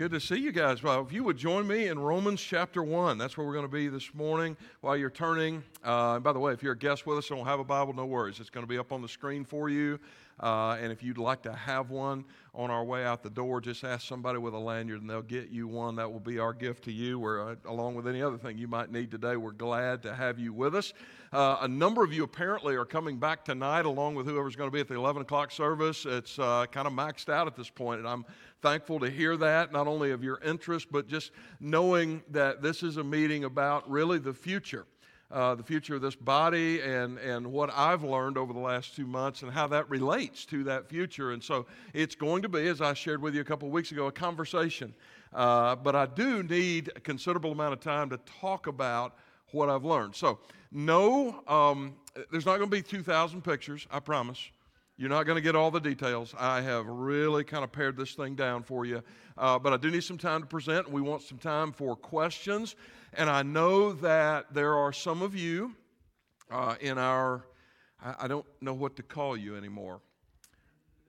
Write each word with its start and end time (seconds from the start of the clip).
Good 0.00 0.12
to 0.12 0.20
see 0.20 0.38
you 0.38 0.50
guys. 0.50 0.82
Well, 0.82 1.02
if 1.02 1.12
you 1.12 1.22
would 1.24 1.36
join 1.36 1.66
me 1.66 1.88
in 1.88 1.98
Romans 1.98 2.40
chapter 2.40 2.82
1, 2.82 3.18
that's 3.18 3.36
where 3.36 3.46
we're 3.46 3.52
going 3.52 3.66
to 3.66 3.70
be 3.70 3.88
this 3.88 4.14
morning 4.14 4.56
while 4.80 4.96
you're 4.96 5.10
turning. 5.10 5.62
Uh, 5.84 6.14
and 6.14 6.24
by 6.24 6.32
the 6.32 6.38
way, 6.38 6.54
if 6.54 6.62
you're 6.62 6.72
a 6.72 6.78
guest 6.78 7.04
with 7.04 7.18
us 7.18 7.28
and 7.28 7.38
don't 7.38 7.46
have 7.46 7.60
a 7.60 7.64
Bible, 7.64 7.92
no 7.92 8.06
worries. 8.06 8.40
It's 8.40 8.48
going 8.48 8.64
to 8.64 8.66
be 8.66 8.78
up 8.78 8.92
on 8.92 9.02
the 9.02 9.08
screen 9.08 9.44
for 9.44 9.68
you. 9.68 10.00
Uh, 10.42 10.78
and 10.80 10.90
if 10.90 11.02
you'd 11.02 11.18
like 11.18 11.42
to 11.42 11.52
have 11.52 11.90
one 11.90 12.24
on 12.54 12.70
our 12.70 12.82
way 12.82 13.04
out 13.04 13.22
the 13.22 13.28
door, 13.28 13.60
just 13.60 13.84
ask 13.84 14.08
somebody 14.08 14.38
with 14.38 14.54
a 14.54 14.58
lanyard 14.58 15.02
and 15.02 15.10
they'll 15.10 15.20
get 15.20 15.50
you 15.50 15.68
one. 15.68 15.96
That 15.96 16.10
will 16.10 16.18
be 16.18 16.38
our 16.38 16.54
gift 16.54 16.84
to 16.84 16.92
you. 16.92 17.18
We're, 17.18 17.50
uh, 17.50 17.56
along 17.66 17.94
with 17.94 18.08
any 18.08 18.22
other 18.22 18.38
thing 18.38 18.56
you 18.56 18.68
might 18.68 18.90
need 18.90 19.10
today, 19.10 19.36
we're 19.36 19.50
glad 19.50 20.02
to 20.04 20.14
have 20.14 20.38
you 20.38 20.54
with 20.54 20.74
us. 20.74 20.94
Uh, 21.32 21.58
a 21.60 21.68
number 21.68 22.02
of 22.02 22.12
you 22.12 22.24
apparently 22.24 22.74
are 22.74 22.84
coming 22.84 23.16
back 23.16 23.44
tonight 23.44 23.84
along 23.84 24.16
with 24.16 24.26
whoever's 24.26 24.56
going 24.56 24.68
to 24.68 24.74
be 24.74 24.80
at 24.80 24.88
the 24.88 24.96
11 24.96 25.22
o'clock 25.22 25.52
service. 25.52 26.04
It's 26.04 26.40
uh, 26.40 26.66
kind 26.72 26.88
of 26.88 26.92
maxed 26.92 27.28
out 27.28 27.46
at 27.46 27.54
this 27.54 27.70
point, 27.70 28.00
and 28.00 28.08
I'm 28.08 28.24
thankful 28.62 28.98
to 28.98 29.08
hear 29.08 29.36
that, 29.36 29.72
not 29.72 29.86
only 29.86 30.10
of 30.10 30.24
your 30.24 30.40
interest, 30.44 30.88
but 30.90 31.06
just 31.06 31.30
knowing 31.60 32.20
that 32.30 32.62
this 32.62 32.82
is 32.82 32.96
a 32.96 33.04
meeting 33.04 33.44
about 33.44 33.88
really 33.88 34.18
the 34.18 34.34
future. 34.34 34.86
Uh, 35.30 35.54
the 35.54 35.62
future 35.62 35.94
of 35.94 36.02
this 36.02 36.16
body 36.16 36.80
and, 36.80 37.16
and 37.18 37.46
what 37.46 37.70
I've 37.72 38.02
learned 38.02 38.36
over 38.36 38.52
the 38.52 38.58
last 38.58 38.96
two 38.96 39.06
months 39.06 39.42
and 39.42 39.52
how 39.52 39.68
that 39.68 39.88
relates 39.88 40.44
to 40.46 40.64
that 40.64 40.88
future. 40.88 41.30
And 41.30 41.40
so 41.40 41.66
it's 41.94 42.16
going 42.16 42.42
to 42.42 42.48
be, 42.48 42.66
as 42.66 42.80
I 42.80 42.94
shared 42.94 43.22
with 43.22 43.36
you 43.36 43.40
a 43.40 43.44
couple 43.44 43.68
of 43.68 43.72
weeks 43.72 43.92
ago, 43.92 44.08
a 44.08 44.12
conversation. 44.12 44.92
Uh, 45.32 45.76
but 45.76 45.94
I 45.94 46.06
do 46.06 46.42
need 46.42 46.90
a 46.96 47.00
considerable 47.00 47.52
amount 47.52 47.74
of 47.74 47.78
time 47.78 48.10
to 48.10 48.18
talk 48.40 48.66
about 48.66 49.14
what 49.52 49.68
I've 49.68 49.84
learned. 49.84 50.16
So, 50.16 50.40
no, 50.72 51.42
um, 51.46 51.96
there's 52.30 52.46
not 52.46 52.58
going 52.58 52.70
to 52.70 52.76
be 52.76 52.82
2,000 52.82 53.42
pictures, 53.42 53.86
I 53.90 54.00
promise. 54.00 54.50
You're 54.96 55.08
not 55.08 55.24
going 55.24 55.36
to 55.36 55.42
get 55.42 55.56
all 55.56 55.70
the 55.70 55.80
details. 55.80 56.34
I 56.38 56.60
have 56.60 56.86
really 56.86 57.42
kind 57.42 57.64
of 57.64 57.72
pared 57.72 57.96
this 57.96 58.12
thing 58.12 58.34
down 58.34 58.62
for 58.62 58.84
you. 58.84 59.02
Uh, 59.38 59.58
but 59.58 59.72
I 59.72 59.78
do 59.78 59.90
need 59.90 60.04
some 60.04 60.18
time 60.18 60.42
to 60.42 60.46
present. 60.46 60.90
We 60.90 61.00
want 61.00 61.22
some 61.22 61.38
time 61.38 61.72
for 61.72 61.96
questions. 61.96 62.76
And 63.14 63.30
I 63.30 63.42
know 63.42 63.92
that 63.92 64.52
there 64.52 64.74
are 64.74 64.92
some 64.92 65.22
of 65.22 65.34
you 65.34 65.74
uh, 66.50 66.74
in 66.80 66.98
our, 66.98 67.46
I, 68.04 68.14
I 68.20 68.28
don't 68.28 68.44
know 68.60 68.74
what 68.74 68.94
to 68.96 69.02
call 69.02 69.36
you 69.36 69.56
anymore. 69.56 70.00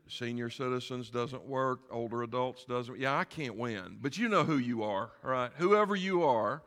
Senior 0.07 0.49
citizens 0.49 1.09
doesn't 1.09 1.45
work, 1.45 1.81
older 1.91 2.23
adults 2.23 2.65
doesn't. 2.65 2.99
Yeah, 2.99 3.17
I 3.17 3.23
can't 3.23 3.55
win. 3.55 3.97
But 4.01 4.17
you 4.17 4.29
know 4.29 4.43
who 4.43 4.57
you 4.57 4.83
are, 4.83 5.11
right? 5.21 5.51
Whoever 5.57 5.95
you 5.95 6.23
are 6.23 6.63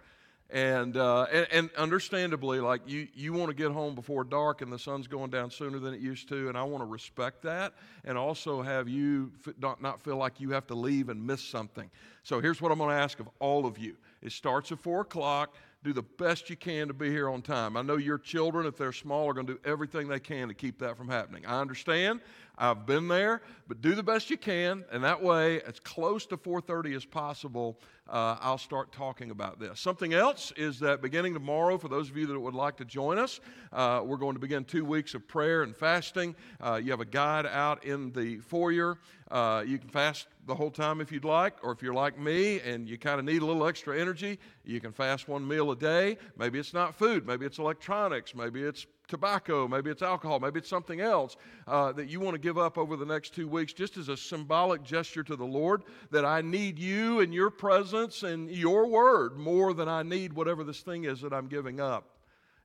and, 0.50 0.96
uh, 0.96 1.26
and, 1.32 1.46
and 1.50 1.70
understandably, 1.76 2.60
like 2.60 2.82
you, 2.86 3.08
you 3.14 3.32
want 3.32 3.48
to 3.48 3.54
get 3.54 3.72
home 3.72 3.94
before 3.94 4.24
dark, 4.24 4.62
and 4.62 4.72
the 4.72 4.78
sun's 4.78 5.06
going 5.06 5.30
down 5.30 5.50
sooner 5.50 5.78
than 5.78 5.94
it 5.94 6.00
used 6.00 6.28
to, 6.28 6.48
and 6.48 6.56
I 6.56 6.62
want 6.62 6.82
to 6.82 6.86
respect 6.86 7.42
that, 7.42 7.72
and 8.04 8.18
also 8.18 8.62
have 8.62 8.88
you 8.88 9.32
not, 9.58 9.80
not 9.80 10.00
feel 10.00 10.16
like 10.16 10.40
you 10.40 10.50
have 10.50 10.66
to 10.68 10.74
leave 10.74 11.08
and 11.08 11.26
miss 11.26 11.42
something. 11.42 11.90
So 12.22 12.40
here's 12.40 12.60
what 12.60 12.70
I'm 12.72 12.78
going 12.78 12.90
to 12.90 12.96
ask 12.96 13.20
of 13.20 13.28
all 13.40 13.66
of 13.66 13.78
you: 13.78 13.96
It 14.22 14.32
starts 14.32 14.70
at 14.70 14.78
four 14.78 15.00
o'clock. 15.00 15.54
Do 15.82 15.92
the 15.92 16.02
best 16.02 16.48
you 16.48 16.56
can 16.56 16.88
to 16.88 16.94
be 16.94 17.10
here 17.10 17.28
on 17.28 17.42
time. 17.42 17.76
I 17.76 17.82
know 17.82 17.98
your 17.98 18.16
children, 18.16 18.64
if 18.64 18.78
they're 18.78 18.90
small, 18.90 19.28
are 19.28 19.34
going 19.34 19.46
to 19.46 19.52
do 19.52 19.60
everything 19.66 20.08
they 20.08 20.18
can 20.18 20.48
to 20.48 20.54
keep 20.54 20.78
that 20.78 20.96
from 20.96 21.08
happening. 21.08 21.44
I 21.44 21.60
understand. 21.60 22.20
I've 22.56 22.86
been 22.86 23.08
there, 23.08 23.42
but 23.66 23.80
do 23.80 23.94
the 23.94 24.02
best 24.02 24.30
you 24.30 24.36
can, 24.36 24.84
and 24.92 25.02
that 25.02 25.22
way, 25.22 25.60
as 25.62 25.80
close 25.80 26.24
to 26.26 26.36
4:30 26.36 26.94
as 26.94 27.04
possible, 27.04 27.80
uh, 28.08 28.36
I'll 28.40 28.58
start 28.58 28.92
talking 28.92 29.30
about 29.30 29.58
this. 29.58 29.80
Something 29.80 30.12
else 30.12 30.52
is 30.56 30.78
that 30.80 31.02
beginning 31.02 31.34
tomorrow, 31.34 31.78
for 31.78 31.88
those 31.88 32.10
of 32.10 32.16
you 32.16 32.26
that 32.26 32.38
would 32.38 32.54
like 32.54 32.76
to 32.76 32.84
join 32.84 33.18
us, 33.18 33.40
uh, 33.72 34.02
we're 34.04 34.18
going 34.18 34.34
to 34.34 34.40
begin 34.40 34.64
two 34.64 34.84
weeks 34.84 35.14
of 35.14 35.26
prayer 35.26 35.62
and 35.62 35.74
fasting. 35.76 36.36
Uh, 36.60 36.80
you 36.82 36.90
have 36.90 37.00
a 37.00 37.06
guide 37.06 37.46
out 37.46 37.84
in 37.84 38.12
the 38.12 38.38
foyer. 38.38 38.98
Uh, 39.30 39.64
you 39.66 39.78
can 39.78 39.88
fast 39.88 40.28
the 40.46 40.54
whole 40.54 40.70
time 40.70 41.00
if 41.00 41.10
you'd 41.10 41.24
like, 41.24 41.56
or 41.62 41.72
if 41.72 41.82
you're 41.82 41.94
like 41.94 42.18
me 42.18 42.60
and 42.60 42.88
you 42.88 42.98
kind 42.98 43.18
of 43.18 43.24
need 43.24 43.42
a 43.42 43.46
little 43.46 43.66
extra 43.66 43.98
energy, 43.98 44.38
you 44.64 44.80
can 44.80 44.92
fast 44.92 45.26
one 45.26 45.46
meal 45.46 45.70
a 45.70 45.76
day. 45.76 46.18
Maybe 46.36 46.58
it's 46.58 46.74
not 46.74 46.94
food, 46.94 47.26
maybe 47.26 47.46
it's 47.46 47.58
electronics, 47.58 48.34
maybe 48.34 48.62
it's 48.62 48.86
tobacco, 49.08 49.68
maybe 49.68 49.90
it's 49.90 50.02
alcohol, 50.02 50.40
maybe 50.40 50.58
it's 50.58 50.68
something 50.68 51.00
else 51.00 51.36
uh, 51.66 51.92
that 51.92 52.08
you 52.08 52.20
want 52.20 52.34
to 52.34 52.38
give 52.38 52.58
up 52.58 52.78
over 52.78 52.96
the 52.96 53.04
next 53.04 53.34
two 53.34 53.48
weeks, 53.48 53.72
just 53.72 53.96
as 53.96 54.08
a 54.08 54.16
symbolic 54.16 54.82
gesture 54.82 55.22
to 55.22 55.36
the 55.36 55.44
Lord 55.44 55.82
that 56.10 56.24
I 56.24 56.40
need 56.40 56.78
you 56.78 57.20
and 57.20 57.32
your 57.32 57.50
presence 57.50 58.22
and 58.22 58.50
your 58.50 58.86
word 58.86 59.36
more 59.36 59.74
than 59.74 59.88
I 59.88 60.02
need 60.02 60.32
whatever 60.32 60.64
this 60.64 60.80
thing 60.80 61.04
is 61.04 61.20
that 61.20 61.32
I'm 61.32 61.48
giving 61.48 61.80
up. 61.80 62.10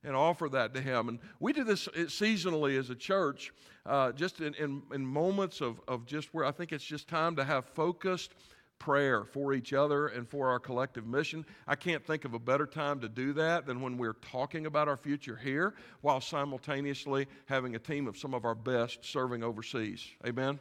And 0.02 0.16
offer 0.16 0.48
that 0.48 0.72
to 0.72 0.80
Him. 0.80 1.10
And 1.10 1.18
we 1.40 1.52
do 1.52 1.62
this 1.62 1.86
seasonally 1.86 2.78
as 2.78 2.88
a 2.88 2.94
church, 2.94 3.52
uh, 3.84 4.12
just 4.12 4.40
in, 4.40 4.54
in, 4.54 4.82
in 4.94 5.04
moments 5.04 5.60
of, 5.60 5.78
of 5.86 6.06
just 6.06 6.32
where 6.32 6.46
I 6.46 6.52
think 6.52 6.72
it's 6.72 6.84
just 6.84 7.06
time 7.06 7.36
to 7.36 7.44
have 7.44 7.66
focused 7.66 8.32
prayer 8.80 9.24
for 9.24 9.52
each 9.52 9.72
other 9.72 10.08
and 10.08 10.28
for 10.28 10.48
our 10.48 10.58
collective 10.58 11.06
mission. 11.06 11.46
I 11.68 11.76
can't 11.76 12.04
think 12.04 12.24
of 12.24 12.34
a 12.34 12.38
better 12.40 12.66
time 12.66 12.98
to 13.00 13.08
do 13.08 13.32
that 13.34 13.66
than 13.66 13.80
when 13.80 13.96
we're 13.96 14.14
talking 14.14 14.66
about 14.66 14.88
our 14.88 14.96
future 14.96 15.36
here 15.36 15.74
while 16.00 16.20
simultaneously 16.20 17.28
having 17.46 17.76
a 17.76 17.78
team 17.78 18.08
of 18.08 18.18
some 18.18 18.34
of 18.34 18.44
our 18.44 18.56
best 18.56 19.04
serving 19.04 19.44
overseas. 19.44 20.04
Amen? 20.26 20.58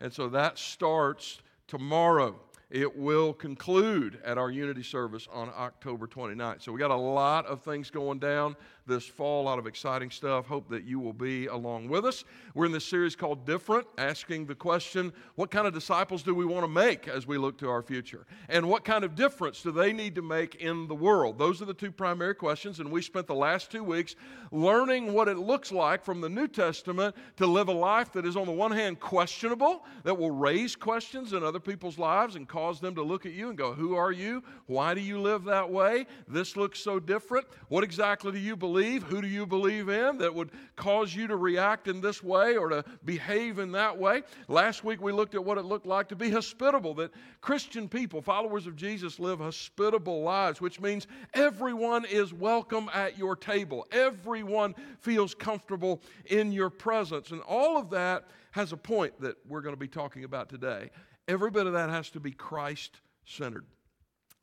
And 0.00 0.12
so 0.12 0.28
that 0.30 0.58
starts 0.58 1.38
tomorrow. 1.68 2.40
It 2.70 2.98
will 2.98 3.32
conclude 3.32 4.18
at 4.22 4.36
our 4.36 4.50
unity 4.50 4.82
service 4.82 5.26
on 5.32 5.50
October 5.56 6.06
29th. 6.06 6.62
So 6.62 6.70
we 6.70 6.78
got 6.78 6.90
a 6.90 6.96
lot 6.96 7.46
of 7.46 7.62
things 7.62 7.90
going 7.90 8.18
down 8.18 8.56
this 8.88 9.04
fall, 9.04 9.42
a 9.42 9.44
lot 9.44 9.58
of 9.58 9.66
exciting 9.66 10.10
stuff. 10.10 10.46
Hope 10.46 10.68
that 10.70 10.84
you 10.84 10.98
will 10.98 11.12
be 11.12 11.46
along 11.46 11.88
with 11.88 12.04
us. 12.04 12.24
We're 12.54 12.66
in 12.66 12.72
this 12.72 12.86
series 12.86 13.14
called 13.14 13.46
Different, 13.46 13.86
asking 13.98 14.46
the 14.46 14.54
question 14.54 15.12
what 15.36 15.50
kind 15.50 15.66
of 15.66 15.74
disciples 15.74 16.22
do 16.22 16.34
we 16.34 16.44
want 16.44 16.64
to 16.64 16.68
make 16.68 17.06
as 17.06 17.26
we 17.26 17.38
look 17.38 17.58
to 17.58 17.68
our 17.68 17.82
future? 17.82 18.26
And 18.48 18.68
what 18.68 18.84
kind 18.84 19.04
of 19.04 19.14
difference 19.14 19.62
do 19.62 19.70
they 19.70 19.92
need 19.92 20.14
to 20.16 20.22
make 20.22 20.56
in 20.56 20.88
the 20.88 20.94
world? 20.94 21.38
Those 21.38 21.62
are 21.62 21.66
the 21.66 21.74
two 21.74 21.92
primary 21.92 22.34
questions. 22.34 22.80
And 22.80 22.90
we 22.90 23.02
spent 23.02 23.26
the 23.26 23.34
last 23.34 23.70
two 23.70 23.84
weeks 23.84 24.16
learning 24.50 25.12
what 25.12 25.28
it 25.28 25.38
looks 25.38 25.70
like 25.70 26.04
from 26.04 26.20
the 26.20 26.28
New 26.28 26.48
Testament 26.48 27.14
to 27.36 27.46
live 27.46 27.68
a 27.68 27.72
life 27.72 28.12
that 28.12 28.24
is, 28.24 28.36
on 28.36 28.46
the 28.46 28.52
one 28.52 28.72
hand, 28.72 29.00
questionable, 29.00 29.84
that 30.04 30.16
will 30.16 30.30
raise 30.30 30.74
questions 30.74 31.34
in 31.34 31.44
other 31.44 31.60
people's 31.60 31.98
lives 31.98 32.36
and 32.36 32.48
cause 32.58 32.80
them 32.80 32.96
to 32.96 33.02
look 33.04 33.24
at 33.24 33.32
you 33.32 33.50
and 33.50 33.56
go, 33.56 33.72
Who 33.72 33.94
are 33.94 34.10
you? 34.10 34.42
Why 34.66 34.92
do 34.92 35.00
you 35.00 35.20
live 35.20 35.44
that 35.44 35.70
way? 35.70 36.06
This 36.26 36.56
looks 36.56 36.80
so 36.80 36.98
different. 36.98 37.46
What 37.68 37.84
exactly 37.84 38.32
do 38.32 38.38
you 38.38 38.56
believe? 38.56 39.04
Who 39.04 39.22
do 39.22 39.28
you 39.28 39.46
believe 39.46 39.88
in 39.88 40.18
that 40.18 40.34
would 40.34 40.50
cause 40.74 41.14
you 41.14 41.28
to 41.28 41.36
react 41.36 41.86
in 41.86 42.00
this 42.00 42.20
way 42.20 42.56
or 42.56 42.68
to 42.68 42.84
behave 43.04 43.60
in 43.60 43.70
that 43.72 43.96
way? 43.96 44.22
Last 44.48 44.82
week 44.82 45.00
we 45.00 45.12
looked 45.12 45.36
at 45.36 45.44
what 45.44 45.56
it 45.56 45.66
looked 45.66 45.86
like 45.86 46.08
to 46.08 46.16
be 46.16 46.30
hospitable, 46.30 46.94
that 46.94 47.12
Christian 47.40 47.88
people, 47.88 48.20
followers 48.20 48.66
of 48.66 48.74
Jesus, 48.74 49.20
live 49.20 49.38
hospitable 49.38 50.22
lives, 50.22 50.60
which 50.60 50.80
means 50.80 51.06
everyone 51.34 52.06
is 52.06 52.34
welcome 52.34 52.90
at 52.92 53.16
your 53.16 53.36
table. 53.36 53.86
Everyone 53.92 54.74
feels 54.98 55.32
comfortable 55.32 56.02
in 56.26 56.50
your 56.50 56.70
presence. 56.70 57.30
And 57.30 57.40
all 57.42 57.78
of 57.78 57.88
that 57.90 58.24
has 58.50 58.72
a 58.72 58.76
point 58.76 59.12
that 59.20 59.36
we're 59.46 59.60
going 59.60 59.74
to 59.74 59.80
be 59.80 59.86
talking 59.86 60.24
about 60.24 60.48
today. 60.48 60.90
Every 61.28 61.50
bit 61.50 61.66
of 61.66 61.74
that 61.74 61.90
has 61.90 62.08
to 62.10 62.20
be 62.20 62.30
Christ 62.30 63.00
centered. 63.26 63.66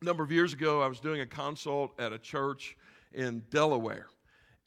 A 0.03 0.06
number 0.06 0.23
of 0.23 0.32
years 0.32 0.53
ago, 0.53 0.84
I 0.84 0.87
was 0.87 0.99
doing 0.99 1.20
a 1.20 1.26
consult 1.26 1.99
at 1.99 2.14
a 2.14 2.20
church 2.20 2.78
in 3.11 3.41
Delaware 3.49 4.05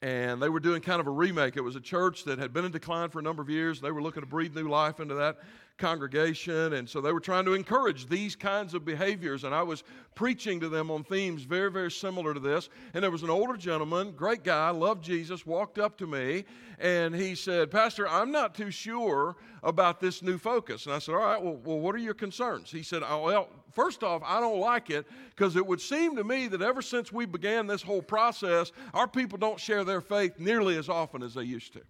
and 0.01 0.41
they 0.41 0.49
were 0.49 0.59
doing 0.59 0.81
kind 0.81 0.99
of 0.99 1.07
a 1.07 1.11
remake. 1.11 1.55
It 1.55 1.61
was 1.61 1.77
a 1.77 1.81
church 1.81 2.25
that 2.25 2.37
had 2.37 2.53
been 2.53 2.65
in 2.65 2.71
decline 2.71 3.09
for 3.09 3.19
a 3.19 3.21
number 3.21 3.41
of 3.41 3.49
years. 3.49 3.79
They 3.79 3.91
were 3.91 4.01
looking 4.01 4.21
to 4.21 4.27
breathe 4.27 4.53
new 4.53 4.67
life 4.67 4.99
into 4.99 5.15
that 5.15 5.39
congregation, 5.79 6.73
and 6.73 6.87
so 6.87 7.01
they 7.01 7.11
were 7.11 7.19
trying 7.19 7.45
to 7.45 7.53
encourage 7.53 8.07
these 8.07 8.35
kinds 8.35 8.73
of 8.75 8.85
behaviors. 8.85 9.43
And 9.43 9.55
I 9.55 9.63
was 9.63 9.83
preaching 10.13 10.59
to 10.59 10.69
them 10.69 10.91
on 10.91 11.03
themes 11.03 11.43
very, 11.43 11.71
very 11.71 11.89
similar 11.89 12.33
to 12.33 12.39
this. 12.39 12.69
And 12.93 13.03
there 13.03 13.09
was 13.09 13.23
an 13.23 13.29
older 13.29 13.57
gentleman, 13.57 14.11
great 14.11 14.43
guy, 14.43 14.69
loved 14.69 15.03
Jesus, 15.03 15.45
walked 15.45 15.79
up 15.79 15.97
to 15.97 16.05
me, 16.05 16.45
and 16.77 17.15
he 17.15 17.33
said, 17.33 17.71
Pastor, 17.71 18.07
I'm 18.07 18.31
not 18.31 18.53
too 18.53 18.69
sure 18.69 19.37
about 19.63 19.99
this 19.99 20.21
new 20.21 20.37
focus. 20.37 20.85
And 20.85 20.93
I 20.93 20.99
said, 20.99 21.15
All 21.15 21.21
right, 21.21 21.41
well, 21.41 21.59
well 21.63 21.79
what 21.79 21.95
are 21.95 21.99
your 21.99 22.13
concerns? 22.13 22.69
He 22.69 22.83
said, 22.83 23.01
oh, 23.03 23.23
Well, 23.23 23.49
first 23.71 24.03
off, 24.03 24.21
I 24.25 24.39
don't 24.39 24.59
like 24.59 24.89
it 24.89 25.07
because 25.29 25.55
it 25.55 25.65
would 25.65 25.81
seem 25.81 26.15
to 26.17 26.23
me 26.23 26.47
that 26.47 26.61
ever 26.61 26.81
since 26.81 27.11
we 27.11 27.25
began 27.25 27.65
this 27.65 27.81
whole 27.81 28.01
process, 28.01 28.71
our 28.93 29.07
people 29.07 29.37
don't 29.37 29.59
share 29.59 29.83
their 29.83 30.01
faith 30.01 30.33
nearly 30.37 30.77
as 30.77 30.89
often 30.89 31.23
as 31.23 31.33
they 31.33 31.43
used 31.43 31.73
to. 31.73 31.81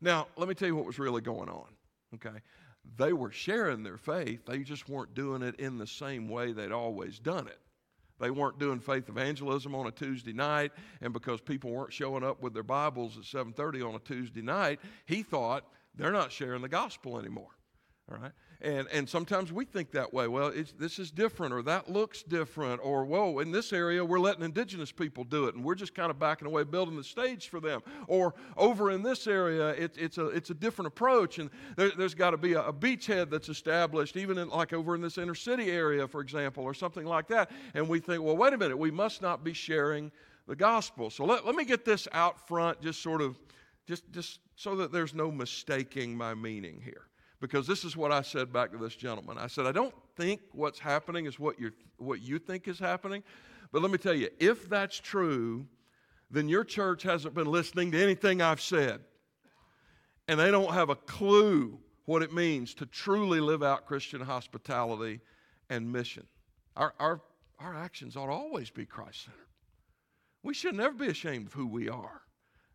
Now, 0.00 0.28
let 0.36 0.48
me 0.48 0.54
tell 0.54 0.68
you 0.68 0.76
what 0.76 0.86
was 0.86 0.98
really 0.98 1.20
going 1.20 1.48
on. 1.48 1.66
Okay. 2.14 2.38
They 2.96 3.12
were 3.12 3.30
sharing 3.30 3.82
their 3.82 3.96
faith, 3.96 4.44
they 4.46 4.58
just 4.58 4.88
weren't 4.88 5.14
doing 5.14 5.42
it 5.42 5.58
in 5.58 5.78
the 5.78 5.86
same 5.86 6.28
way 6.28 6.52
they'd 6.52 6.72
always 6.72 7.18
done 7.18 7.46
it. 7.46 7.58
they 8.18 8.30
weren't 8.30 8.58
doing 8.58 8.78
faith 8.80 9.08
evangelism 9.08 9.74
on 9.74 9.86
a 9.86 9.90
Tuesday 9.90 10.32
night, 10.34 10.72
and 11.00 11.12
because 11.12 11.40
people 11.40 11.70
weren't 11.70 11.92
showing 11.92 12.22
up 12.22 12.42
with 12.42 12.52
their 12.52 12.62
Bibles 12.62 13.16
at 13.16 13.24
7:30 13.24 13.82
on 13.82 13.94
a 13.94 13.98
Tuesday 13.98 14.42
night, 14.42 14.78
he 15.06 15.22
thought 15.22 15.64
they're 15.94 16.12
not 16.12 16.30
sharing 16.30 16.60
the 16.62 16.68
gospel 16.68 17.18
anymore. 17.18 17.56
All 18.10 18.18
right? 18.18 18.32
And, 18.62 18.88
and 18.92 19.08
sometimes 19.08 19.52
we 19.52 19.64
think 19.64 19.90
that 19.92 20.12
way. 20.12 20.28
Well, 20.28 20.52
this 20.78 20.98
is 20.98 21.10
different, 21.10 21.54
or 21.54 21.62
that 21.62 21.90
looks 21.90 22.22
different, 22.22 22.82
or 22.84 23.06
whoa, 23.06 23.38
in 23.38 23.52
this 23.52 23.72
area, 23.72 24.04
we're 24.04 24.20
letting 24.20 24.44
indigenous 24.44 24.92
people 24.92 25.24
do 25.24 25.46
it, 25.46 25.54
and 25.54 25.64
we're 25.64 25.74
just 25.74 25.94
kind 25.94 26.10
of 26.10 26.18
backing 26.18 26.46
away, 26.46 26.64
building 26.64 26.94
the 26.96 27.04
stage 27.04 27.48
for 27.48 27.58
them. 27.58 27.80
Or 28.06 28.34
over 28.58 28.90
in 28.90 29.02
this 29.02 29.26
area, 29.26 29.68
it, 29.68 29.96
it's, 29.96 30.18
a, 30.18 30.26
it's 30.26 30.50
a 30.50 30.54
different 30.54 30.88
approach, 30.88 31.38
and 31.38 31.48
there, 31.76 31.90
has 31.90 32.14
got 32.14 32.32
to 32.32 32.36
be 32.36 32.52
a, 32.52 32.62
a, 32.64 32.72
beachhead 32.72 33.30
that's 33.30 33.48
established, 33.48 34.18
even 34.18 34.36
in, 34.36 34.50
like 34.50 34.74
over 34.74 34.94
in 34.94 35.00
this 35.00 35.16
inner 35.16 35.34
city 35.34 35.70
area, 35.70 36.06
for 36.06 36.20
example, 36.20 36.62
or 36.62 36.74
something 36.74 37.06
like 37.06 37.28
that. 37.28 37.50
And 37.72 37.88
we 37.88 37.98
think, 37.98 38.22
well, 38.22 38.36
wait 38.36 38.52
a 38.52 38.58
minute, 38.58 38.76
we 38.76 38.90
must 38.90 39.22
not 39.22 39.42
be 39.42 39.54
sharing 39.54 40.12
the 40.46 40.56
gospel. 40.56 41.08
So 41.08 41.24
let, 41.24 41.46
let 41.46 41.54
me 41.54 41.64
get 41.64 41.86
this 41.86 42.06
out 42.12 42.46
front, 42.46 42.82
just 42.82 43.02
sort 43.02 43.22
of, 43.22 43.38
just, 43.86 44.10
just 44.12 44.40
so 44.54 44.76
that 44.76 44.92
there's 44.92 45.14
no 45.14 45.30
mistaking 45.32 46.14
my 46.14 46.34
meaning 46.34 46.82
here 46.84 47.09
because 47.40 47.66
this 47.66 47.84
is 47.84 47.96
what 47.96 48.12
I 48.12 48.22
said 48.22 48.52
back 48.52 48.72
to 48.72 48.78
this 48.78 48.94
gentleman. 48.94 49.38
I 49.38 49.46
said, 49.46 49.66
I 49.66 49.72
don't 49.72 49.94
think 50.16 50.40
what's 50.52 50.78
happening 50.78 51.26
is 51.26 51.38
what, 51.38 51.58
you 51.58 51.72
what 51.96 52.20
you 52.20 52.38
think 52.38 52.68
is 52.68 52.78
happening. 52.78 53.22
But 53.72 53.82
let 53.82 53.90
me 53.90 53.98
tell 53.98 54.14
you, 54.14 54.28
if 54.38 54.68
that's 54.68 54.98
true, 54.98 55.66
then 56.30 56.48
your 56.48 56.64
church 56.64 57.02
hasn't 57.02 57.34
been 57.34 57.46
listening 57.46 57.92
to 57.92 58.02
anything 58.02 58.42
I've 58.42 58.60
said. 58.60 59.00
And 60.28 60.38
they 60.38 60.50
don't 60.50 60.72
have 60.72 60.90
a 60.90 60.96
clue 60.96 61.78
what 62.04 62.22
it 62.22 62.32
means 62.32 62.74
to 62.74 62.86
truly 62.86 63.40
live 63.40 63.62
out 63.62 63.86
Christian 63.86 64.20
hospitality 64.20 65.20
and 65.68 65.90
mission. 65.90 66.26
Our, 66.76 66.94
our, 66.98 67.20
our 67.58 67.74
actions 67.74 68.16
ought 68.16 68.26
to 68.26 68.32
always 68.32 68.70
be 68.70 68.84
Christ 68.84 69.24
centered. 69.24 69.46
We 70.42 70.54
should 70.54 70.74
never 70.74 70.94
be 70.94 71.08
ashamed 71.08 71.48
of 71.48 71.52
who 71.52 71.66
we 71.66 71.88
are 71.88 72.22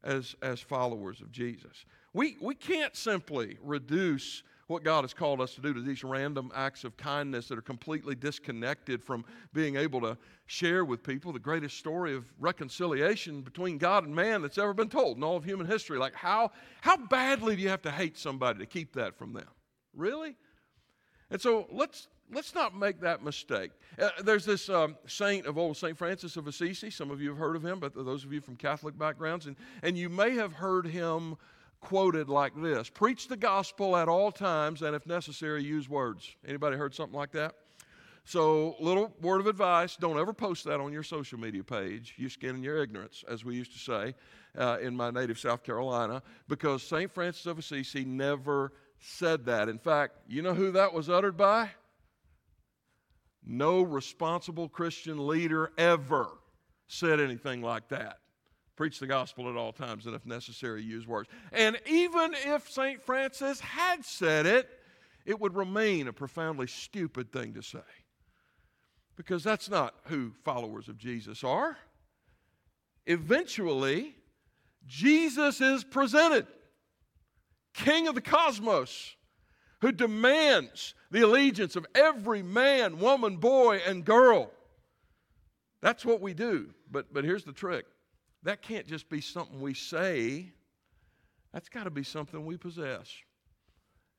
as, 0.03 0.35
as 0.41 0.59
followers 0.59 1.21
of 1.21 1.31
Jesus. 1.31 1.85
We, 2.13 2.37
we 2.41 2.55
can't 2.55 2.95
simply 2.95 3.57
reduce 3.61 4.43
what 4.67 4.83
God 4.83 5.03
has 5.03 5.13
called 5.13 5.41
us 5.41 5.53
to 5.55 5.61
do 5.61 5.73
to 5.73 5.81
these 5.81 6.03
random 6.03 6.51
acts 6.55 6.83
of 6.83 6.97
kindness 6.97 7.47
that 7.47 7.57
are 7.57 7.63
completely 7.63 8.15
disconnected 8.15 9.03
from 9.03 9.23
being 9.53 9.75
able 9.75 10.01
to 10.01 10.17
share 10.47 10.85
with 10.85 11.03
people 11.03 11.31
the 11.31 11.39
greatest 11.39 11.77
story 11.77 12.15
of 12.15 12.25
reconciliation 12.39 13.41
between 13.41 13.77
God 13.77 14.05
and 14.05 14.15
man 14.15 14.41
that's 14.41 14.57
ever 14.57 14.73
been 14.73 14.89
told 14.89 15.17
in 15.17 15.23
all 15.23 15.37
of 15.37 15.43
human 15.43 15.67
history. 15.67 15.99
Like, 15.99 16.15
how, 16.15 16.51
how 16.81 16.97
badly 16.97 17.55
do 17.55 17.61
you 17.61 17.69
have 17.69 17.83
to 17.83 17.91
hate 17.91 18.17
somebody 18.17 18.59
to 18.59 18.65
keep 18.65 18.93
that 18.93 19.15
from 19.15 19.33
them? 19.33 19.47
Really? 19.93 20.35
And 21.29 21.39
so 21.39 21.67
let's, 21.71 22.07
let's 22.31 22.55
not 22.55 22.75
make 22.75 23.01
that 23.01 23.23
mistake. 23.23 23.71
Uh, 23.99 24.09
there's 24.23 24.45
this 24.45 24.67
um, 24.69 24.97
saint 25.05 25.45
of 25.45 25.59
old, 25.59 25.77
St. 25.77 25.95
Francis 25.95 26.37
of 26.37 26.47
Assisi. 26.47 26.89
Some 26.89 27.11
of 27.11 27.21
you 27.21 27.29
have 27.29 27.37
heard 27.37 27.55
of 27.55 27.63
him, 27.63 27.79
but 27.79 27.93
those 27.93 28.25
of 28.25 28.33
you 28.33 28.41
from 28.41 28.55
Catholic 28.55 28.97
backgrounds, 28.97 29.45
and, 29.45 29.55
and 29.83 29.95
you 29.95 30.09
may 30.09 30.31
have 30.35 30.53
heard 30.53 30.87
him 30.87 31.37
quoted 31.85 32.29
like 32.29 32.51
this 32.59 32.89
preach 32.89 33.27
the 33.27 33.37
gospel 33.37 33.95
at 33.95 34.09
all 34.09 34.31
times 34.31 34.81
and 34.81 34.95
if 34.95 35.05
necessary 35.05 35.63
use 35.63 35.87
words. 35.87 36.35
Anybody 36.45 36.77
heard 36.77 36.95
something 36.95 37.15
like 37.15 37.31
that? 37.33 37.53
So 38.23 38.75
little 38.79 39.13
word 39.21 39.39
of 39.39 39.45
advice 39.45 39.95
don't 39.95 40.17
ever 40.17 40.33
post 40.33 40.63
that 40.65 40.79
on 40.79 40.91
your 40.91 41.03
social 41.03 41.39
media 41.39 41.63
page. 41.63 42.15
You 42.17 42.27
skin 42.27 42.55
in 42.55 42.63
your 42.63 42.81
ignorance 42.81 43.23
as 43.29 43.45
we 43.45 43.53
used 43.53 43.71
to 43.73 43.77
say 43.77 44.15
uh, 44.57 44.79
in 44.81 44.95
my 44.95 45.11
native 45.11 45.37
south 45.37 45.61
carolina 45.61 46.23
because 46.47 46.81
st 46.81 47.13
francis 47.13 47.45
of 47.45 47.59
assisi 47.59 48.03
never 48.03 48.73
said 48.99 49.45
that. 49.45 49.69
In 49.69 49.77
fact 49.77 50.15
you 50.27 50.41
know 50.41 50.55
who 50.55 50.71
that 50.71 50.91
was 50.91 51.07
uttered 51.07 51.37
by? 51.37 51.69
No 53.45 53.83
responsible 53.83 54.69
christian 54.69 55.27
leader 55.27 55.71
ever 55.77 56.29
said 56.87 57.19
anything 57.19 57.61
like 57.61 57.89
that 57.89 58.17
Preach 58.75 58.99
the 58.99 59.07
gospel 59.07 59.49
at 59.49 59.55
all 59.55 59.71
times, 59.71 60.05
and 60.05 60.15
if 60.15 60.25
necessary, 60.25 60.83
use 60.83 61.07
words. 61.07 61.29
And 61.53 61.79
even 61.89 62.33
if 62.45 62.69
St. 62.69 63.01
Francis 63.01 63.61
had 63.61 64.03
said 64.03 64.45
it, 64.45 64.69
it 65.25 65.39
would 65.39 65.55
remain 65.55 66.07
a 66.07 66.13
profoundly 66.13 66.67
stupid 66.67 67.31
thing 67.31 67.53
to 67.53 67.63
say. 67.63 67.79
Because 69.15 69.43
that's 69.43 69.69
not 69.69 69.95
who 70.05 70.33
followers 70.43 70.89
of 70.89 70.97
Jesus 70.97 71.43
are. 71.43 71.77
Eventually, 73.05 74.15
Jesus 74.85 75.61
is 75.61 75.85
presented, 75.85 76.45
King 77.73 78.07
of 78.09 78.15
the 78.15 78.21
cosmos, 78.21 79.15
who 79.79 79.93
demands 79.93 80.95
the 81.11 81.21
allegiance 81.21 81.75
of 81.75 81.85
every 81.95 82.41
man, 82.41 82.99
woman, 82.99 83.37
boy, 83.37 83.79
and 83.87 84.03
girl. 84.03 84.51
That's 85.81 86.03
what 86.03 86.19
we 86.19 86.33
do. 86.33 86.71
But, 86.91 87.13
but 87.13 87.23
here's 87.23 87.43
the 87.45 87.53
trick 87.53 87.85
that 88.45 88.61
can't 88.61 88.87
just 88.87 89.09
be 89.09 89.21
something 89.21 89.59
we 89.59 89.73
say, 89.73 90.51
that's 91.51 91.67
got 91.67 91.85
to 91.85 91.89
be 91.89 92.03
something 92.03 92.45
we 92.45 92.57
possess. 92.57 93.11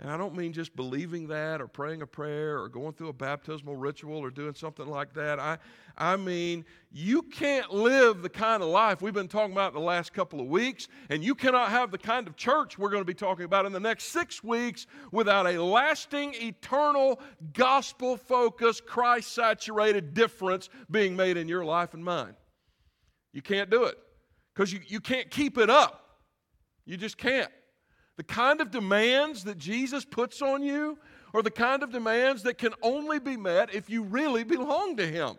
And 0.00 0.10
I 0.10 0.18
don't 0.18 0.34
mean 0.34 0.52
just 0.52 0.76
believing 0.76 1.28
that 1.28 1.60
or 1.60 1.68
praying 1.68 2.02
a 2.02 2.06
prayer 2.06 2.60
or 2.60 2.68
going 2.68 2.92
through 2.92 3.08
a 3.08 3.14
baptismal 3.14 3.76
ritual 3.76 4.18
or 4.18 4.30
doing 4.30 4.54
something 4.54 4.86
like 4.86 5.14
that. 5.14 5.38
I, 5.38 5.56
I 5.96 6.16
mean, 6.16 6.66
you 6.92 7.22
can't 7.22 7.72
live 7.72 8.20
the 8.20 8.28
kind 8.28 8.62
of 8.62 8.68
life 8.68 9.00
we've 9.00 9.14
been 9.14 9.28
talking 9.28 9.52
about 9.52 9.72
the 9.72 9.80
last 9.80 10.12
couple 10.12 10.40
of 10.40 10.48
weeks, 10.48 10.88
and 11.08 11.24
you 11.24 11.34
cannot 11.34 11.70
have 11.70 11.92
the 11.92 11.98
kind 11.98 12.26
of 12.26 12.36
church 12.36 12.78
we're 12.78 12.90
going 12.90 13.00
to 13.00 13.06
be 13.06 13.14
talking 13.14 13.46
about 13.46 13.64
in 13.64 13.72
the 13.72 13.80
next 13.80 14.06
six 14.06 14.44
weeks 14.44 14.86
without 15.12 15.46
a 15.46 15.62
lasting, 15.62 16.34
eternal, 16.34 17.20
gospel 17.54 18.18
focused, 18.18 18.84
Christ 18.86 19.32
saturated 19.32 20.12
difference 20.12 20.68
being 20.90 21.16
made 21.16 21.38
in 21.38 21.48
your 21.48 21.64
life 21.64 21.94
and 21.94 22.04
mine. 22.04 22.34
You 23.32 23.40
can't 23.40 23.70
do 23.70 23.84
it 23.84 23.98
because 24.56 24.72
you, 24.72 24.80
you 24.86 25.00
can't 25.00 25.30
keep 25.30 25.58
it 25.58 25.68
up. 25.68 26.20
You 26.86 26.96
just 26.96 27.18
can't. 27.18 27.50
The 28.16 28.24
kind 28.24 28.62
of 28.62 28.70
demands 28.70 29.44
that 29.44 29.58
Jesus 29.58 30.04
puts 30.04 30.40
on 30.40 30.62
you 30.62 30.98
are 31.34 31.42
the 31.42 31.50
kind 31.50 31.82
of 31.82 31.92
demands 31.92 32.42
that 32.44 32.56
can 32.56 32.72
only 32.80 33.18
be 33.18 33.36
met 33.36 33.74
if 33.74 33.90
you 33.90 34.02
really 34.02 34.44
belong 34.44 34.96
to 34.96 35.06
Him. 35.06 35.36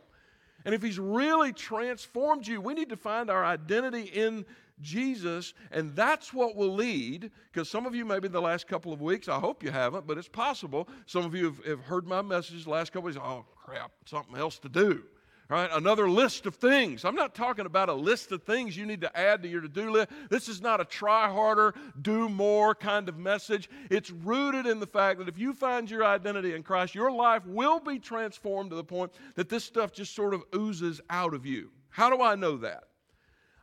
And 0.65 0.75
if 0.75 0.83
He's 0.83 0.99
really 0.99 1.51
transformed 1.51 2.45
you, 2.45 2.61
we 2.61 2.75
need 2.75 2.89
to 2.89 2.97
find 2.97 3.31
our 3.31 3.43
identity 3.43 4.03
in 4.03 4.45
Jesus, 4.79 5.55
and 5.71 5.95
that's 5.95 6.31
what 6.31 6.55
will 6.55 6.75
lead, 6.75 7.31
because 7.51 7.67
some 7.67 7.87
of 7.87 7.95
you, 7.95 8.05
maybe 8.05 8.27
in 8.27 8.31
the 8.31 8.39
last 8.39 8.67
couple 8.67 8.93
of 8.93 9.01
weeks, 9.01 9.27
I 9.27 9.39
hope 9.39 9.63
you 9.63 9.71
haven't, 9.71 10.05
but 10.05 10.19
it's 10.19 10.27
possible. 10.27 10.87
Some 11.07 11.25
of 11.25 11.33
you 11.33 11.45
have, 11.45 11.65
have 11.65 11.79
heard 11.79 12.05
my 12.05 12.21
message 12.21 12.65
the 12.65 12.69
last 12.69 12.93
couple 12.93 13.09
of 13.09 13.15
weeks. 13.15 13.25
Oh, 13.25 13.45
crap, 13.55 13.91
something 14.05 14.37
else 14.37 14.59
to 14.59 14.69
do. 14.69 15.03
Right? 15.49 15.69
Another 15.71 16.09
list 16.09 16.45
of 16.45 16.55
things. 16.55 17.05
I'm 17.05 17.15
not 17.15 17.33
talking 17.33 17.65
about 17.65 17.87
a 17.87 17.93
list 17.93 18.33
of 18.33 18.43
things 18.43 18.75
you 18.75 18.85
need 18.85 18.99
to 18.99 19.17
add 19.17 19.43
to 19.43 19.47
your 19.47 19.61
to 19.61 19.69
do 19.69 19.91
list. 19.91 20.09
This 20.29 20.49
is 20.49 20.61
not 20.61 20.81
a 20.81 20.85
try 20.85 21.31
harder, 21.31 21.73
do 22.01 22.27
more 22.27 22.75
kind 22.75 23.07
of 23.07 23.17
message. 23.17 23.69
It's 23.89 24.11
rooted 24.11 24.65
in 24.65 24.81
the 24.81 24.87
fact 24.87 25.19
that 25.19 25.29
if 25.29 25.37
you 25.37 25.53
find 25.53 25.89
your 25.89 26.03
identity 26.03 26.53
in 26.53 26.63
Christ, 26.63 26.93
your 26.93 27.11
life 27.11 27.45
will 27.45 27.79
be 27.79 27.97
transformed 27.97 28.71
to 28.71 28.75
the 28.75 28.83
point 28.83 29.13
that 29.35 29.47
this 29.47 29.63
stuff 29.63 29.93
just 29.93 30.13
sort 30.13 30.33
of 30.33 30.43
oozes 30.53 30.99
out 31.09 31.33
of 31.33 31.45
you. 31.45 31.71
How 31.89 32.09
do 32.09 32.21
I 32.21 32.35
know 32.35 32.57
that? 32.57 32.83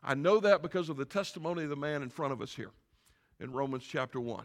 I 0.03 0.15
know 0.15 0.41
that 0.41 0.63
because 0.63 0.89
of 0.89 0.97
the 0.97 1.05
testimony 1.05 1.65
of 1.65 1.71
the 1.71 1.77
man 1.77 2.03
in 2.03 2.09
front 2.09 2.33
of 2.33 2.41
us 2.41 2.55
here 2.55 2.73
in 3.41 3.53
Romans 3.53 3.85
chapter 3.85 4.21
1. 4.21 4.45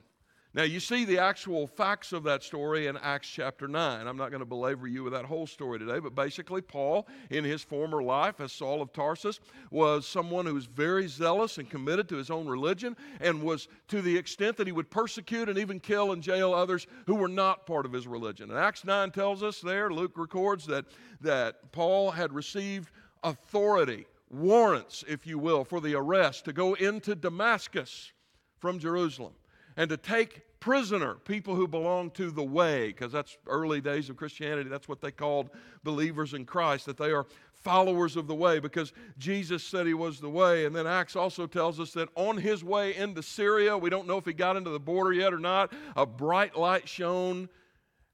Now, 0.51 0.63
you 0.63 0.79
see 0.79 1.05
the 1.05 1.19
actual 1.19 1.67
facts 1.67 2.11
of 2.11 2.23
that 2.23 2.41
story 2.41 2.87
in 2.87 2.97
Acts 2.97 3.29
chapter 3.29 3.67
9. 3.67 4.07
I'm 4.07 4.17
not 4.17 4.31
going 4.31 4.39
to 4.39 4.47
belabor 4.47 4.87
you 4.87 5.03
with 5.03 5.13
that 5.13 5.25
whole 5.25 5.45
story 5.45 5.77
today, 5.77 5.99
but 5.99 6.15
basically, 6.15 6.61
Paul, 6.61 7.07
in 7.29 7.43
his 7.43 7.63
former 7.63 8.01
life 8.01 8.41
as 8.41 8.51
Saul 8.51 8.81
of 8.81 8.91
Tarsus, 8.91 9.39
was 9.69 10.07
someone 10.07 10.47
who 10.47 10.55
was 10.55 10.65
very 10.65 11.07
zealous 11.07 11.59
and 11.59 11.69
committed 11.69 12.09
to 12.09 12.15
his 12.15 12.31
own 12.31 12.47
religion 12.47 12.97
and 13.21 13.43
was 13.43 13.67
to 13.89 14.01
the 14.01 14.17
extent 14.17 14.57
that 14.57 14.65
he 14.65 14.73
would 14.73 14.89
persecute 14.89 15.49
and 15.49 15.59
even 15.59 15.79
kill 15.79 16.13
and 16.13 16.23
jail 16.23 16.51
others 16.51 16.87
who 17.05 17.13
were 17.13 17.27
not 17.27 17.67
part 17.67 17.85
of 17.85 17.93
his 17.93 18.07
religion. 18.07 18.49
And 18.49 18.57
Acts 18.57 18.83
9 18.83 19.11
tells 19.11 19.43
us 19.43 19.61
there, 19.61 19.91
Luke 19.91 20.17
records 20.17 20.65
that, 20.65 20.85
that 21.21 21.71
Paul 21.71 22.09
had 22.09 22.33
received 22.33 22.89
authority, 23.23 24.07
warrants, 24.31 25.03
if 25.07 25.27
you 25.27 25.37
will, 25.37 25.63
for 25.63 25.79
the 25.79 25.93
arrest 25.93 26.45
to 26.45 26.53
go 26.53 26.73
into 26.73 27.13
Damascus 27.13 28.13
from 28.57 28.79
Jerusalem 28.79 29.33
and 29.79 29.89
to 29.89 29.95
take 29.95 30.41
prisoner 30.59 31.15
people 31.23 31.55
who 31.55 31.65
belong 31.65 32.11
to 32.11 32.31
the 32.31 32.43
way, 32.43 32.87
because 32.87 33.13
that's 33.13 33.37
early 33.47 33.79
days 33.79 34.09
of 34.09 34.17
Christianity. 34.17 34.69
That's 34.69 34.89
what 34.89 34.99
they 34.99 35.09
called 35.09 35.51
believers 35.85 36.33
in 36.33 36.43
Christ, 36.43 36.85
that 36.85 36.97
they 36.97 37.11
are 37.11 37.25
followers 37.53 38.17
of 38.17 38.27
the 38.27 38.35
way, 38.35 38.59
because 38.59 38.91
Jesus 39.17 39.63
said 39.63 39.87
he 39.87 39.93
was 39.93 40.19
the 40.19 40.29
way. 40.29 40.65
And 40.65 40.75
then 40.75 40.85
Acts 40.85 41.15
also 41.15 41.47
tells 41.47 41.79
us 41.79 41.91
that 41.93 42.09
on 42.15 42.35
his 42.37 42.61
way 42.61 42.93
into 42.93 43.23
Syria, 43.23 43.77
we 43.77 43.89
don't 43.89 44.05
know 44.05 44.17
if 44.17 44.25
he 44.25 44.33
got 44.33 44.57
into 44.57 44.69
the 44.69 44.81
border 44.81 45.13
yet 45.13 45.33
or 45.33 45.39
not, 45.39 45.71
a 45.95 46.05
bright 46.05 46.57
light 46.57 46.89
shone 46.89 47.47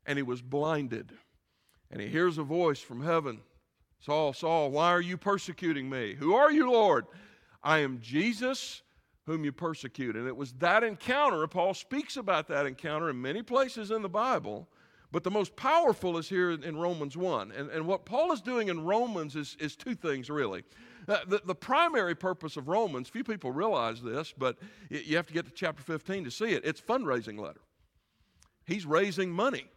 and 0.05 0.19
he 0.19 0.24
was 0.24 0.43
blinded. 0.43 1.13
And 1.89 2.00
he 2.00 2.10
hears 2.10 2.38
a 2.38 2.43
voice 2.43 2.79
from 2.79 3.03
heaven 3.03 3.41
Saul, 4.01 4.34
Saul, 4.34 4.69
why 4.69 4.91
are 4.91 5.01
you 5.01 5.17
persecuting 5.17 5.89
me? 5.89 6.13
Who 6.13 6.36
are 6.36 6.51
you, 6.51 6.72
Lord? 6.72 7.07
I 7.63 7.79
am 7.79 8.01
Jesus 8.01 8.84
whom 9.25 9.44
you 9.44 9.51
persecute. 9.51 10.15
And 10.15 10.27
it 10.27 10.36
was 10.36 10.53
that 10.53 10.84
encounter, 10.84 11.46
Paul 11.48 11.74
speaks 11.74 12.17
about 12.17 12.48
that 12.48 12.65
encounter 12.65 13.10
in 13.10 13.22
many 13.22 13.41
places 13.41 13.91
in 13.91 14.01
the 14.01 14.10
Bible, 14.10 14.67
But 15.12 15.24
the 15.24 15.32
most 15.32 15.55
powerful 15.55 16.17
is 16.17 16.27
here 16.27 16.51
in, 16.51 16.77
Romans 16.77 17.15
1. 17.15 17.51
And, 17.53 17.70
and 17.70 17.88
what 17.88 18.05
Paul 18.05 18.34
is 18.34 18.41
doing 18.41 18.67
in 18.67 18.84
Romans 18.84 19.36
is, 19.36 19.55
is 19.60 19.75
two 19.75 19.96
things, 19.96 20.29
really. 20.29 20.63
Uh, 21.08 21.20
the, 21.27 21.41
the 21.46 21.55
primary 21.55 22.15
purpose 22.15 22.58
of 22.58 22.67
Romans, 22.67 23.08
few 23.08 23.24
people 23.24 23.51
realize 23.51 24.01
this, 24.01 24.34
but 24.38 24.58
you 24.89 25.15
have 25.15 25.27
to 25.27 25.34
get 25.34 25.46
to 25.46 25.51
chapter 25.51 25.82
15 25.82 26.25
to 26.25 26.32
see 26.32 26.53
it. 26.53 26.65
It's 26.65 26.82
fundraising 26.82 27.39
letter. 27.39 27.62
He's 28.65 28.86
raising 28.86 29.32
money. 29.32 29.67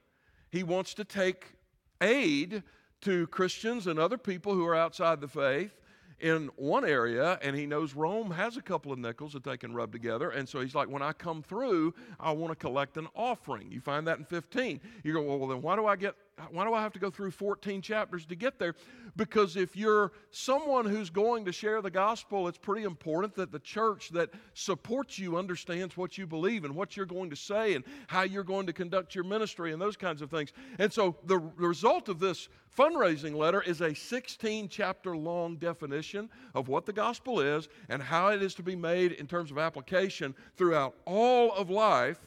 He 0.50 0.62
wants 0.62 0.94
to 0.94 1.04
take 1.04 1.54
aid 2.00 2.62
to 3.02 3.26
Christians 3.28 3.86
and 3.86 3.98
other 3.98 4.18
people 4.18 4.54
who 4.54 4.66
are 4.66 4.74
outside 4.74 5.20
the 5.20 5.28
faith 5.28 5.78
in 6.20 6.50
one 6.56 6.84
area, 6.84 7.38
and 7.42 7.54
he 7.54 7.66
knows 7.66 7.94
Rome 7.94 8.30
has 8.30 8.56
a 8.56 8.62
couple 8.62 8.92
of 8.92 8.98
nickels 8.98 9.32
that 9.32 9.44
they 9.44 9.56
can 9.56 9.72
rub 9.72 9.92
together. 9.92 10.30
And 10.30 10.48
so 10.48 10.60
he's 10.60 10.74
like, 10.74 10.88
when 10.88 11.02
I 11.02 11.12
come 11.12 11.42
through, 11.42 11.94
I 12.18 12.32
want 12.32 12.52
to 12.52 12.56
collect 12.56 12.96
an 12.96 13.08
offering. 13.14 13.70
You 13.70 13.80
find 13.80 14.06
that 14.06 14.18
in 14.18 14.24
15. 14.24 14.80
You 15.04 15.12
go, 15.12 15.22
well, 15.22 15.48
then 15.48 15.62
why 15.62 15.76
do 15.76 15.86
I 15.86 15.96
get 15.96 16.14
why 16.50 16.64
do 16.64 16.74
I 16.74 16.82
have 16.82 16.92
to 16.92 16.98
go 16.98 17.10
through 17.10 17.30
14 17.32 17.82
chapters 17.82 18.24
to 18.26 18.36
get 18.36 18.58
there? 18.58 18.74
Because 19.16 19.56
if 19.56 19.76
you're 19.76 20.12
someone 20.30 20.84
who's 20.84 21.10
going 21.10 21.44
to 21.46 21.52
share 21.52 21.82
the 21.82 21.90
gospel, 21.90 22.46
it's 22.48 22.58
pretty 22.58 22.84
important 22.84 23.34
that 23.34 23.50
the 23.50 23.58
church 23.58 24.10
that 24.10 24.30
supports 24.54 25.18
you 25.18 25.36
understands 25.36 25.96
what 25.96 26.16
you 26.16 26.26
believe 26.26 26.64
and 26.64 26.74
what 26.74 26.96
you're 26.96 27.06
going 27.06 27.30
to 27.30 27.36
say 27.36 27.74
and 27.74 27.84
how 28.06 28.22
you're 28.22 28.44
going 28.44 28.66
to 28.66 28.72
conduct 28.72 29.14
your 29.14 29.24
ministry 29.24 29.72
and 29.72 29.82
those 29.82 29.96
kinds 29.96 30.22
of 30.22 30.30
things. 30.30 30.52
And 30.78 30.92
so 30.92 31.16
the 31.24 31.38
result 31.38 32.08
of 32.08 32.20
this 32.20 32.48
fundraising 32.76 33.34
letter 33.34 33.60
is 33.62 33.80
a 33.80 33.94
16 33.94 34.68
chapter 34.68 35.16
long 35.16 35.56
definition 35.56 36.30
of 36.54 36.68
what 36.68 36.86
the 36.86 36.92
gospel 36.92 37.40
is 37.40 37.68
and 37.88 38.00
how 38.00 38.28
it 38.28 38.42
is 38.42 38.54
to 38.54 38.62
be 38.62 38.76
made 38.76 39.12
in 39.12 39.26
terms 39.26 39.50
of 39.50 39.58
application 39.58 40.34
throughout 40.56 40.94
all 41.04 41.52
of 41.52 41.70
life. 41.70 42.18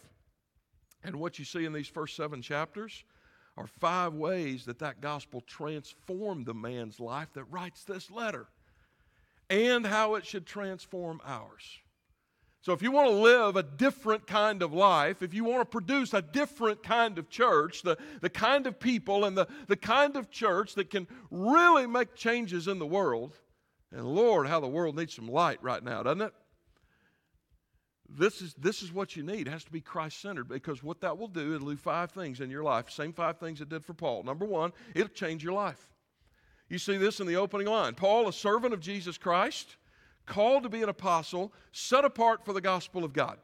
And 1.03 1.15
what 1.15 1.39
you 1.39 1.45
see 1.45 1.65
in 1.65 1.73
these 1.73 1.87
first 1.87 2.15
seven 2.15 2.41
chapters 2.41 3.03
are 3.57 3.67
five 3.67 4.13
ways 4.13 4.65
that 4.65 4.79
that 4.79 5.01
gospel 5.01 5.41
transformed 5.41 6.45
the 6.45 6.53
man's 6.53 6.99
life 6.99 7.29
that 7.33 7.43
writes 7.45 7.83
this 7.83 8.09
letter 8.09 8.47
and 9.49 9.85
how 9.85 10.15
it 10.15 10.25
should 10.25 10.45
transform 10.45 11.19
ours. 11.25 11.79
So, 12.61 12.73
if 12.73 12.83
you 12.83 12.91
want 12.91 13.09
to 13.09 13.15
live 13.15 13.55
a 13.55 13.63
different 13.63 14.27
kind 14.27 14.61
of 14.61 14.71
life, 14.71 15.23
if 15.23 15.33
you 15.33 15.43
want 15.43 15.61
to 15.61 15.65
produce 15.65 16.13
a 16.13 16.21
different 16.21 16.83
kind 16.83 17.17
of 17.17 17.27
church, 17.27 17.81
the, 17.81 17.97
the 18.21 18.29
kind 18.29 18.67
of 18.67 18.79
people 18.79 19.25
and 19.25 19.35
the, 19.35 19.47
the 19.67 19.75
kind 19.75 20.15
of 20.15 20.29
church 20.29 20.75
that 20.75 20.91
can 20.91 21.07
really 21.31 21.87
make 21.87 22.13
changes 22.15 22.67
in 22.67 22.77
the 22.77 22.85
world, 22.85 23.39
and 23.91 24.05
Lord, 24.05 24.47
how 24.47 24.59
the 24.59 24.67
world 24.67 24.95
needs 24.95 25.15
some 25.15 25.27
light 25.27 25.61
right 25.63 25.83
now, 25.83 26.03
doesn't 26.03 26.21
it? 26.21 26.33
This 28.17 28.41
is, 28.41 28.53
this 28.55 28.81
is 28.81 28.91
what 28.91 29.15
you 29.15 29.23
need. 29.23 29.47
It 29.47 29.51
has 29.51 29.63
to 29.63 29.71
be 29.71 29.81
Christ 29.81 30.21
centered 30.21 30.47
because 30.47 30.83
what 30.83 31.01
that 31.01 31.17
will 31.17 31.27
do, 31.27 31.55
it'll 31.55 31.69
do 31.69 31.77
five 31.77 32.11
things 32.11 32.41
in 32.41 32.49
your 32.49 32.63
life. 32.63 32.89
Same 32.89 33.13
five 33.13 33.37
things 33.37 33.61
it 33.61 33.69
did 33.69 33.85
for 33.85 33.93
Paul. 33.93 34.23
Number 34.23 34.45
one, 34.45 34.71
it'll 34.93 35.09
change 35.09 35.43
your 35.43 35.53
life. 35.53 35.89
You 36.69 36.77
see 36.77 36.97
this 36.97 37.19
in 37.19 37.27
the 37.27 37.35
opening 37.35 37.67
line. 37.67 37.95
Paul, 37.95 38.27
a 38.27 38.33
servant 38.33 38.73
of 38.73 38.79
Jesus 38.79 39.17
Christ, 39.17 39.75
called 40.25 40.63
to 40.63 40.69
be 40.69 40.81
an 40.81 40.89
apostle, 40.89 41.51
set 41.71 42.05
apart 42.05 42.45
for 42.45 42.53
the 42.53 42.61
gospel 42.61 43.03
of 43.03 43.13
God. 43.13 43.37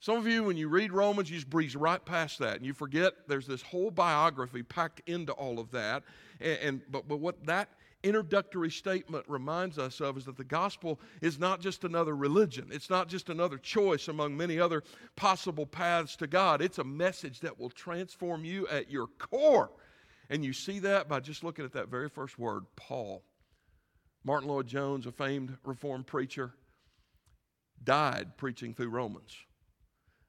Some 0.00 0.16
of 0.16 0.28
you, 0.28 0.44
when 0.44 0.56
you 0.56 0.68
read 0.68 0.92
Romans, 0.92 1.28
you 1.28 1.36
just 1.36 1.50
breeze 1.50 1.74
right 1.74 2.04
past 2.04 2.38
that 2.38 2.56
and 2.56 2.64
you 2.64 2.72
forget 2.72 3.14
there's 3.26 3.46
this 3.48 3.62
whole 3.62 3.90
biography 3.90 4.62
packed 4.62 5.02
into 5.08 5.32
all 5.32 5.58
of 5.58 5.72
that. 5.72 6.04
And, 6.40 6.58
and 6.60 6.80
but, 6.90 7.08
but 7.08 7.18
what 7.18 7.44
that 7.46 7.68
introductory 8.02 8.70
statement 8.70 9.24
reminds 9.28 9.78
us 9.78 10.00
of 10.00 10.16
is 10.16 10.24
that 10.26 10.36
the 10.36 10.44
gospel 10.44 11.00
is 11.20 11.38
not 11.38 11.60
just 11.60 11.84
another 11.84 12.14
religion. 12.14 12.68
It's 12.70 12.90
not 12.90 13.08
just 13.08 13.28
another 13.28 13.58
choice 13.58 14.08
among 14.08 14.36
many 14.36 14.60
other 14.60 14.84
possible 15.16 15.66
paths 15.66 16.16
to 16.16 16.26
God. 16.26 16.62
It's 16.62 16.78
a 16.78 16.84
message 16.84 17.40
that 17.40 17.58
will 17.58 17.70
transform 17.70 18.44
you 18.44 18.68
at 18.68 18.90
your 18.90 19.08
core. 19.18 19.70
And 20.30 20.44
you 20.44 20.52
see 20.52 20.78
that 20.80 21.08
by 21.08 21.20
just 21.20 21.42
looking 21.42 21.64
at 21.64 21.72
that 21.72 21.88
very 21.88 22.08
first 22.08 22.38
word, 22.38 22.64
Paul. 22.76 23.24
Martyn 24.24 24.48
Lloyd-Jones, 24.48 25.06
a 25.06 25.12
famed 25.12 25.56
Reformed 25.64 26.06
preacher, 26.06 26.52
died 27.82 28.36
preaching 28.36 28.74
through 28.74 28.90
Romans. 28.90 29.34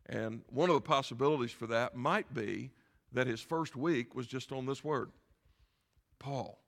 And 0.06 0.42
one 0.50 0.70
of 0.70 0.76
the 0.76 0.82
possibilities 0.82 1.52
for 1.52 1.68
that 1.68 1.96
might 1.96 2.34
be 2.34 2.72
that 3.12 3.28
his 3.28 3.42
first 3.42 3.76
week 3.76 4.16
was 4.16 4.26
just 4.26 4.52
on 4.52 4.66
this 4.66 4.84
word, 4.84 5.12
Paul. 6.18 6.60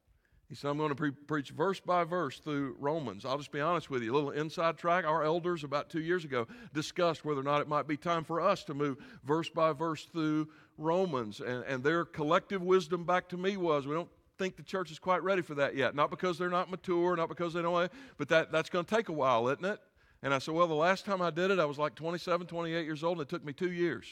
He 0.51 0.57
said, 0.57 0.69
I'm 0.69 0.77
going 0.77 0.89
to 0.89 0.95
pre- 0.95 1.11
preach 1.11 1.51
verse 1.51 1.79
by 1.79 2.03
verse 2.03 2.39
through 2.39 2.75
Romans. 2.77 3.23
I'll 3.23 3.37
just 3.37 3.53
be 3.53 3.61
honest 3.61 3.89
with 3.89 4.03
you. 4.03 4.11
A 4.11 4.15
little 4.15 4.31
inside 4.31 4.77
track. 4.77 5.05
Our 5.05 5.23
elders, 5.23 5.63
about 5.63 5.89
two 5.89 6.01
years 6.01 6.25
ago, 6.25 6.45
discussed 6.73 7.23
whether 7.23 7.39
or 7.39 7.43
not 7.43 7.61
it 7.61 7.69
might 7.69 7.87
be 7.87 7.95
time 7.95 8.25
for 8.25 8.41
us 8.41 8.65
to 8.65 8.73
move 8.73 8.97
verse 9.23 9.47
by 9.47 9.71
verse 9.71 10.03
through 10.11 10.49
Romans. 10.77 11.39
And, 11.39 11.63
and 11.63 11.81
their 11.81 12.03
collective 12.03 12.61
wisdom 12.61 13.05
back 13.05 13.29
to 13.29 13.37
me 13.37 13.55
was 13.55 13.87
we 13.87 13.95
don't 13.95 14.09
think 14.37 14.57
the 14.57 14.63
church 14.63 14.91
is 14.91 14.99
quite 14.99 15.23
ready 15.23 15.41
for 15.41 15.55
that 15.55 15.73
yet. 15.73 15.95
Not 15.95 16.09
because 16.09 16.37
they're 16.37 16.49
not 16.49 16.69
mature, 16.69 17.15
not 17.15 17.29
because 17.29 17.53
they 17.53 17.61
don't, 17.61 17.89
but 18.17 18.27
that, 18.27 18.51
that's 18.51 18.69
going 18.69 18.83
to 18.83 18.93
take 18.93 19.07
a 19.07 19.13
while, 19.13 19.47
isn't 19.47 19.63
it? 19.63 19.79
And 20.21 20.33
I 20.33 20.39
said, 20.39 20.53
Well, 20.53 20.67
the 20.67 20.73
last 20.73 21.05
time 21.05 21.21
I 21.21 21.29
did 21.29 21.51
it, 21.51 21.59
I 21.59 21.65
was 21.65 21.79
like 21.79 21.95
27, 21.95 22.45
28 22.47 22.83
years 22.83 23.05
old, 23.05 23.19
and 23.19 23.25
it 23.25 23.29
took 23.29 23.45
me 23.45 23.53
two 23.53 23.71
years. 23.71 24.05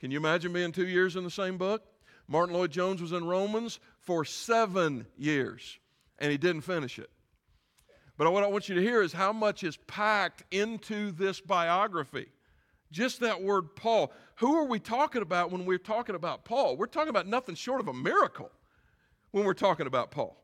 Can 0.00 0.10
you 0.10 0.16
imagine 0.16 0.54
being 0.54 0.72
two 0.72 0.88
years 0.88 1.14
in 1.14 1.24
the 1.24 1.30
same 1.30 1.58
book? 1.58 1.82
Martyn 2.28 2.54
Lloyd-Jones 2.54 3.00
was 3.00 3.12
in 3.12 3.24
Romans 3.24 3.80
for 4.08 4.24
seven 4.24 5.04
years, 5.18 5.78
and 6.18 6.32
he 6.32 6.38
didn't 6.38 6.62
finish 6.62 6.98
it. 6.98 7.10
But 8.16 8.32
what 8.32 8.42
I 8.42 8.46
want 8.46 8.66
you 8.66 8.74
to 8.76 8.80
hear 8.80 9.02
is 9.02 9.12
how 9.12 9.34
much 9.34 9.62
is 9.62 9.76
packed 9.86 10.44
into 10.50 11.12
this 11.12 11.42
biography. 11.42 12.28
Just 12.90 13.20
that 13.20 13.42
word 13.42 13.76
Paul. 13.76 14.10
Who 14.36 14.56
are 14.56 14.64
we 14.64 14.78
talking 14.78 15.20
about 15.20 15.50
when 15.50 15.66
we're 15.66 15.76
talking 15.76 16.14
about 16.14 16.46
Paul? 16.46 16.78
We're 16.78 16.86
talking 16.86 17.10
about 17.10 17.26
nothing 17.26 17.54
short 17.54 17.82
of 17.82 17.88
a 17.88 17.92
miracle 17.92 18.50
when 19.32 19.44
we're 19.44 19.52
talking 19.52 19.86
about 19.86 20.10
Paul. 20.10 20.42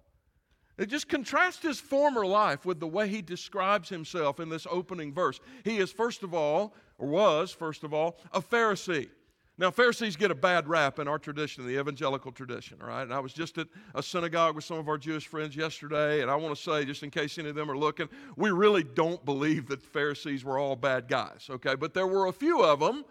It 0.76 0.90
just 0.90 1.08
contrasts 1.08 1.62
his 1.62 1.80
former 1.80 2.26
life 2.26 2.66
with 2.66 2.80
the 2.80 2.86
way 2.86 3.08
he 3.08 3.22
describes 3.22 3.88
himself 3.88 4.40
in 4.40 4.50
this 4.50 4.66
opening 4.70 5.14
verse. 5.14 5.40
He 5.64 5.78
is, 5.78 5.90
first 5.90 6.22
of 6.22 6.34
all, 6.34 6.74
or 6.98 7.08
was, 7.08 7.50
first 7.50 7.82
of 7.82 7.94
all, 7.94 8.18
a 8.30 8.42
Pharisee. 8.42 9.08
Now, 9.56 9.70
Pharisees 9.70 10.16
get 10.16 10.32
a 10.32 10.34
bad 10.34 10.66
rap 10.66 10.98
in 10.98 11.06
our 11.06 11.18
tradition, 11.18 11.64
the 11.64 11.78
evangelical 11.78 12.32
tradition, 12.32 12.78
right? 12.80 13.02
And 13.02 13.14
I 13.14 13.20
was 13.20 13.32
just 13.32 13.56
at 13.56 13.68
a 13.94 14.02
synagogue 14.02 14.56
with 14.56 14.64
some 14.64 14.78
of 14.78 14.88
our 14.88 14.98
Jewish 14.98 15.28
friends 15.28 15.54
yesterday, 15.54 16.22
and 16.22 16.30
I 16.30 16.34
want 16.34 16.56
to 16.56 16.60
say, 16.60 16.84
just 16.84 17.04
in 17.04 17.10
case 17.10 17.38
any 17.38 17.50
of 17.50 17.54
them 17.54 17.70
are 17.70 17.78
looking, 17.78 18.08
we 18.36 18.50
really 18.50 18.82
don't 18.82 19.24
believe 19.24 19.68
that 19.68 19.80
Pharisees 19.80 20.44
were 20.44 20.58
all 20.58 20.74
bad 20.74 21.06
guys, 21.06 21.46
okay? 21.48 21.76
But 21.76 21.94
there 21.94 22.08
were 22.08 22.26
a 22.26 22.32
few 22.32 22.64
of 22.64 22.80
them, 22.80 23.04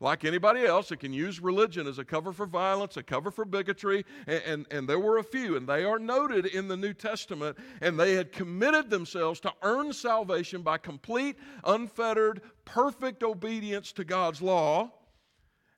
like 0.00 0.24
anybody 0.24 0.64
else, 0.64 0.88
that 0.88 1.00
can 1.00 1.12
use 1.12 1.38
religion 1.38 1.86
as 1.86 1.98
a 1.98 2.04
cover 2.04 2.32
for 2.32 2.46
violence, 2.46 2.96
a 2.96 3.02
cover 3.02 3.30
for 3.30 3.44
bigotry, 3.44 4.06
and, 4.26 4.42
and, 4.46 4.66
and 4.70 4.88
there 4.88 5.00
were 5.00 5.18
a 5.18 5.24
few, 5.24 5.58
and 5.58 5.68
they 5.68 5.84
are 5.84 5.98
noted 5.98 6.46
in 6.46 6.66
the 6.66 6.78
New 6.78 6.94
Testament, 6.94 7.58
and 7.82 8.00
they 8.00 8.14
had 8.14 8.32
committed 8.32 8.88
themselves 8.88 9.38
to 9.40 9.52
earn 9.60 9.92
salvation 9.92 10.62
by 10.62 10.78
complete, 10.78 11.36
unfettered, 11.64 12.40
perfect 12.64 13.22
obedience 13.22 13.92
to 13.92 14.02
God's 14.02 14.40
law 14.40 14.90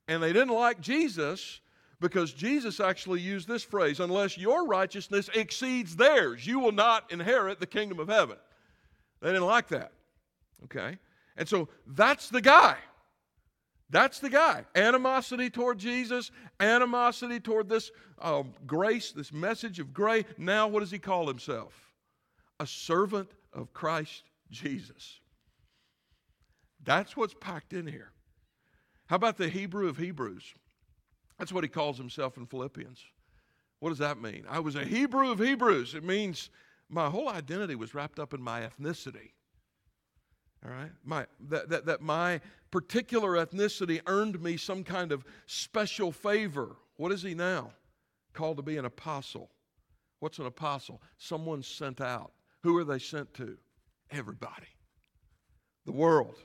and 0.09 0.23
they 0.23 0.33
didn't 0.33 0.55
like 0.55 0.81
Jesus 0.81 1.61
because 2.01 2.33
Jesus 2.33 2.81
actually 2.81 3.21
used 3.21 3.49
this 3.49 3.63
phrase 3.63 4.01
unless 4.01 4.37
your 4.37 4.67
righteousness 4.67 5.31
exceeds 5.35 5.97
theirs, 5.97 6.47
you 6.47 6.59
will 6.59 6.73
not 6.73 7.11
inherit 7.13 7.61
the 7.61 7.67
kingdom 7.67 8.01
of 8.01 8.09
heaven. 8.09 8.37
They 9.21 9.29
didn't 9.29 9.47
like 9.47 9.69
that. 9.69 9.93
Okay? 10.65 10.99
And 11.37 11.49
so 11.49 11.69
that's 11.87 12.29
the 12.29 12.41
guy. 12.41 12.77
That's 13.89 14.19
the 14.19 14.31
guy. 14.31 14.65
Animosity 14.75 15.51
toward 15.51 15.79
Jesus, 15.79 16.31
animosity 16.61 17.39
toward 17.39 17.69
this 17.69 17.91
um, 18.21 18.53
grace, 18.67 19.13
this 19.13 19.33
message 19.33 19.79
of 19.79 19.93
grace. 19.93 20.25
Now, 20.39 20.67
what 20.67 20.81
does 20.81 20.91
he 20.91 20.99
call 20.99 21.29
himself? 21.29 21.93
A 22.59 22.67
servant 22.67 23.31
of 23.53 23.73
Christ 23.73 24.25
Jesus. 24.51 25.21
That's 26.85 27.17
what's 27.17 27.35
packed 27.35 27.75
in 27.75 27.87
here. 27.87 28.13
How 29.13 29.17
about 29.17 29.37
the 29.37 29.51
Hebrew 29.51 29.91
of 29.91 29.99
Hebrews? 29.99 30.55
That's 31.39 31.53
what 31.53 31.65
he 31.65 31.69
calls 31.69 31.99
himself 31.99 32.39
in 32.39 32.47
Philippians. 32.47 32.99
What 33.79 33.91
does 33.91 33.99
that 33.99 34.19
mean? 34.23 34.47
I 34.49 34.59
was 34.59 34.75
a 34.75 34.87
Hebrew 34.87 35.31
of 35.31 35.39
Hebrews. 35.39 35.95
It 35.95 36.03
means 36.03 36.49
my 36.89 37.11
whole 37.11 37.29
identity 37.29 37.75
was 37.75 37.95
wrapped 37.95 38.19
up 38.19 38.33
in 38.33 38.41
my 38.41 38.63
ethnicity. 38.63 39.33
All 40.65 40.73
right? 40.73 40.91
My, 41.05 41.27
that, 41.51 41.69
that, 41.69 41.85
that 41.85 42.01
my 42.01 42.41
particular 42.71 43.33
ethnicity 43.33 44.01
earned 44.07 44.41
me 44.41 44.57
some 44.57 44.83
kind 44.83 45.13
of 45.13 45.27
special 45.45 46.11
favor. 46.11 46.77
What 46.97 47.13
is 47.13 47.23
he 47.23 47.35
now? 47.35 47.73
Called 48.33 48.57
to 48.57 48.63
be 48.63 48.79
an 48.79 48.87
apostle. 48.87 49.51
What's 50.21 50.39
an 50.39 50.47
apostle? 50.47 51.03
Someone 51.19 51.63
sent 51.63 52.01
out. 52.01 52.33
Who 52.63 52.79
are 52.79 52.85
they 52.85 52.99
sent 52.99 53.35
to? 53.35 53.59
Everybody. 54.11 54.69
The 55.85 55.93
world. 55.93 56.37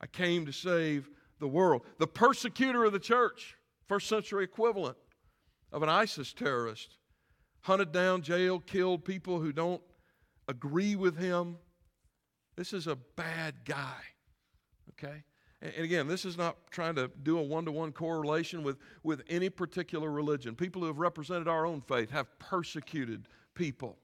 I 0.00 0.06
came 0.06 0.46
to 0.46 0.52
save 0.52 1.10
the 1.38 1.48
world. 1.48 1.82
The 1.98 2.06
persecutor 2.06 2.84
of 2.84 2.92
the 2.92 2.98
church, 2.98 3.56
first 3.86 4.08
century 4.08 4.44
equivalent 4.44 4.96
of 5.72 5.82
an 5.82 5.88
ISIS 5.88 6.32
terrorist, 6.32 6.96
hunted 7.62 7.92
down, 7.92 8.22
jailed, 8.22 8.66
killed 8.66 9.04
people 9.04 9.40
who 9.40 9.52
don't 9.52 9.82
agree 10.48 10.96
with 10.96 11.16
him. 11.16 11.56
This 12.56 12.72
is 12.72 12.86
a 12.86 12.96
bad 13.16 13.54
guy, 13.64 14.00
okay? 14.90 15.24
And 15.62 15.84
again, 15.84 16.06
this 16.06 16.24
is 16.24 16.36
not 16.36 16.56
trying 16.70 16.94
to 16.96 17.10
do 17.22 17.38
a 17.38 17.42
one 17.42 17.64
to 17.64 17.72
one 17.72 17.90
correlation 17.90 18.62
with, 18.62 18.76
with 19.02 19.22
any 19.28 19.48
particular 19.48 20.10
religion. 20.10 20.54
People 20.54 20.82
who 20.82 20.88
have 20.88 20.98
represented 20.98 21.48
our 21.48 21.64
own 21.64 21.80
faith 21.80 22.10
have 22.10 22.38
persecuted 22.38 23.28
people, 23.54 23.98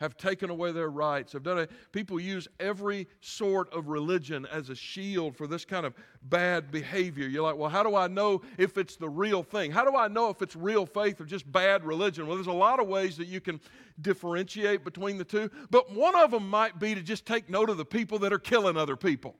have 0.00 0.16
taken 0.16 0.48
away 0.48 0.72
their 0.72 0.88
rights, 0.88 1.32
have 1.34 1.42
done 1.42 1.58
it. 1.58 1.70
People 1.92 2.18
use 2.18 2.48
every 2.58 3.06
sort 3.20 3.72
of 3.72 3.88
religion 3.88 4.46
as 4.50 4.70
a 4.70 4.74
shield 4.74 5.36
for 5.36 5.46
this 5.46 5.64
kind 5.64 5.84
of 5.84 5.94
bad 6.22 6.70
behavior. 6.70 7.28
You're 7.28 7.42
like, 7.42 7.56
well, 7.56 7.68
how 7.68 7.82
do 7.82 7.94
I 7.94 8.08
know 8.08 8.40
if 8.56 8.78
it's 8.78 8.96
the 8.96 9.08
real 9.08 9.42
thing? 9.42 9.70
How 9.70 9.84
do 9.84 9.96
I 9.96 10.08
know 10.08 10.30
if 10.30 10.40
it's 10.40 10.56
real 10.56 10.86
faith 10.86 11.20
or 11.20 11.26
just 11.26 11.50
bad 11.50 11.84
religion? 11.84 12.26
Well, 12.26 12.36
there's 12.36 12.46
a 12.46 12.52
lot 12.52 12.80
of 12.80 12.88
ways 12.88 13.16
that 13.18 13.26
you 13.26 13.40
can 13.40 13.60
differentiate 14.00 14.84
between 14.84 15.18
the 15.18 15.24
two, 15.24 15.50
but 15.70 15.92
one 15.92 16.16
of 16.16 16.30
them 16.30 16.48
might 16.48 16.80
be 16.80 16.94
to 16.94 17.02
just 17.02 17.26
take 17.26 17.50
note 17.50 17.68
of 17.68 17.76
the 17.76 17.84
people 17.84 18.18
that 18.20 18.32
are 18.32 18.38
killing 18.38 18.78
other 18.78 18.96
people. 18.96 19.36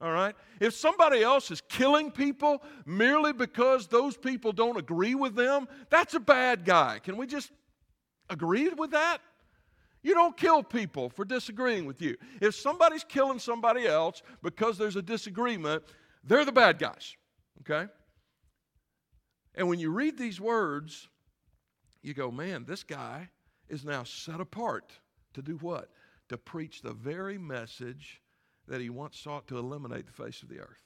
All 0.00 0.12
right? 0.12 0.34
If 0.60 0.74
somebody 0.74 1.22
else 1.22 1.50
is 1.50 1.62
killing 1.62 2.10
people 2.10 2.62
merely 2.84 3.32
because 3.32 3.86
those 3.86 4.18
people 4.18 4.52
don't 4.52 4.76
agree 4.76 5.14
with 5.14 5.34
them, 5.34 5.66
that's 5.88 6.12
a 6.12 6.20
bad 6.20 6.66
guy. 6.66 6.98
Can 7.02 7.16
we 7.16 7.26
just 7.26 7.50
agree 8.28 8.68
with 8.68 8.90
that? 8.90 9.22
You 10.04 10.14
don't 10.14 10.36
kill 10.36 10.62
people 10.62 11.08
for 11.08 11.24
disagreeing 11.24 11.86
with 11.86 12.00
you. 12.02 12.16
If 12.40 12.54
somebody's 12.54 13.02
killing 13.02 13.38
somebody 13.38 13.86
else 13.86 14.22
because 14.42 14.76
there's 14.76 14.96
a 14.96 15.02
disagreement, 15.02 15.82
they're 16.22 16.44
the 16.44 16.52
bad 16.52 16.78
guys. 16.78 17.16
Okay? 17.60 17.90
And 19.54 19.66
when 19.66 19.80
you 19.80 19.90
read 19.90 20.18
these 20.18 20.40
words, 20.40 21.08
you 22.02 22.12
go, 22.12 22.30
man, 22.30 22.66
this 22.66 22.84
guy 22.84 23.30
is 23.68 23.82
now 23.84 24.04
set 24.04 24.40
apart 24.40 24.92
to 25.32 25.40
do 25.40 25.56
what? 25.56 25.88
To 26.28 26.36
preach 26.36 26.82
the 26.82 26.92
very 26.92 27.38
message 27.38 28.20
that 28.68 28.82
he 28.82 28.90
once 28.90 29.18
sought 29.18 29.46
to 29.48 29.58
eliminate 29.58 30.06
the 30.06 30.12
face 30.12 30.42
of 30.42 30.50
the 30.50 30.60
earth. 30.60 30.84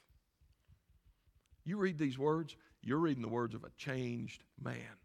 You 1.65 1.77
read 1.77 1.97
these 1.97 2.17
words, 2.17 2.55
you're 2.81 2.99
reading 2.99 3.21
the 3.21 3.27
words 3.27 3.53
of 3.53 3.65
a 3.65 3.71
changed 3.77 4.43
man. 4.61 4.97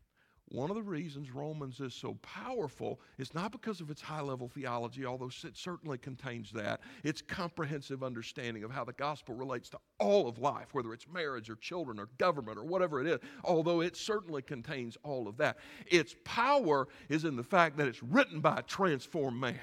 One 0.48 0.70
of 0.70 0.76
the 0.76 0.82
reasons 0.82 1.30
Romans 1.30 1.80
is 1.80 1.94
so 1.94 2.18
powerful 2.22 3.00
is 3.18 3.32
not 3.34 3.50
because 3.50 3.80
of 3.80 3.90
its 3.90 4.02
high 4.02 4.20
level 4.20 4.46
theology, 4.48 5.06
although 5.06 5.30
it 5.42 5.56
certainly 5.56 5.96
contains 5.96 6.52
that. 6.52 6.80
Its 7.02 7.22
comprehensive 7.22 8.02
understanding 8.02 8.62
of 8.62 8.70
how 8.70 8.84
the 8.84 8.92
gospel 8.92 9.34
relates 9.34 9.70
to 9.70 9.78
all 9.98 10.28
of 10.28 10.38
life, 10.38 10.68
whether 10.72 10.92
it's 10.92 11.08
marriage 11.08 11.48
or 11.48 11.56
children 11.56 11.98
or 11.98 12.08
government 12.18 12.58
or 12.58 12.64
whatever 12.64 13.00
it 13.00 13.06
is, 13.06 13.20
although 13.42 13.80
it 13.80 13.96
certainly 13.96 14.42
contains 14.42 14.98
all 15.02 15.26
of 15.26 15.38
that. 15.38 15.56
Its 15.86 16.14
power 16.24 16.88
is 17.08 17.24
in 17.24 17.36
the 17.36 17.42
fact 17.42 17.78
that 17.78 17.88
it's 17.88 18.02
written 18.02 18.40
by 18.40 18.58
a 18.58 18.62
transformed 18.62 19.40
man 19.40 19.58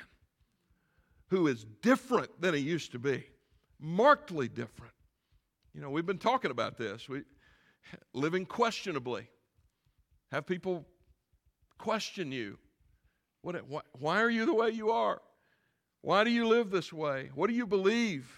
who 1.27 1.47
is 1.47 1.65
different 1.81 2.41
than 2.41 2.55
he 2.55 2.59
used 2.59 2.91
to 2.91 2.99
be, 2.99 3.23
markedly 3.79 4.49
different. 4.49 4.93
You 5.73 5.81
know, 5.81 5.89
we've 5.91 6.05
been 6.05 6.17
talking 6.17 6.51
about 6.51 6.77
this. 6.77 7.07
We 7.07 7.21
living 8.13 8.45
questionably. 8.45 9.29
Have 10.31 10.45
people 10.45 10.85
question 11.77 12.31
you. 12.31 12.57
What, 13.41 13.55
why, 13.67 13.81
why 13.99 14.21
are 14.21 14.29
you 14.29 14.45
the 14.45 14.53
way 14.53 14.69
you 14.69 14.91
are? 14.91 15.21
Why 16.01 16.23
do 16.23 16.29
you 16.29 16.47
live 16.47 16.71
this 16.71 16.93
way? 16.93 17.31
What 17.35 17.47
do 17.47 17.55
you 17.55 17.67
believe? 17.67 18.31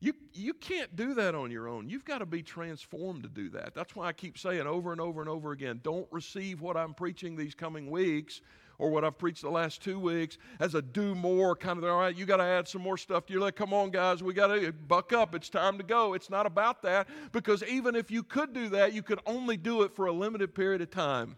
You, 0.00 0.14
you 0.32 0.54
can't 0.54 0.96
do 0.96 1.14
that 1.14 1.34
on 1.34 1.50
your 1.50 1.68
own. 1.68 1.88
You've 1.88 2.04
got 2.04 2.18
to 2.18 2.26
be 2.26 2.42
transformed 2.42 3.22
to 3.24 3.28
do 3.28 3.50
that. 3.50 3.74
That's 3.74 3.94
why 3.94 4.06
I 4.06 4.12
keep 4.12 4.38
saying 4.38 4.66
over 4.66 4.92
and 4.92 5.00
over 5.00 5.20
and 5.20 5.28
over 5.28 5.52
again 5.52 5.80
don't 5.82 6.08
receive 6.10 6.60
what 6.60 6.76
I'm 6.76 6.94
preaching 6.94 7.36
these 7.36 7.54
coming 7.54 7.90
weeks 7.90 8.40
or 8.80 8.90
what 8.90 9.04
I've 9.04 9.18
preached 9.18 9.42
the 9.42 9.50
last 9.50 9.82
two 9.82 10.00
weeks 10.00 10.38
as 10.58 10.74
a 10.74 10.80
do 10.80 11.14
more 11.14 11.54
kind 11.54 11.78
of, 11.78 11.84
all 11.84 12.00
right, 12.00 12.16
you 12.16 12.24
got 12.24 12.38
to 12.38 12.44
add 12.44 12.66
some 12.66 12.80
more 12.80 12.96
stuff 12.96 13.26
to 13.26 13.32
your 13.32 13.42
list. 13.42 13.56
Come 13.56 13.74
on, 13.74 13.90
guys, 13.90 14.22
we 14.22 14.32
got 14.32 14.48
to 14.48 14.72
buck 14.72 15.12
up. 15.12 15.34
It's 15.34 15.50
time 15.50 15.76
to 15.76 15.84
go. 15.84 16.14
It's 16.14 16.30
not 16.30 16.46
about 16.46 16.82
that 16.82 17.06
because 17.30 17.62
even 17.64 17.94
if 17.94 18.10
you 18.10 18.22
could 18.22 18.54
do 18.54 18.70
that, 18.70 18.94
you 18.94 19.02
could 19.02 19.20
only 19.26 19.58
do 19.58 19.82
it 19.82 19.94
for 19.94 20.06
a 20.06 20.12
limited 20.12 20.54
period 20.54 20.80
of 20.80 20.90
time. 20.90 21.36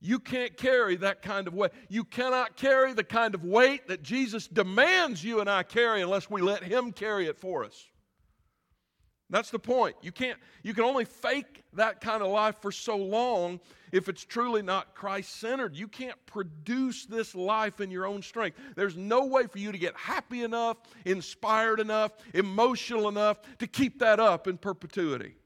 You 0.00 0.18
can't 0.18 0.56
carry 0.56 0.96
that 0.96 1.22
kind 1.22 1.46
of 1.46 1.54
weight. 1.54 1.70
You 1.88 2.04
cannot 2.04 2.56
carry 2.56 2.92
the 2.92 3.04
kind 3.04 3.34
of 3.34 3.44
weight 3.44 3.86
that 3.86 4.02
Jesus 4.02 4.46
demands 4.48 5.24
you 5.24 5.40
and 5.40 5.48
I 5.48 5.62
carry 5.62 6.02
unless 6.02 6.28
we 6.28 6.42
let 6.42 6.62
Him 6.62 6.92
carry 6.92 7.26
it 7.26 7.38
for 7.38 7.64
us. 7.64 7.86
That's 9.28 9.50
the 9.50 9.58
point. 9.58 9.96
You 10.02 10.12
can't 10.12 10.38
you 10.62 10.72
can 10.72 10.84
only 10.84 11.04
fake 11.04 11.64
that 11.72 12.00
kind 12.00 12.22
of 12.22 12.28
life 12.30 12.56
for 12.62 12.70
so 12.70 12.96
long 12.96 13.60
if 13.92 14.08
it's 14.08 14.24
truly 14.24 14.62
not 14.62 14.94
Christ-centered. 14.94 15.76
You 15.76 15.88
can't 15.88 16.16
produce 16.26 17.06
this 17.06 17.34
life 17.34 17.80
in 17.80 17.90
your 17.90 18.06
own 18.06 18.22
strength. 18.22 18.58
There's 18.76 18.96
no 18.96 19.26
way 19.26 19.46
for 19.46 19.58
you 19.58 19.72
to 19.72 19.78
get 19.78 19.96
happy 19.96 20.42
enough, 20.42 20.76
inspired 21.04 21.80
enough, 21.80 22.12
emotional 22.34 23.08
enough 23.08 23.38
to 23.58 23.66
keep 23.66 23.98
that 23.98 24.20
up 24.20 24.46
in 24.46 24.58
perpetuity. 24.58 25.36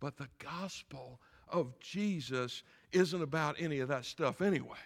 But 0.00 0.16
the 0.16 0.28
gospel 0.38 1.20
of 1.48 1.78
Jesus 1.78 2.62
isn't 2.92 3.22
about 3.22 3.56
any 3.58 3.80
of 3.80 3.88
that 3.88 4.04
stuff 4.04 4.42
anyway. 4.42 4.76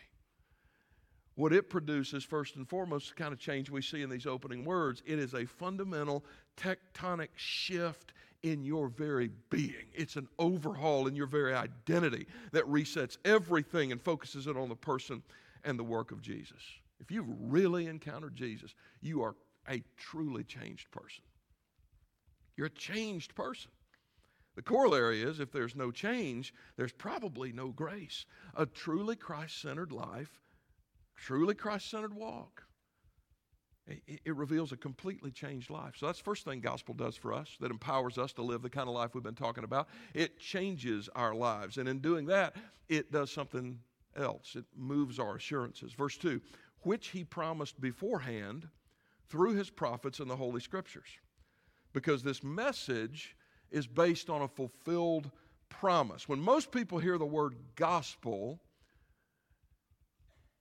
What 1.38 1.52
it 1.52 1.70
produces, 1.70 2.24
first 2.24 2.56
and 2.56 2.68
foremost, 2.68 3.10
the 3.10 3.14
kind 3.14 3.32
of 3.32 3.38
change 3.38 3.70
we 3.70 3.80
see 3.80 4.02
in 4.02 4.10
these 4.10 4.26
opening 4.26 4.64
words, 4.64 5.04
it 5.06 5.20
is 5.20 5.34
a 5.34 5.46
fundamental 5.46 6.24
tectonic 6.56 7.28
shift 7.36 8.12
in 8.42 8.64
your 8.64 8.88
very 8.88 9.30
being. 9.48 9.86
It's 9.94 10.16
an 10.16 10.26
overhaul 10.40 11.06
in 11.06 11.14
your 11.14 11.28
very 11.28 11.54
identity 11.54 12.26
that 12.50 12.64
resets 12.64 13.18
everything 13.24 13.92
and 13.92 14.02
focuses 14.02 14.48
it 14.48 14.56
on 14.56 14.68
the 14.68 14.74
person 14.74 15.22
and 15.62 15.78
the 15.78 15.84
work 15.84 16.10
of 16.10 16.22
Jesus. 16.22 16.60
If 16.98 17.12
you've 17.12 17.30
really 17.38 17.86
encountered 17.86 18.34
Jesus, 18.34 18.74
you 19.00 19.22
are 19.22 19.36
a 19.70 19.80
truly 19.96 20.42
changed 20.42 20.90
person. 20.90 21.22
You're 22.56 22.66
a 22.66 22.70
changed 22.70 23.36
person. 23.36 23.70
The 24.56 24.62
corollary 24.62 25.22
is 25.22 25.38
if 25.38 25.52
there's 25.52 25.76
no 25.76 25.92
change, 25.92 26.52
there's 26.76 26.90
probably 26.90 27.52
no 27.52 27.68
grace. 27.68 28.26
A 28.56 28.66
truly 28.66 29.14
Christ 29.14 29.62
centered 29.62 29.92
life, 29.92 30.40
truly 31.24 31.54
Christ 31.54 31.90
centered 31.90 32.14
walk 32.14 32.64
it, 34.06 34.36
reveals 34.36 34.72
a 34.72 34.76
completely 34.76 35.30
changed 35.30 35.70
life. 35.70 35.94
So 35.96 36.06
that's 36.06 36.18
the 36.18 36.24
first 36.24 36.44
thing 36.44 36.60
gospel 36.60 36.94
does 36.94 37.16
for 37.16 37.32
us 37.32 37.56
that 37.60 37.70
empowers 37.70 38.18
us 38.18 38.32
to 38.34 38.42
live 38.42 38.62
the 38.62 38.70
kind 38.70 38.88
of 38.88 38.94
life 38.94 39.14
we've 39.14 39.22
been 39.22 39.34
talking 39.34 39.64
about. 39.64 39.88
It 40.14 40.38
changes 40.38 41.08
our 41.14 41.34
lives. 41.34 41.78
And 41.78 41.88
in 41.88 41.98
doing 42.00 42.26
that, 42.26 42.56
it 42.88 43.10
does 43.12 43.30
something 43.30 43.78
else. 44.16 44.56
It 44.56 44.64
moves 44.76 45.18
our 45.18 45.36
assurances. 45.36 45.92
Verse 45.92 46.16
2 46.16 46.40
which 46.82 47.08
he 47.08 47.24
promised 47.24 47.80
beforehand 47.80 48.68
through 49.28 49.54
his 49.54 49.68
prophets 49.68 50.20
in 50.20 50.28
the 50.28 50.36
Holy 50.36 50.60
Scriptures. 50.60 51.08
Because 51.92 52.22
this 52.22 52.44
message 52.44 53.36
is 53.72 53.84
based 53.84 54.30
on 54.30 54.42
a 54.42 54.48
fulfilled 54.48 55.28
promise. 55.68 56.28
When 56.28 56.38
most 56.38 56.70
people 56.70 56.98
hear 56.98 57.18
the 57.18 57.26
word 57.26 57.56
gospel, 57.74 58.60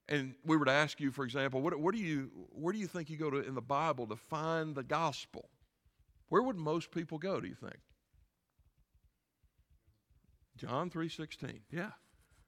and 0.09 0.35
we 0.45 0.55
were 0.55 0.65
to 0.65 0.71
ask 0.71 0.99
you, 0.99 1.11
for 1.11 1.25
example, 1.25 1.61
what, 1.61 1.77
what 1.79 1.93
do 1.93 1.99
you, 1.99 2.31
where 2.51 2.71
do 2.71 2.79
you 2.79 2.87
think 2.87 3.09
you 3.09 3.17
go 3.17 3.29
to 3.29 3.37
in 3.37 3.55
the 3.55 3.61
Bible 3.61 4.07
to 4.07 4.15
find 4.15 4.73
the 4.73 4.83
gospel? 4.83 5.49
Where 6.29 6.41
would 6.41 6.57
most 6.57 6.91
people 6.91 7.17
go, 7.17 7.41
do 7.41 7.47
you 7.47 7.55
think? 7.55 7.77
John 10.57 10.89
3.16, 10.89 11.59
yeah. 11.71 11.91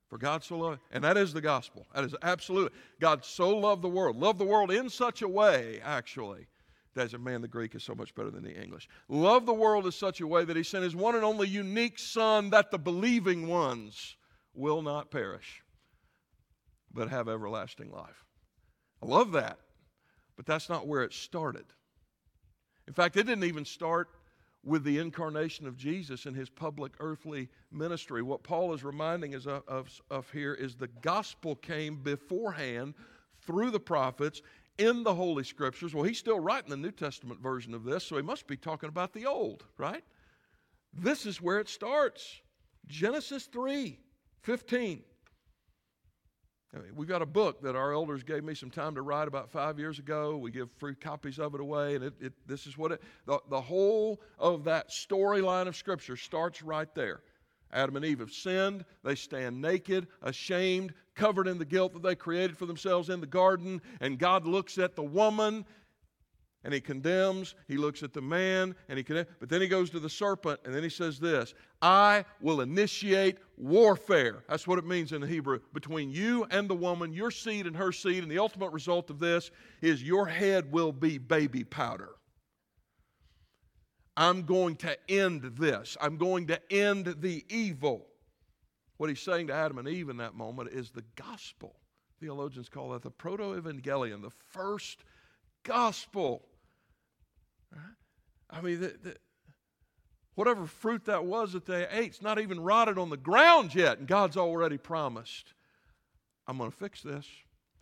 For 0.07 0.17
God 0.17 0.43
so 0.43 0.57
loved, 0.57 0.79
and 0.91 1.03
that 1.03 1.17
is 1.17 1.33
the 1.33 1.41
gospel. 1.41 1.85
That 1.93 2.03
is 2.03 2.15
absolute. 2.23 2.73
God 2.99 3.23
so 3.23 3.55
loved 3.55 3.83
the 3.83 3.89
world. 3.89 4.17
Loved 4.17 4.39
the 4.39 4.45
world 4.45 4.71
in 4.71 4.89
such 4.89 5.21
a 5.21 5.27
way, 5.27 5.79
actually. 5.83 6.47
That 6.95 7.13
a 7.13 7.19
man, 7.19 7.41
the 7.41 7.47
Greek 7.47 7.75
is 7.75 7.83
so 7.83 7.93
much 7.93 8.15
better 8.15 8.31
than 8.31 8.43
the 8.43 8.59
English. 8.59 8.89
Loved 9.07 9.45
the 9.45 9.53
world 9.53 9.85
in 9.85 9.91
such 9.91 10.21
a 10.21 10.27
way 10.27 10.45
that 10.45 10.57
he 10.57 10.63
sent 10.63 10.83
his 10.83 10.95
one 10.95 11.13
and 11.13 11.23
only 11.23 11.47
unique 11.47 11.99
son 11.99 12.49
that 12.49 12.71
the 12.71 12.79
believing 12.79 13.47
ones 13.47 14.17
will 14.55 14.81
not 14.81 15.11
perish 15.11 15.61
but 16.93 17.09
have 17.09 17.27
everlasting 17.27 17.91
life. 17.91 18.25
I 19.01 19.05
love 19.05 19.31
that, 19.33 19.59
but 20.35 20.45
that's 20.45 20.69
not 20.69 20.87
where 20.87 21.03
it 21.03 21.13
started. 21.13 21.65
In 22.87 22.93
fact, 22.93 23.17
it 23.17 23.27
didn't 23.27 23.43
even 23.43 23.65
start 23.65 24.09
with 24.63 24.83
the 24.83 24.97
incarnation 24.97 25.67
of 25.67 25.77
Jesus 25.77 26.25
in 26.25 26.33
his 26.33 26.49
public 26.49 26.91
earthly 26.99 27.47
ministry. 27.71 28.21
What 28.21 28.43
Paul 28.43 28.73
is 28.73 28.83
reminding 28.83 29.35
us 29.35 29.45
of, 29.45 29.63
of, 29.67 30.01
of, 30.09 30.29
here 30.31 30.53
is 30.53 30.75
the 30.75 30.89
gospel 31.01 31.55
came 31.55 31.97
beforehand 31.97 32.93
through 33.41 33.71
the 33.71 33.79
prophets 33.79 34.41
in 34.77 35.03
the 35.03 35.13
Holy 35.13 35.43
Scriptures. 35.43 35.93
Well, 35.93 36.03
he's 36.03 36.17
still 36.17 36.39
writing 36.39 36.69
the 36.69 36.77
New 36.77 36.91
Testament 36.91 37.41
version 37.41 37.73
of 37.73 37.83
this, 37.83 38.03
so 38.03 38.17
he 38.17 38.21
must 38.21 38.47
be 38.47 38.57
talking 38.57 38.89
about 38.89 39.13
the 39.13 39.25
Old, 39.25 39.65
right? 39.77 40.03
This 40.93 41.25
is 41.25 41.41
where 41.41 41.59
it 41.59 41.69
starts 41.69 42.41
Genesis 42.87 43.45
3 43.45 43.99
15. 44.41 45.03
We've 46.95 47.07
got 47.07 47.23
a 47.23 47.25
book 47.25 47.61
that 47.63 47.75
our 47.75 47.93
elders 47.93 48.21
gave 48.21 48.43
me 48.43 48.53
some 48.53 48.69
time 48.69 48.93
to 48.93 49.01
write 49.01 49.27
about 49.27 49.49
five 49.49 49.79
years 49.79 49.97
ago. 49.97 50.37
We 50.37 50.51
give 50.51 50.69
free 50.77 50.93
copies 50.93 51.39
of 51.39 51.55
it 51.55 51.61
away, 51.61 51.95
and 51.95 52.03
it, 52.03 52.13
it, 52.21 52.33
this 52.45 52.67
is 52.67 52.77
what 52.77 52.91
it, 52.91 53.01
the, 53.25 53.39
the 53.49 53.59
whole 53.59 54.21
of 54.37 54.63
that 54.65 54.89
storyline 54.89 55.67
of 55.67 55.75
Scripture 55.75 56.15
starts 56.15 56.61
right 56.61 56.93
there. 56.93 57.21
Adam 57.71 57.95
and 57.95 58.05
Eve 58.05 58.19
have 58.19 58.31
sinned. 58.31 58.85
They 59.03 59.15
stand 59.15 59.59
naked, 59.61 60.07
ashamed, 60.21 60.93
covered 61.15 61.47
in 61.47 61.57
the 61.57 61.65
guilt 61.65 61.93
that 61.93 62.03
they 62.03 62.15
created 62.15 62.57
for 62.57 62.65
themselves 62.65 63.09
in 63.09 63.19
the 63.19 63.27
garden. 63.27 63.81
And 63.99 64.19
God 64.19 64.45
looks 64.45 64.77
at 64.77 64.95
the 64.95 65.03
woman 65.03 65.65
and 66.63 66.73
he 66.73 66.81
condemns. 66.81 67.55
He 67.67 67.77
looks 67.77 68.03
at 68.03 68.13
the 68.13 68.21
man 68.21 68.75
and 68.87 68.97
he 68.97 69.03
condemns. 69.03 69.27
But 69.39 69.49
then 69.49 69.61
he 69.61 69.67
goes 69.67 69.89
to 69.91 69.99
the 69.99 70.09
serpent 70.09 70.59
and 70.65 70.73
then 70.73 70.83
he 70.83 70.89
says 70.89 71.19
this 71.19 71.53
I 71.81 72.25
will 72.41 72.61
initiate 72.61 73.37
warfare. 73.57 74.43
That's 74.49 74.67
what 74.67 74.79
it 74.79 74.85
means 74.85 75.11
in 75.11 75.21
the 75.21 75.27
Hebrew. 75.27 75.59
Between 75.73 76.09
you 76.09 76.45
and 76.51 76.69
the 76.69 76.75
woman, 76.75 77.13
your 77.13 77.31
seed 77.31 77.67
and 77.67 77.75
her 77.75 77.91
seed. 77.91 78.23
And 78.23 78.31
the 78.31 78.39
ultimate 78.39 78.71
result 78.71 79.09
of 79.09 79.19
this 79.19 79.51
is 79.81 80.03
your 80.03 80.25
head 80.25 80.71
will 80.71 80.91
be 80.91 81.17
baby 81.17 81.63
powder. 81.63 82.09
I'm 84.17 84.43
going 84.43 84.75
to 84.77 84.97
end 85.09 85.53
this. 85.57 85.95
I'm 86.01 86.17
going 86.17 86.47
to 86.47 86.59
end 86.71 87.15
the 87.19 87.45
evil. 87.49 88.05
What 88.97 89.09
he's 89.09 89.21
saying 89.21 89.47
to 89.47 89.53
Adam 89.53 89.77
and 89.77 89.87
Eve 89.87 90.09
in 90.09 90.17
that 90.17 90.35
moment 90.35 90.71
is 90.73 90.91
the 90.91 91.05
gospel. 91.15 91.77
Theologians 92.19 92.67
call 92.67 92.89
that 92.89 93.01
the 93.01 93.11
proto 93.11 93.55
evangelion, 93.59 94.21
the 94.21 94.29
first 94.29 95.05
gospel. 95.63 96.43
I 98.49 98.61
mean, 98.61 98.81
the, 98.81 98.95
the, 99.01 99.15
whatever 100.35 100.65
fruit 100.65 101.05
that 101.05 101.25
was 101.25 101.53
that 101.53 101.65
they 101.65 101.87
ate, 101.91 102.07
it's 102.07 102.21
not 102.21 102.39
even 102.39 102.59
rotted 102.59 102.97
on 102.97 103.09
the 103.09 103.17
ground 103.17 103.75
yet, 103.75 103.99
and 103.99 104.07
God's 104.07 104.37
already 104.37 104.77
promised, 104.77 105.53
I'm 106.47 106.57
going 106.57 106.71
to 106.71 106.77
fix 106.77 107.01
this. 107.01 107.27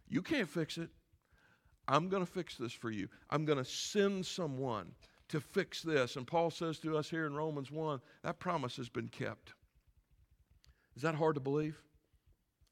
You 0.09 0.21
can't 0.21 0.49
fix 0.49 0.77
it. 0.77 0.89
I'm 1.87 2.09
going 2.09 2.25
to 2.25 2.31
fix 2.31 2.57
this 2.57 2.73
for 2.73 2.91
you. 2.91 3.07
I'm 3.29 3.45
going 3.45 3.57
to 3.57 3.65
send 3.65 4.25
someone 4.25 4.91
to 5.29 5.39
fix 5.39 5.81
this. 5.81 6.15
And 6.15 6.27
Paul 6.27 6.49
says 6.49 6.79
to 6.79 6.97
us 6.97 7.09
here 7.09 7.25
in 7.25 7.33
Romans 7.33 7.71
1 7.71 8.01
that 8.23 8.39
promise 8.39 8.75
has 8.77 8.89
been 8.89 9.07
kept. 9.07 9.53
Is 10.95 11.03
that 11.03 11.15
hard 11.15 11.35
to 11.35 11.41
believe? 11.41 11.81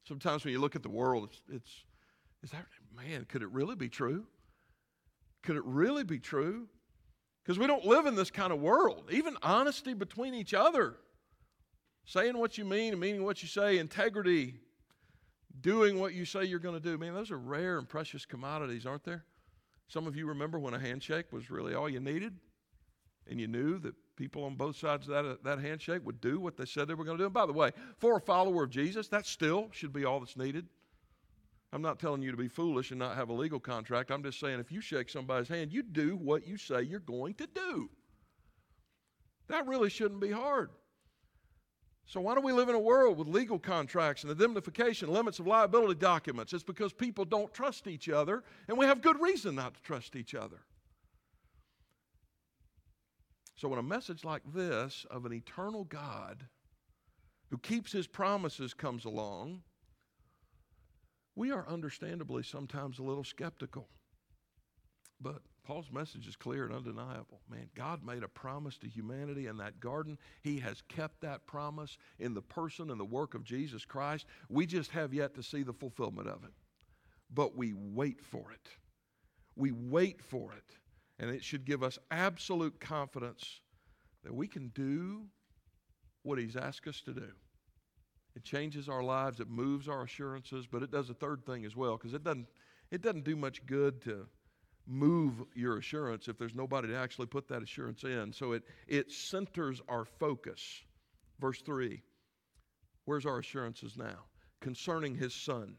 Sometimes 0.06 0.44
when 0.44 0.52
you 0.52 0.60
look 0.60 0.76
at 0.76 0.82
the 0.82 0.90
world, 0.90 1.28
it's, 1.30 1.40
it's 1.50 1.84
is 2.42 2.50
that, 2.50 2.66
man, 2.94 3.24
could 3.28 3.42
it 3.42 3.50
really 3.50 3.74
be 3.74 3.88
true? 3.88 4.26
Could 5.46 5.56
it 5.56 5.64
really 5.64 6.02
be 6.02 6.18
true? 6.18 6.66
Because 7.44 7.56
we 7.56 7.68
don't 7.68 7.84
live 7.84 8.06
in 8.06 8.16
this 8.16 8.32
kind 8.32 8.52
of 8.52 8.60
world. 8.60 9.08
Even 9.12 9.36
honesty 9.44 9.94
between 9.94 10.34
each 10.34 10.52
other, 10.52 10.96
saying 12.04 12.36
what 12.36 12.58
you 12.58 12.64
mean 12.64 12.92
and 12.92 13.00
meaning 13.00 13.22
what 13.22 13.40
you 13.42 13.48
say, 13.48 13.78
integrity, 13.78 14.56
doing 15.60 16.00
what 16.00 16.14
you 16.14 16.24
say 16.24 16.44
you're 16.44 16.58
going 16.58 16.74
to 16.74 16.80
do. 16.80 16.98
Man, 16.98 17.14
those 17.14 17.30
are 17.30 17.38
rare 17.38 17.78
and 17.78 17.88
precious 17.88 18.26
commodities, 18.26 18.86
aren't 18.86 19.04
there? 19.04 19.24
Some 19.86 20.08
of 20.08 20.16
you 20.16 20.26
remember 20.26 20.58
when 20.58 20.74
a 20.74 20.80
handshake 20.80 21.26
was 21.30 21.48
really 21.48 21.74
all 21.74 21.88
you 21.88 22.00
needed, 22.00 22.34
and 23.30 23.40
you 23.40 23.46
knew 23.46 23.78
that 23.78 23.94
people 24.16 24.42
on 24.42 24.56
both 24.56 24.76
sides 24.76 25.08
of 25.08 25.14
that, 25.14 25.24
uh, 25.24 25.36
that 25.44 25.60
handshake 25.60 26.04
would 26.04 26.20
do 26.20 26.40
what 26.40 26.56
they 26.56 26.64
said 26.64 26.88
they 26.88 26.94
were 26.94 27.04
going 27.04 27.18
to 27.18 27.22
do. 27.22 27.26
And 27.26 27.34
by 27.34 27.46
the 27.46 27.52
way, 27.52 27.70
for 27.98 28.16
a 28.16 28.20
follower 28.20 28.64
of 28.64 28.70
Jesus, 28.70 29.06
that 29.08 29.26
still 29.26 29.68
should 29.70 29.92
be 29.92 30.04
all 30.04 30.18
that's 30.18 30.36
needed. 30.36 30.66
I'm 31.72 31.82
not 31.82 31.98
telling 31.98 32.22
you 32.22 32.30
to 32.30 32.36
be 32.36 32.48
foolish 32.48 32.90
and 32.90 32.98
not 32.98 33.16
have 33.16 33.28
a 33.28 33.34
legal 33.34 33.60
contract. 33.60 34.10
I'm 34.10 34.22
just 34.22 34.40
saying 34.40 34.60
if 34.60 34.70
you 34.70 34.80
shake 34.80 35.08
somebody's 35.08 35.48
hand, 35.48 35.72
you 35.72 35.82
do 35.82 36.16
what 36.16 36.46
you 36.46 36.56
say 36.56 36.82
you're 36.82 37.00
going 37.00 37.34
to 37.34 37.46
do. 37.46 37.90
That 39.48 39.66
really 39.66 39.90
shouldn't 39.90 40.20
be 40.20 40.30
hard. 40.30 40.70
So, 42.08 42.20
why 42.20 42.36
do 42.36 42.40
we 42.40 42.52
live 42.52 42.68
in 42.68 42.76
a 42.76 42.80
world 42.80 43.18
with 43.18 43.26
legal 43.26 43.58
contracts 43.58 44.22
and 44.22 44.30
indemnification, 44.30 45.08
limits 45.12 45.40
of 45.40 45.48
liability 45.48 45.98
documents? 45.98 46.52
It's 46.52 46.62
because 46.62 46.92
people 46.92 47.24
don't 47.24 47.52
trust 47.52 47.88
each 47.88 48.08
other, 48.08 48.44
and 48.68 48.78
we 48.78 48.86
have 48.86 49.02
good 49.02 49.20
reason 49.20 49.56
not 49.56 49.74
to 49.74 49.82
trust 49.82 50.14
each 50.14 50.32
other. 50.32 50.60
So, 53.56 53.66
when 53.66 53.80
a 53.80 53.82
message 53.82 54.24
like 54.24 54.42
this 54.54 55.04
of 55.10 55.26
an 55.26 55.32
eternal 55.32 55.82
God 55.82 56.46
who 57.50 57.58
keeps 57.58 57.90
his 57.90 58.06
promises 58.06 58.72
comes 58.72 59.04
along, 59.04 59.62
we 61.36 61.52
are 61.52 61.68
understandably 61.68 62.42
sometimes 62.42 62.98
a 62.98 63.02
little 63.02 63.22
skeptical. 63.22 63.88
But 65.20 65.42
Paul's 65.64 65.90
message 65.92 66.26
is 66.26 66.36
clear 66.36 66.64
and 66.64 66.74
undeniable. 66.74 67.40
Man, 67.50 67.68
God 67.74 68.04
made 68.04 68.22
a 68.22 68.28
promise 68.28 68.78
to 68.78 68.88
humanity 68.88 69.46
in 69.46 69.56
that 69.58 69.78
garden. 69.80 70.18
He 70.42 70.58
has 70.60 70.82
kept 70.88 71.20
that 71.20 71.46
promise 71.46 71.98
in 72.18 72.34
the 72.34 72.42
person 72.42 72.90
and 72.90 72.98
the 72.98 73.04
work 73.04 73.34
of 73.34 73.44
Jesus 73.44 73.84
Christ. 73.84 74.26
We 74.48 74.66
just 74.66 74.90
have 74.92 75.12
yet 75.12 75.34
to 75.34 75.42
see 75.42 75.62
the 75.62 75.72
fulfillment 75.72 76.28
of 76.28 76.44
it. 76.44 76.52
But 77.32 77.56
we 77.56 77.74
wait 77.74 78.20
for 78.22 78.52
it. 78.52 78.68
We 79.56 79.72
wait 79.72 80.22
for 80.22 80.52
it. 80.52 80.76
And 81.18 81.30
it 81.30 81.42
should 81.42 81.64
give 81.64 81.82
us 81.82 81.98
absolute 82.10 82.78
confidence 82.78 83.60
that 84.22 84.34
we 84.34 84.46
can 84.46 84.68
do 84.68 85.26
what 86.22 86.38
He's 86.38 86.56
asked 86.56 86.86
us 86.86 87.00
to 87.02 87.12
do. 87.12 87.28
It 88.36 88.44
changes 88.44 88.88
our 88.88 89.02
lives, 89.02 89.40
it 89.40 89.48
moves 89.48 89.88
our 89.88 90.02
assurances, 90.02 90.66
but 90.66 90.82
it 90.82 90.90
does 90.90 91.08
a 91.08 91.14
third 91.14 91.44
thing 91.46 91.64
as 91.64 91.74
well 91.74 91.96
because 91.96 92.12
it 92.12 92.22
doesn't, 92.22 92.46
it 92.90 93.00
doesn't 93.00 93.24
do 93.24 93.34
much 93.34 93.64
good 93.64 94.02
to 94.02 94.26
move 94.86 95.42
your 95.54 95.78
assurance 95.78 96.28
if 96.28 96.36
there's 96.38 96.54
nobody 96.54 96.88
to 96.88 96.96
actually 96.96 97.26
put 97.26 97.48
that 97.48 97.62
assurance 97.62 98.04
in. 98.04 98.32
So 98.32 98.52
it, 98.52 98.62
it 98.86 99.10
centers 99.10 99.80
our 99.88 100.04
focus. 100.04 100.82
Verse 101.40 101.62
3 101.62 102.02
Where's 103.06 103.24
our 103.24 103.38
assurances 103.38 103.96
now? 103.96 104.26
Concerning 104.60 105.14
his 105.14 105.32
son, 105.32 105.76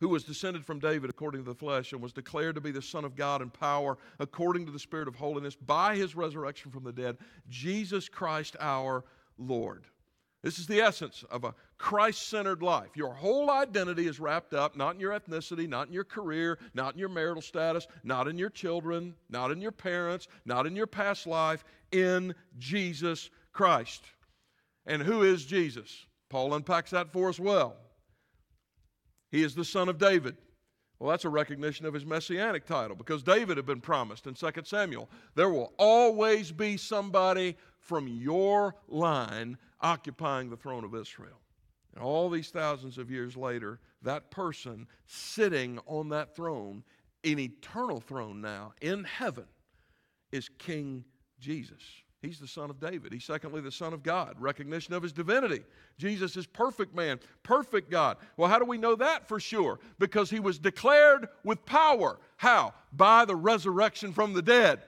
who 0.00 0.08
was 0.08 0.24
descended 0.24 0.66
from 0.66 0.80
David 0.80 1.08
according 1.08 1.44
to 1.44 1.50
the 1.50 1.56
flesh 1.56 1.92
and 1.92 2.02
was 2.02 2.12
declared 2.12 2.56
to 2.56 2.60
be 2.60 2.72
the 2.72 2.82
Son 2.82 3.04
of 3.04 3.14
God 3.14 3.40
in 3.40 3.50
power 3.50 3.96
according 4.18 4.66
to 4.66 4.72
the 4.72 4.78
Spirit 4.78 5.06
of 5.06 5.14
holiness 5.14 5.54
by 5.54 5.94
his 5.94 6.16
resurrection 6.16 6.72
from 6.72 6.82
the 6.82 6.92
dead, 6.92 7.18
Jesus 7.48 8.08
Christ 8.08 8.56
our 8.58 9.04
Lord. 9.38 9.86
This 10.42 10.58
is 10.58 10.66
the 10.66 10.80
essence 10.80 11.24
of 11.30 11.44
a 11.44 11.54
Christ 11.78 12.28
centered 12.28 12.62
life. 12.62 12.90
Your 12.96 13.14
whole 13.14 13.48
identity 13.48 14.08
is 14.08 14.18
wrapped 14.18 14.54
up 14.54 14.76
not 14.76 14.94
in 14.94 15.00
your 15.00 15.12
ethnicity, 15.12 15.68
not 15.68 15.86
in 15.86 15.92
your 15.92 16.04
career, 16.04 16.58
not 16.74 16.94
in 16.94 16.98
your 16.98 17.08
marital 17.08 17.42
status, 17.42 17.86
not 18.02 18.26
in 18.26 18.36
your 18.36 18.50
children, 18.50 19.14
not 19.30 19.52
in 19.52 19.60
your 19.60 19.72
parents, 19.72 20.26
not 20.44 20.66
in 20.66 20.74
your 20.74 20.88
past 20.88 21.28
life, 21.28 21.64
in 21.92 22.34
Jesus 22.58 23.30
Christ. 23.52 24.04
And 24.84 25.00
who 25.00 25.22
is 25.22 25.44
Jesus? 25.44 26.06
Paul 26.28 26.54
unpacks 26.54 26.90
that 26.90 27.12
for 27.12 27.28
us 27.28 27.38
well. 27.38 27.76
He 29.30 29.44
is 29.44 29.54
the 29.54 29.64
son 29.64 29.88
of 29.88 29.98
David. 29.98 30.36
Well, 30.98 31.10
that's 31.10 31.24
a 31.24 31.30
recognition 31.30 31.86
of 31.86 31.94
his 31.94 32.06
messianic 32.06 32.64
title 32.64 32.96
because 32.96 33.22
David 33.22 33.56
had 33.56 33.66
been 33.66 33.80
promised 33.80 34.26
in 34.26 34.34
2 34.34 34.50
Samuel 34.64 35.08
there 35.34 35.48
will 35.50 35.72
always 35.76 36.52
be 36.52 36.76
somebody 36.76 37.56
from 37.80 38.06
your 38.06 38.76
line 38.86 39.58
occupying 39.82 40.50
the 40.50 40.56
throne 40.56 40.84
of 40.84 40.94
Israel. 40.94 41.40
And 41.94 42.02
all 42.02 42.30
these 42.30 42.48
thousands 42.48 42.98
of 42.98 43.10
years 43.10 43.36
later, 43.36 43.80
that 44.02 44.30
person 44.30 44.86
sitting 45.06 45.78
on 45.86 46.08
that 46.10 46.34
throne, 46.34 46.82
an 47.24 47.38
eternal 47.38 48.00
throne 48.00 48.40
now 48.40 48.72
in 48.80 49.04
heaven, 49.04 49.44
is 50.30 50.48
King 50.58 51.04
Jesus. 51.38 51.82
He's 52.22 52.38
the 52.38 52.46
son 52.46 52.70
of 52.70 52.78
David. 52.78 53.12
He's 53.12 53.24
secondly 53.24 53.60
the 53.60 53.72
son 53.72 53.92
of 53.92 54.04
God, 54.04 54.36
recognition 54.38 54.94
of 54.94 55.02
his 55.02 55.12
divinity. 55.12 55.62
Jesus 55.98 56.36
is 56.36 56.46
perfect 56.46 56.94
man, 56.94 57.18
perfect 57.42 57.90
God. 57.90 58.16
Well, 58.36 58.48
how 58.48 58.60
do 58.60 58.64
we 58.64 58.78
know 58.78 58.94
that 58.94 59.26
for 59.26 59.40
sure? 59.40 59.80
Because 59.98 60.30
he 60.30 60.38
was 60.38 60.58
declared 60.58 61.28
with 61.44 61.66
power. 61.66 62.20
How? 62.36 62.74
By 62.92 63.24
the 63.24 63.34
resurrection 63.34 64.12
from 64.12 64.34
the 64.34 64.42
dead. 64.42 64.82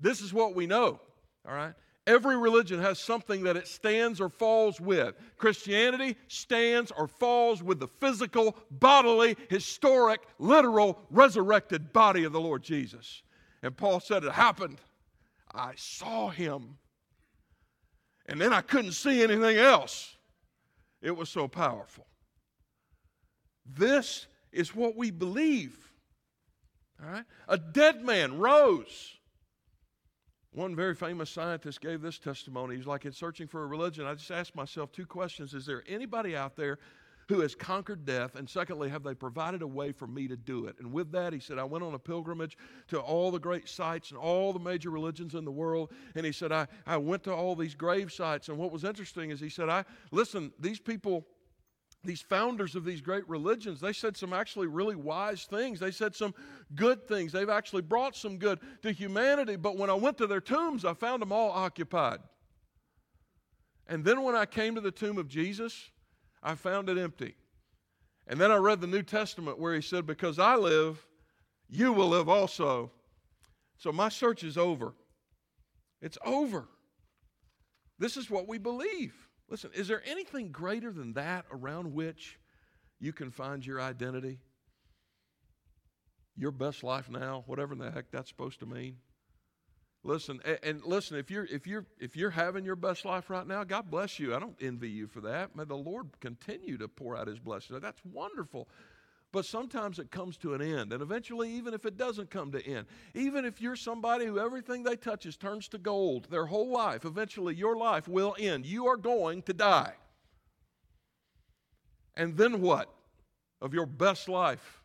This 0.00 0.20
is 0.20 0.34
what 0.34 0.56
we 0.56 0.66
know, 0.66 1.00
all 1.48 1.54
right? 1.54 1.74
Every 2.10 2.36
religion 2.36 2.80
has 2.80 2.98
something 2.98 3.44
that 3.44 3.56
it 3.56 3.68
stands 3.68 4.20
or 4.20 4.28
falls 4.28 4.80
with. 4.80 5.14
Christianity 5.36 6.16
stands 6.26 6.90
or 6.90 7.06
falls 7.06 7.62
with 7.62 7.78
the 7.78 7.86
physical, 7.86 8.56
bodily, 8.68 9.36
historic, 9.48 10.20
literal, 10.40 10.98
resurrected 11.12 11.92
body 11.92 12.24
of 12.24 12.32
the 12.32 12.40
Lord 12.40 12.64
Jesus. 12.64 13.22
And 13.62 13.76
Paul 13.76 14.00
said 14.00 14.24
it 14.24 14.32
happened. 14.32 14.78
I 15.54 15.74
saw 15.76 16.30
him. 16.30 16.78
And 18.26 18.40
then 18.40 18.52
I 18.52 18.60
couldn't 18.60 18.92
see 18.92 19.22
anything 19.22 19.58
else. 19.58 20.16
It 21.00 21.16
was 21.16 21.28
so 21.28 21.46
powerful. 21.46 22.08
This 23.64 24.26
is 24.50 24.74
what 24.74 24.96
we 24.96 25.12
believe. 25.12 25.78
All 27.00 27.08
right? 27.08 27.24
A 27.46 27.56
dead 27.56 28.02
man 28.02 28.36
rose. 28.36 29.19
One 30.52 30.74
very 30.74 30.96
famous 30.96 31.30
scientist 31.30 31.80
gave 31.80 32.02
this 32.02 32.18
testimony. 32.18 32.76
He's 32.76 32.86
like, 32.86 33.04
in 33.04 33.12
searching 33.12 33.46
for 33.46 33.62
a 33.62 33.66
religion, 33.66 34.04
I 34.04 34.14
just 34.14 34.30
asked 34.32 34.56
myself 34.56 34.90
two 34.90 35.06
questions 35.06 35.54
Is 35.54 35.64
there 35.64 35.84
anybody 35.86 36.36
out 36.36 36.56
there 36.56 36.78
who 37.28 37.40
has 37.40 37.54
conquered 37.54 38.04
death? 38.04 38.34
And 38.34 38.50
secondly, 38.50 38.88
have 38.88 39.04
they 39.04 39.14
provided 39.14 39.62
a 39.62 39.66
way 39.66 39.92
for 39.92 40.08
me 40.08 40.26
to 40.26 40.36
do 40.36 40.66
it? 40.66 40.74
And 40.80 40.92
with 40.92 41.12
that, 41.12 41.32
he 41.32 41.38
said, 41.38 41.60
I 41.60 41.64
went 41.64 41.84
on 41.84 41.94
a 41.94 41.98
pilgrimage 42.00 42.58
to 42.88 42.98
all 42.98 43.30
the 43.30 43.38
great 43.38 43.68
sites 43.68 44.10
and 44.10 44.18
all 44.18 44.52
the 44.52 44.58
major 44.58 44.90
religions 44.90 45.36
in 45.36 45.44
the 45.44 45.52
world. 45.52 45.92
And 46.16 46.26
he 46.26 46.32
said, 46.32 46.50
I, 46.50 46.66
I 46.84 46.96
went 46.96 47.22
to 47.24 47.32
all 47.32 47.54
these 47.54 47.76
grave 47.76 48.10
sites. 48.10 48.48
And 48.48 48.58
what 48.58 48.72
was 48.72 48.82
interesting 48.82 49.30
is 49.30 49.38
he 49.38 49.50
said, 49.50 49.68
I 49.68 49.84
listen, 50.10 50.52
these 50.58 50.80
people 50.80 51.24
these 52.02 52.22
founders 52.22 52.74
of 52.76 52.84
these 52.84 53.00
great 53.00 53.28
religions, 53.28 53.80
they 53.80 53.92
said 53.92 54.16
some 54.16 54.32
actually 54.32 54.66
really 54.66 54.96
wise 54.96 55.44
things. 55.44 55.78
They 55.80 55.90
said 55.90 56.14
some 56.14 56.34
good 56.74 57.06
things. 57.06 57.32
They've 57.32 57.48
actually 57.48 57.82
brought 57.82 58.16
some 58.16 58.38
good 58.38 58.58
to 58.82 58.90
humanity. 58.90 59.56
But 59.56 59.76
when 59.76 59.90
I 59.90 59.94
went 59.94 60.16
to 60.18 60.26
their 60.26 60.40
tombs, 60.40 60.84
I 60.84 60.94
found 60.94 61.20
them 61.20 61.32
all 61.32 61.50
occupied. 61.50 62.20
And 63.86 64.04
then 64.04 64.22
when 64.22 64.34
I 64.34 64.46
came 64.46 64.74
to 64.76 64.80
the 64.80 64.90
tomb 64.90 65.18
of 65.18 65.28
Jesus, 65.28 65.90
I 66.42 66.54
found 66.54 66.88
it 66.88 66.96
empty. 66.96 67.34
And 68.26 68.40
then 68.40 68.50
I 68.50 68.56
read 68.56 68.80
the 68.80 68.86
New 68.86 69.02
Testament 69.02 69.58
where 69.58 69.74
he 69.74 69.82
said, 69.82 70.06
Because 70.06 70.38
I 70.38 70.54
live, 70.54 71.04
you 71.68 71.92
will 71.92 72.08
live 72.08 72.28
also. 72.28 72.92
So 73.76 73.92
my 73.92 74.08
search 74.08 74.44
is 74.44 74.56
over. 74.56 74.94
It's 76.00 76.18
over. 76.24 76.68
This 77.98 78.16
is 78.16 78.30
what 78.30 78.48
we 78.48 78.58
believe. 78.58 79.14
Listen, 79.50 79.70
is 79.74 79.88
there 79.88 80.02
anything 80.06 80.52
greater 80.52 80.92
than 80.92 81.14
that 81.14 81.44
around 81.50 81.92
which 81.92 82.38
you 83.00 83.12
can 83.12 83.30
find 83.30 83.66
your 83.66 83.80
identity? 83.80 84.38
Your 86.36 86.52
best 86.52 86.84
life 86.84 87.10
now, 87.10 87.42
whatever 87.46 87.74
the 87.74 87.90
heck 87.90 88.10
that's 88.12 88.30
supposed 88.30 88.60
to 88.60 88.66
mean. 88.66 88.96
Listen, 90.02 90.40
and, 90.62 90.82
listen, 90.84 91.18
if 91.18 91.30
you're 91.30 91.44
if 91.44 91.66
you're 91.66 91.84
if 91.98 92.16
you're 92.16 92.30
having 92.30 92.64
your 92.64 92.76
best 92.76 93.04
life 93.04 93.28
right 93.28 93.46
now, 93.46 93.64
God 93.64 93.90
bless 93.90 94.18
you. 94.18 94.34
I 94.34 94.38
don't 94.38 94.56
envy 94.58 94.88
you 94.88 95.06
for 95.06 95.20
that. 95.22 95.54
May 95.54 95.64
the 95.64 95.76
Lord 95.76 96.06
continue 96.20 96.78
to 96.78 96.88
pour 96.88 97.18
out 97.18 97.26
his 97.26 97.38
blessings. 97.38 97.82
That's 97.82 98.00
wonderful. 98.04 98.66
But 99.32 99.44
sometimes 99.44 100.00
it 100.00 100.10
comes 100.10 100.36
to 100.38 100.54
an 100.54 100.62
end. 100.62 100.92
And 100.92 101.02
eventually, 101.02 101.50
even 101.52 101.72
if 101.72 101.86
it 101.86 101.96
doesn't 101.96 102.30
come 102.30 102.50
to 102.52 102.66
end, 102.66 102.86
even 103.14 103.44
if 103.44 103.60
you're 103.60 103.76
somebody 103.76 104.26
who 104.26 104.40
everything 104.40 104.82
they 104.82 104.96
touches 104.96 105.36
turns 105.36 105.68
to 105.68 105.78
gold 105.78 106.26
their 106.30 106.46
whole 106.46 106.70
life, 106.70 107.04
eventually 107.04 107.54
your 107.54 107.76
life 107.76 108.08
will 108.08 108.34
end. 108.38 108.66
You 108.66 108.88
are 108.88 108.96
going 108.96 109.42
to 109.42 109.52
die. 109.52 109.94
And 112.16 112.36
then 112.36 112.60
what? 112.60 112.92
Of 113.62 113.72
your 113.72 113.86
best 113.86 114.28
life, 114.28 114.82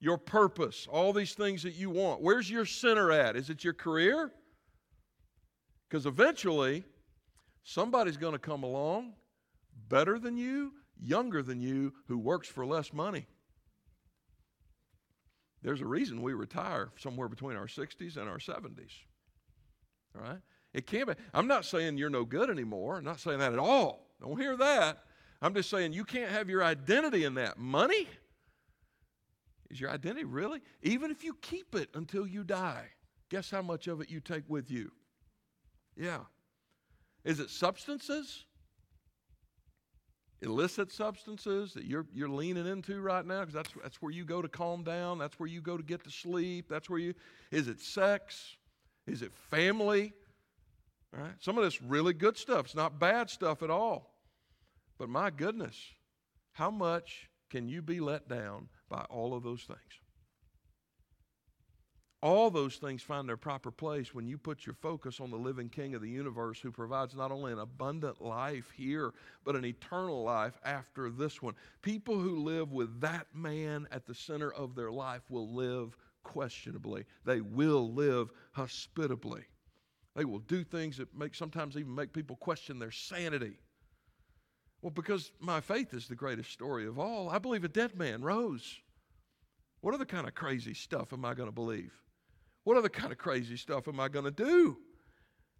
your 0.00 0.18
purpose, 0.18 0.86
all 0.88 1.12
these 1.12 1.34
things 1.34 1.62
that 1.64 1.74
you 1.74 1.90
want. 1.90 2.20
Where's 2.20 2.48
your 2.48 2.66
center 2.66 3.10
at? 3.10 3.34
Is 3.34 3.50
it 3.50 3.64
your 3.64 3.72
career? 3.72 4.30
Because 5.88 6.06
eventually, 6.06 6.84
somebody's 7.64 8.16
going 8.16 8.34
to 8.34 8.38
come 8.38 8.62
along 8.62 9.14
better 9.88 10.18
than 10.18 10.36
you, 10.36 10.72
younger 11.00 11.42
than 11.42 11.60
you, 11.60 11.92
who 12.06 12.18
works 12.18 12.46
for 12.46 12.64
less 12.64 12.92
money. 12.92 13.26
There's 15.62 15.80
a 15.80 15.86
reason 15.86 16.22
we 16.22 16.34
retire 16.34 16.90
somewhere 16.98 17.28
between 17.28 17.56
our 17.56 17.66
60s 17.66 18.16
and 18.16 18.28
our 18.28 18.38
70s. 18.38 18.92
All 20.16 20.22
right? 20.22 20.40
It 20.72 20.86
can't 20.86 21.08
be. 21.08 21.14
I'm 21.34 21.46
not 21.46 21.64
saying 21.64 21.98
you're 21.98 22.10
no 22.10 22.24
good 22.24 22.50
anymore. 22.50 22.98
I'm 22.98 23.04
not 23.04 23.20
saying 23.20 23.38
that 23.38 23.52
at 23.52 23.58
all. 23.58 24.06
Don't 24.20 24.40
hear 24.40 24.56
that. 24.56 25.02
I'm 25.42 25.54
just 25.54 25.70
saying 25.70 25.92
you 25.92 26.04
can't 26.04 26.30
have 26.30 26.48
your 26.48 26.64
identity 26.64 27.24
in 27.24 27.34
that. 27.34 27.58
Money? 27.58 28.08
Is 29.70 29.80
your 29.80 29.90
identity 29.90 30.24
really? 30.24 30.60
Even 30.82 31.10
if 31.10 31.24
you 31.24 31.34
keep 31.40 31.74
it 31.74 31.88
until 31.94 32.26
you 32.26 32.44
die, 32.44 32.86
guess 33.30 33.50
how 33.50 33.62
much 33.62 33.88
of 33.88 34.00
it 34.00 34.10
you 34.10 34.20
take 34.20 34.44
with 34.48 34.70
you? 34.70 34.92
Yeah. 35.96 36.20
Is 37.24 37.40
it 37.40 37.50
substances? 37.50 38.45
Illicit 40.42 40.92
substances 40.92 41.72
that 41.74 41.84
you're, 41.84 42.06
you're 42.12 42.28
leaning 42.28 42.66
into 42.66 43.00
right 43.00 43.24
now? 43.24 43.40
Because 43.40 43.54
that's, 43.54 43.70
that's 43.82 44.02
where 44.02 44.12
you 44.12 44.24
go 44.24 44.42
to 44.42 44.48
calm 44.48 44.82
down. 44.82 45.18
That's 45.18 45.38
where 45.38 45.48
you 45.48 45.60
go 45.60 45.76
to 45.76 45.82
get 45.82 46.04
to 46.04 46.10
sleep. 46.10 46.66
That's 46.68 46.90
where 46.90 46.98
you 46.98 47.14
is 47.50 47.68
it 47.68 47.80
sex? 47.80 48.56
Is 49.06 49.22
it 49.22 49.32
family? 49.50 50.12
All 51.16 51.22
right? 51.22 51.34
Some 51.40 51.56
of 51.56 51.64
this 51.64 51.80
really 51.80 52.12
good 52.12 52.36
stuff. 52.36 52.66
It's 52.66 52.74
not 52.74 52.98
bad 52.98 53.30
stuff 53.30 53.62
at 53.62 53.70
all. 53.70 54.14
But 54.98 55.08
my 55.08 55.30
goodness 55.30 55.76
how 56.56 56.70
much 56.70 57.28
can 57.50 57.68
you 57.68 57.82
be 57.82 58.00
let 58.00 58.28
down 58.28 58.68
by 58.88 59.04
all 59.10 59.34
of 59.34 59.42
those 59.42 59.62
things 59.64 60.00
all 62.22 62.50
those 62.50 62.76
things 62.76 63.02
find 63.02 63.28
their 63.28 63.36
proper 63.36 63.70
place 63.70 64.14
when 64.14 64.26
you 64.26 64.38
put 64.38 64.64
your 64.64 64.74
focus 64.74 65.20
on 65.20 65.30
the 65.30 65.36
living 65.36 65.68
King 65.68 65.94
of 65.94 66.00
the 66.00 66.08
universe 66.08 66.58
who 66.58 66.72
provides 66.72 67.14
not 67.14 67.30
only 67.30 67.52
an 67.52 67.58
abundant 67.58 68.22
life 68.22 68.72
here, 68.74 69.12
but 69.44 69.54
an 69.54 69.64
eternal 69.64 70.22
life 70.22 70.58
after 70.64 71.10
this 71.10 71.42
one. 71.42 71.54
People 71.82 72.18
who 72.18 72.42
live 72.42 72.72
with 72.72 73.00
that 73.00 73.26
man 73.34 73.86
at 73.92 74.06
the 74.06 74.14
center 74.14 74.50
of 74.52 74.74
their 74.74 74.90
life 74.90 75.22
will 75.28 75.54
live 75.54 75.96
questionably, 76.24 77.04
they 77.24 77.40
will 77.40 77.92
live 77.92 78.30
hospitably. 78.52 79.44
They 80.16 80.24
will 80.24 80.38
do 80.38 80.64
things 80.64 80.96
that 80.96 81.14
make 81.16 81.34
sometimes 81.34 81.76
even 81.76 81.94
make 81.94 82.14
people 82.14 82.36
question 82.36 82.78
their 82.78 82.90
sanity. 82.90 83.58
Well, 84.80 84.90
because 84.90 85.30
my 85.40 85.60
faith 85.60 85.92
is 85.92 86.08
the 86.08 86.14
greatest 86.14 86.50
story 86.50 86.86
of 86.86 86.98
all, 86.98 87.28
I 87.28 87.38
believe 87.38 87.64
a 87.64 87.68
dead 87.68 87.94
man 87.94 88.22
rose. 88.22 88.80
What 89.82 89.94
other 89.94 90.06
kind 90.06 90.26
of 90.26 90.34
crazy 90.34 90.72
stuff 90.72 91.12
am 91.12 91.24
I 91.24 91.34
going 91.34 91.48
to 91.48 91.54
believe? 91.54 91.92
What 92.66 92.76
other 92.76 92.88
kind 92.88 93.12
of 93.12 93.18
crazy 93.18 93.56
stuff 93.56 93.86
am 93.86 94.00
I 94.00 94.08
going 94.08 94.24
to 94.24 94.32
do? 94.32 94.76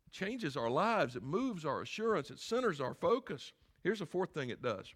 It 0.08 0.12
changes 0.12 0.56
our 0.56 0.68
lives, 0.68 1.14
it 1.14 1.22
moves 1.22 1.64
our 1.64 1.82
assurance, 1.82 2.30
it 2.30 2.40
centers 2.40 2.80
our 2.80 2.94
focus. 2.94 3.52
Here's 3.84 4.00
the 4.00 4.06
fourth 4.06 4.30
thing 4.30 4.50
it 4.50 4.60
does 4.60 4.92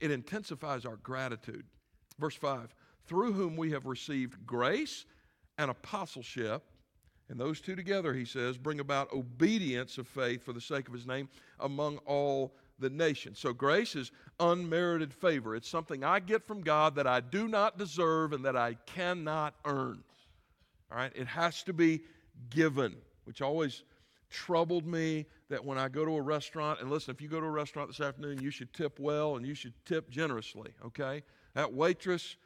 it 0.00 0.10
intensifies 0.10 0.84
our 0.84 0.96
gratitude. 0.96 1.64
Verse 2.18 2.34
5 2.34 2.74
through 3.06 3.32
whom 3.32 3.56
we 3.56 3.70
have 3.70 3.86
received 3.86 4.44
grace 4.44 5.06
and 5.56 5.70
apostleship. 5.70 6.64
And 7.28 7.38
those 7.38 7.60
two 7.60 7.76
together, 7.76 8.12
he 8.12 8.24
says, 8.24 8.58
bring 8.58 8.80
about 8.80 9.12
obedience 9.12 9.98
of 9.98 10.08
faith 10.08 10.42
for 10.42 10.52
the 10.52 10.60
sake 10.60 10.88
of 10.88 10.94
his 10.94 11.06
name 11.06 11.28
among 11.60 11.98
all 11.98 12.56
the 12.80 12.90
nations. 12.90 13.38
So 13.38 13.52
grace 13.52 13.94
is 13.94 14.10
unmerited 14.40 15.14
favor. 15.14 15.54
It's 15.54 15.68
something 15.68 16.02
I 16.02 16.18
get 16.18 16.44
from 16.44 16.62
God 16.62 16.96
that 16.96 17.06
I 17.06 17.20
do 17.20 17.46
not 17.46 17.78
deserve 17.78 18.32
and 18.32 18.44
that 18.44 18.56
I 18.56 18.74
cannot 18.86 19.54
earn. 19.64 20.02
All 20.90 20.98
right? 20.98 21.12
It 21.14 21.26
has 21.26 21.62
to 21.64 21.72
be 21.72 22.02
given, 22.50 22.96
which 23.24 23.42
always 23.42 23.84
troubled 24.30 24.86
me 24.86 25.26
that 25.48 25.64
when 25.64 25.78
I 25.78 25.88
go 25.88 26.04
to 26.04 26.16
a 26.16 26.20
restaurant, 26.20 26.80
and 26.80 26.90
listen, 26.90 27.14
if 27.14 27.20
you 27.20 27.28
go 27.28 27.40
to 27.40 27.46
a 27.46 27.50
restaurant 27.50 27.88
this 27.88 28.00
afternoon, 28.00 28.42
you 28.42 28.50
should 28.50 28.72
tip 28.72 28.98
well 28.98 29.36
and 29.36 29.46
you 29.46 29.54
should 29.54 29.74
tip 29.84 30.10
generously, 30.10 30.72
okay? 30.84 31.22
That 31.54 31.72
waitress, 31.72 32.36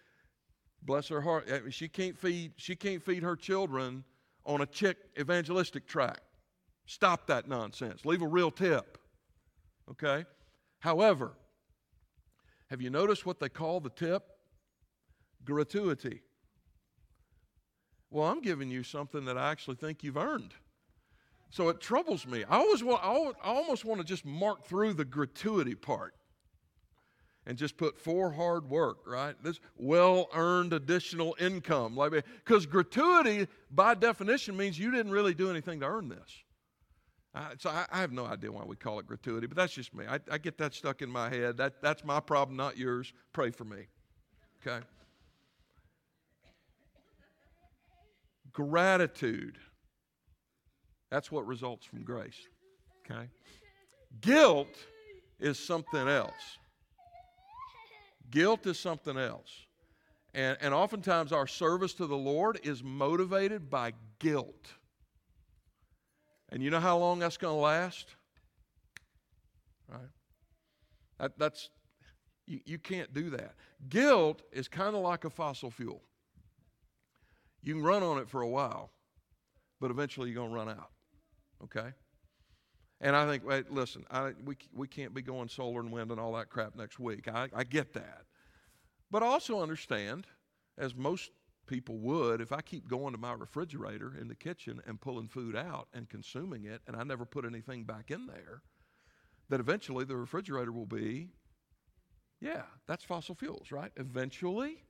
bless 0.83 1.09
her 1.09 1.21
heart, 1.21 1.49
eh, 1.49 1.61
she 1.71 1.89
can't 1.89 2.17
feed, 2.17 2.53
she 2.57 2.77
can't 2.77 3.03
feed 3.03 3.23
her 3.23 3.37
children 3.37 4.05
on 4.45 4.61
a 4.61 4.67
chick 4.67 4.99
evangelistic 5.19 5.87
tract. 5.87 6.21
Stop 6.87 7.27
that 7.29 7.49
nonsense. 7.49 8.05
Leave 8.05 8.23
a 8.23 8.27
real 8.27 8.51
tip. 8.51 8.99
Okay? 9.91 10.25
However, 10.81 11.33
have 12.69 12.81
you 12.81 12.91
noticed 12.91 13.27
what 13.27 13.41
they 13.41 13.49
call 13.49 13.81
the 13.81 13.91
tip? 13.91 14.23
Gratuity. 15.45 16.23
Well, 18.11 18.27
I'm 18.27 18.41
giving 18.41 18.71
you 18.71 18.83
something 18.83 19.25
that 19.27 19.39
I 19.39 19.51
actually 19.51 19.77
think 19.77 20.03
you've 20.03 20.17
earned. 20.17 20.55
So 21.51 21.69
it 21.69 21.81
troubles 21.81 22.27
me. 22.27 22.45
I 22.45 22.57
always 22.57 22.83
want, 22.83 23.03
I 23.03 23.33
almost 23.49 23.85
want 23.85 24.01
to 24.01 24.07
just 24.07 24.25
mark 24.25 24.65
through 24.65 24.95
the 24.95 25.05
gratuity 25.05 25.75
part 25.75 26.15
and 27.47 27.59
just 27.59 27.77
put 27.77 27.99
for 27.99 28.31
hard 28.31 28.69
work, 28.69 28.99
right? 29.07 29.35
This 29.43 29.59
well 29.77 30.29
earned 30.35 30.73
additional 30.73 31.37
income. 31.41 31.99
Because 32.45 32.67
gratuity 32.67 33.49
by 33.71 33.95
definition 33.95 34.57
means 34.57 34.79
you 34.79 34.91
didn't 34.91 35.13
really 35.13 35.35
do 35.35 35.51
anything 35.51 35.81
to 35.81 35.87
earn 35.87 36.09
this. 36.09 36.45
Uh, 37.35 37.51
so 37.59 37.71
I, 37.71 37.87
I, 37.93 38.01
have 38.01 38.11
no 38.11 38.27
idea 38.27 38.51
why 38.51 38.65
we 38.65 38.75
call 38.75 38.99
it 38.99 39.07
gratuity, 39.07 39.47
but 39.47 39.57
that's 39.57 39.73
just 39.73 39.95
me. 39.95 40.05
I, 40.09 40.19
I 40.29 40.39
get 40.39 40.59
that 40.59 40.75
stuck 40.75 41.01
in 41.01 41.09
my 41.09 41.29
head. 41.29 41.57
That, 41.59 41.81
that's 41.81 42.05
my 42.05 42.19
problem, 42.19 42.57
not 42.57 42.77
yours. 42.77 43.13
Pray 43.33 43.51
for 43.51 43.65
me. 43.65 43.87
Okay? 44.67 44.85
Gratitude. 48.53 49.59
That's 51.11 51.31
what 51.31 51.47
results 51.47 51.87
from 51.87 52.03
grace. 52.03 52.47
Okay? 53.05 53.29
Guilt 54.21 54.69
is 55.39 55.59
something 55.59 56.09
else. 56.09 56.59
Guilt 58.31 58.67
is 58.67 58.79
something 58.79 59.19
else. 59.19 59.51
And, 60.35 60.57
and 60.61 60.73
oftentimes 60.73 61.33
our 61.33 61.47
service 61.47 61.95
to 61.95 62.07
the 62.07 62.17
Lord 62.17 62.61
is 62.63 62.85
motivated 62.85 63.69
by 63.69 63.93
guilt. 64.21 64.69
And 66.51 66.63
you 66.63 66.71
know 66.71 66.81
how 66.81 66.99
long 66.99 67.19
that's 67.19 67.37
going 67.37 67.55
to 67.55 67.61
last? 67.61 68.07
Right? 69.89 70.01
That, 71.19 71.39
that's, 71.39 71.71
you, 72.47 72.61
you 72.65 72.79
can't 72.79 73.13
do 73.13 73.31
that. 73.31 73.55
Guilt 73.89 74.43
is 74.53 74.69
kind 74.69 74.95
of 74.95 75.03
like 75.03 75.25
a 75.25 75.31
fossil 75.31 75.71
fuel. 75.71 76.03
You 77.63 77.75
can 77.75 77.83
run 77.83 78.03
on 78.03 78.19
it 78.19 78.29
for 78.29 78.41
a 78.41 78.49
while, 78.49 78.91
but 79.81 79.91
eventually 79.91 80.31
you're 80.31 80.37
going 80.37 80.51
to 80.51 80.57
run 80.57 80.69
out. 80.69 80.91
Okay? 81.65 81.93
And 83.01 83.17
I 83.17 83.27
think, 83.27 83.47
wait, 83.47 83.71
listen, 83.71 84.05
I, 84.11 84.33
we, 84.45 84.57
we 84.75 84.87
can't 84.87 85.15
be 85.15 85.23
going 85.23 85.49
solar 85.49 85.81
and 85.81 85.91
wind 85.91 86.11
and 86.11 86.21
all 86.21 86.33
that 86.35 86.51
crap 86.51 86.77
next 86.77 86.99
week. 86.99 87.29
I, 87.29 87.49
I 87.55 87.65
get 87.65 87.95
that. 87.95 88.23
But 89.11 89.23
I 89.23 89.27
also 89.27 89.61
understand, 89.61 90.27
as 90.79 90.95
most 90.95 91.31
people 91.67 91.99
would, 91.99 92.41
if 92.41 92.53
I 92.53 92.61
keep 92.61 92.89
going 92.89 93.13
to 93.13 93.19
my 93.19 93.33
refrigerator 93.33 94.15
in 94.21 94.29
the 94.29 94.35
kitchen 94.35 94.81
and 94.87 95.01
pulling 95.01 95.29
food 95.29 95.57
out 95.57 95.89
and 95.95 96.09
consuming 96.09 96.65
it, 96.65 96.83
and 96.87 96.97
I 96.97 97.05
never 97.05 97.25
put 97.25 97.45
anything 97.45 97.85
back 97.85 98.11
in 98.11 98.27
there, 98.27 98.63
that 99.49 99.61
eventually 99.61 100.05
the 100.05 100.17
refrigerator 100.17 100.73
will 100.73 100.87
be, 100.87 101.29
yeah, 102.41 102.63
that's 102.87 103.05
fossil 103.05 103.35
fuels, 103.35 103.73
right? 103.73 103.93
Eventually, 103.97 104.85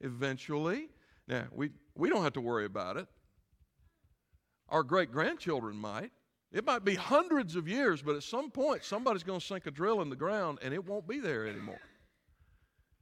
eventually, 0.00 0.88
now, 1.28 1.44
we, 1.52 1.70
we 1.94 2.08
don't 2.08 2.22
have 2.22 2.32
to 2.34 2.40
worry 2.40 2.64
about 2.64 2.96
it. 2.96 3.06
Our 4.70 4.82
great 4.82 5.12
grandchildren 5.12 5.76
might. 5.76 6.10
It 6.50 6.64
might 6.64 6.84
be 6.84 6.94
hundreds 6.94 7.56
of 7.56 7.68
years, 7.68 8.00
but 8.00 8.16
at 8.16 8.22
some 8.22 8.50
point, 8.50 8.82
somebody's 8.82 9.22
going 9.22 9.38
to 9.38 9.44
sink 9.44 9.66
a 9.66 9.70
drill 9.70 10.00
in 10.00 10.08
the 10.08 10.16
ground 10.16 10.58
and 10.62 10.72
it 10.72 10.84
won't 10.84 11.06
be 11.06 11.20
there 11.20 11.46
anymore. 11.46 11.80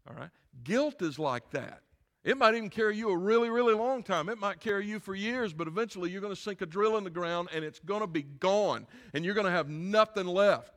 All 0.09 0.17
right? 0.17 0.31
Guilt 0.65 1.03
is 1.03 1.19
like 1.19 1.51
that. 1.51 1.83
It 2.25 2.37
might 2.37 2.57
even 2.57 2.71
carry 2.71 2.97
you 2.97 3.11
a 3.11 3.17
really, 3.17 3.51
really 3.51 3.75
long 3.75 4.03
time. 4.03 4.29
It 4.29 4.39
might 4.39 4.59
carry 4.59 4.85
you 4.85 4.99
for 4.99 5.15
years, 5.15 5.53
but 5.53 5.69
eventually 5.69 6.11
you're 6.11 6.21
going 6.21 6.35
to 6.35 6.41
sink 6.41 6.61
a 6.61 6.67
drill 6.67 6.97
in 6.97 7.05
the 7.05 7.11
ground 7.11 7.51
and 7.55 7.65
it's 7.65 7.79
going 7.79 8.01
to 8.01 8.09
be 8.09 8.23
gone 8.23 8.89
and 9.15 9.25
you're 9.25 9.35
going 9.35 9.47
to 9.47 9.53
have 9.53 9.69
nothing 9.69 10.27
left. 10.27 10.73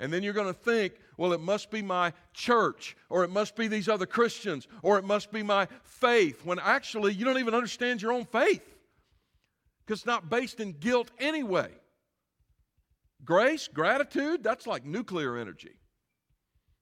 And 0.00 0.12
then 0.12 0.22
you're 0.22 0.32
going 0.32 0.52
to 0.52 0.58
think, 0.58 0.94
well, 1.16 1.32
it 1.32 1.40
must 1.40 1.70
be 1.70 1.82
my 1.82 2.12
church, 2.32 2.96
or 3.08 3.22
it 3.24 3.30
must 3.30 3.54
be 3.54 3.68
these 3.68 3.88
other 3.88 4.06
Christians, 4.06 4.66
or 4.82 4.98
it 4.98 5.04
must 5.04 5.30
be 5.30 5.42
my 5.42 5.68
faith, 5.84 6.44
when 6.44 6.58
actually 6.58 7.14
you 7.14 7.24
don't 7.24 7.38
even 7.38 7.54
understand 7.54 8.02
your 8.02 8.12
own 8.12 8.24
faith 8.24 8.64
because 9.86 10.00
it's 10.00 10.06
not 10.06 10.28
based 10.28 10.60
in 10.60 10.72
guilt 10.72 11.10
anyway. 11.18 11.70
Grace, 13.24 13.68
gratitude, 13.68 14.42
that's 14.42 14.66
like 14.66 14.84
nuclear 14.84 15.36
energy. 15.36 15.76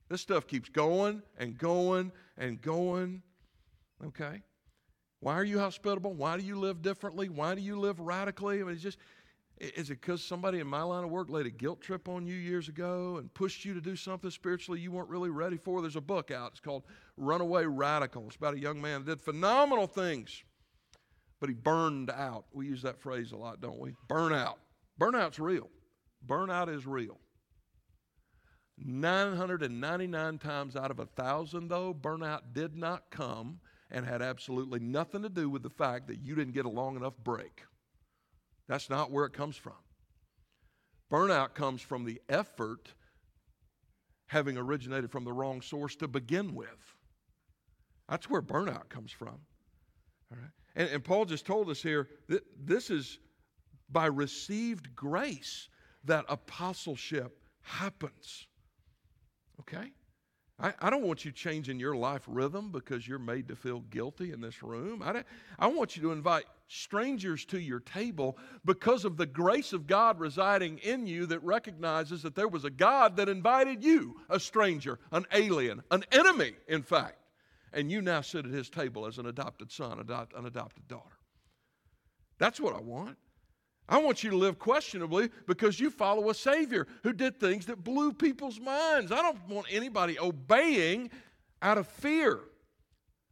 This 0.08 0.20
stuff 0.20 0.46
keeps 0.46 0.68
going 0.68 1.22
and 1.38 1.58
going 1.58 2.12
and 2.38 2.60
going 2.60 3.22
Okay? 4.04 4.42
Why 5.20 5.34
are 5.34 5.44
you 5.44 5.58
hospitable? 5.58 6.12
Why 6.14 6.36
do 6.36 6.42
you 6.42 6.58
live 6.58 6.82
differently? 6.82 7.28
Why 7.28 7.54
do 7.54 7.60
you 7.60 7.78
live 7.78 8.00
radically? 8.00 8.60
I 8.60 8.64
mean, 8.64 8.74
it's 8.74 8.82
just, 8.82 8.98
is 9.62 9.90
it 9.90 10.00
because 10.00 10.24
somebody 10.24 10.58
in 10.58 10.66
my 10.66 10.82
line 10.82 11.04
of 11.04 11.10
work 11.10 11.30
laid 11.30 11.46
a 11.46 11.50
guilt 11.50 11.80
trip 11.80 12.08
on 12.08 12.26
you 12.26 12.34
years 12.34 12.68
ago 12.68 13.18
and 13.18 13.32
pushed 13.32 13.64
you 13.64 13.74
to 13.74 13.80
do 13.80 13.94
something 13.94 14.30
spiritually 14.30 14.80
you 14.80 14.90
weren't 14.90 15.08
really 15.08 15.30
ready 15.30 15.56
for? 15.56 15.80
There's 15.80 15.96
a 15.96 16.00
book 16.00 16.32
out. 16.32 16.50
It's 16.50 16.60
called 16.60 16.82
Runaway 17.16 17.64
Radical. 17.64 18.26
It's 18.26 18.36
about 18.36 18.54
a 18.54 18.58
young 18.58 18.80
man 18.80 19.04
that 19.04 19.06
did 19.06 19.20
phenomenal 19.20 19.86
things, 19.86 20.42
but 21.38 21.48
he 21.48 21.54
burned 21.54 22.10
out. 22.10 22.46
We 22.52 22.66
use 22.66 22.82
that 22.82 23.00
phrase 23.00 23.30
a 23.30 23.36
lot, 23.36 23.60
don't 23.60 23.78
we? 23.78 23.94
Burnout. 24.08 24.56
Burnout's 25.00 25.38
real. 25.38 25.70
Burnout 26.26 26.74
is 26.74 26.84
real. 26.84 27.18
999 28.78 30.38
times 30.38 30.74
out 30.74 30.90
of 30.90 30.98
a 30.98 31.06
thousand, 31.06 31.68
though, 31.68 31.94
burnout 31.94 32.52
did 32.52 32.74
not 32.74 33.04
come 33.10 33.60
and 33.92 34.04
had 34.04 34.22
absolutely 34.22 34.80
nothing 34.80 35.22
to 35.22 35.28
do 35.28 35.48
with 35.48 35.62
the 35.62 35.70
fact 35.70 36.08
that 36.08 36.20
you 36.20 36.34
didn't 36.34 36.54
get 36.54 36.64
a 36.64 36.70
long 36.70 36.96
enough 36.96 37.14
break. 37.22 37.62
That's 38.68 38.88
not 38.88 39.10
where 39.10 39.24
it 39.24 39.32
comes 39.32 39.56
from. 39.56 39.74
Burnout 41.10 41.54
comes 41.54 41.82
from 41.82 42.04
the 42.04 42.20
effort 42.28 42.94
having 44.26 44.56
originated 44.56 45.10
from 45.10 45.24
the 45.24 45.32
wrong 45.32 45.60
source 45.60 45.94
to 45.96 46.08
begin 46.08 46.54
with. 46.54 46.96
That's 48.08 48.30
where 48.30 48.40
burnout 48.40 48.88
comes 48.88 49.12
from. 49.12 49.38
All 50.30 50.38
right? 50.38 50.50
And, 50.74 50.88
and 50.88 51.04
Paul 51.04 51.26
just 51.26 51.44
told 51.44 51.68
us 51.68 51.82
here 51.82 52.08
that 52.28 52.42
this 52.58 52.88
is 52.88 53.18
by 53.90 54.06
received 54.06 54.96
grace 54.96 55.68
that 56.04 56.24
apostleship 56.28 57.38
happens. 57.60 58.46
Okay? 59.60 59.92
I, 60.62 60.72
I 60.80 60.90
don't 60.90 61.02
want 61.02 61.24
you 61.24 61.32
changing 61.32 61.80
your 61.80 61.96
life 61.96 62.22
rhythm 62.28 62.70
because 62.70 63.06
you're 63.06 63.18
made 63.18 63.48
to 63.48 63.56
feel 63.56 63.80
guilty 63.90 64.32
in 64.32 64.40
this 64.40 64.62
room. 64.62 65.02
I, 65.02 65.24
I 65.58 65.66
want 65.66 65.96
you 65.96 66.02
to 66.02 66.12
invite 66.12 66.44
strangers 66.68 67.44
to 67.46 67.58
your 67.58 67.80
table 67.80 68.38
because 68.64 69.04
of 69.04 69.16
the 69.16 69.26
grace 69.26 69.72
of 69.72 69.88
God 69.88 70.20
residing 70.20 70.78
in 70.78 71.06
you 71.06 71.26
that 71.26 71.42
recognizes 71.42 72.22
that 72.22 72.36
there 72.36 72.48
was 72.48 72.64
a 72.64 72.70
God 72.70 73.16
that 73.16 73.28
invited 73.28 73.82
you, 73.82 74.20
a 74.30 74.38
stranger, 74.38 75.00
an 75.10 75.26
alien, 75.32 75.82
an 75.90 76.04
enemy, 76.12 76.52
in 76.68 76.82
fact. 76.82 77.18
And 77.72 77.90
you 77.90 78.00
now 78.00 78.20
sit 78.20 78.46
at 78.46 78.52
his 78.52 78.70
table 78.70 79.06
as 79.06 79.18
an 79.18 79.26
adopted 79.26 79.72
son, 79.72 79.98
adopt, 79.98 80.36
an 80.36 80.46
adopted 80.46 80.86
daughter. 80.86 81.16
That's 82.38 82.60
what 82.60 82.76
I 82.76 82.80
want. 82.80 83.16
I 83.88 83.98
want 83.98 84.22
you 84.22 84.30
to 84.30 84.36
live 84.36 84.58
questionably 84.58 85.30
because 85.46 85.80
you 85.80 85.90
follow 85.90 86.30
a 86.30 86.34
Savior 86.34 86.86
who 87.02 87.12
did 87.12 87.38
things 87.38 87.66
that 87.66 87.84
blew 87.84 88.12
people's 88.12 88.60
minds. 88.60 89.12
I 89.12 89.16
don't 89.22 89.48
want 89.48 89.66
anybody 89.70 90.18
obeying 90.18 91.10
out 91.60 91.78
of 91.78 91.86
fear. 91.88 92.40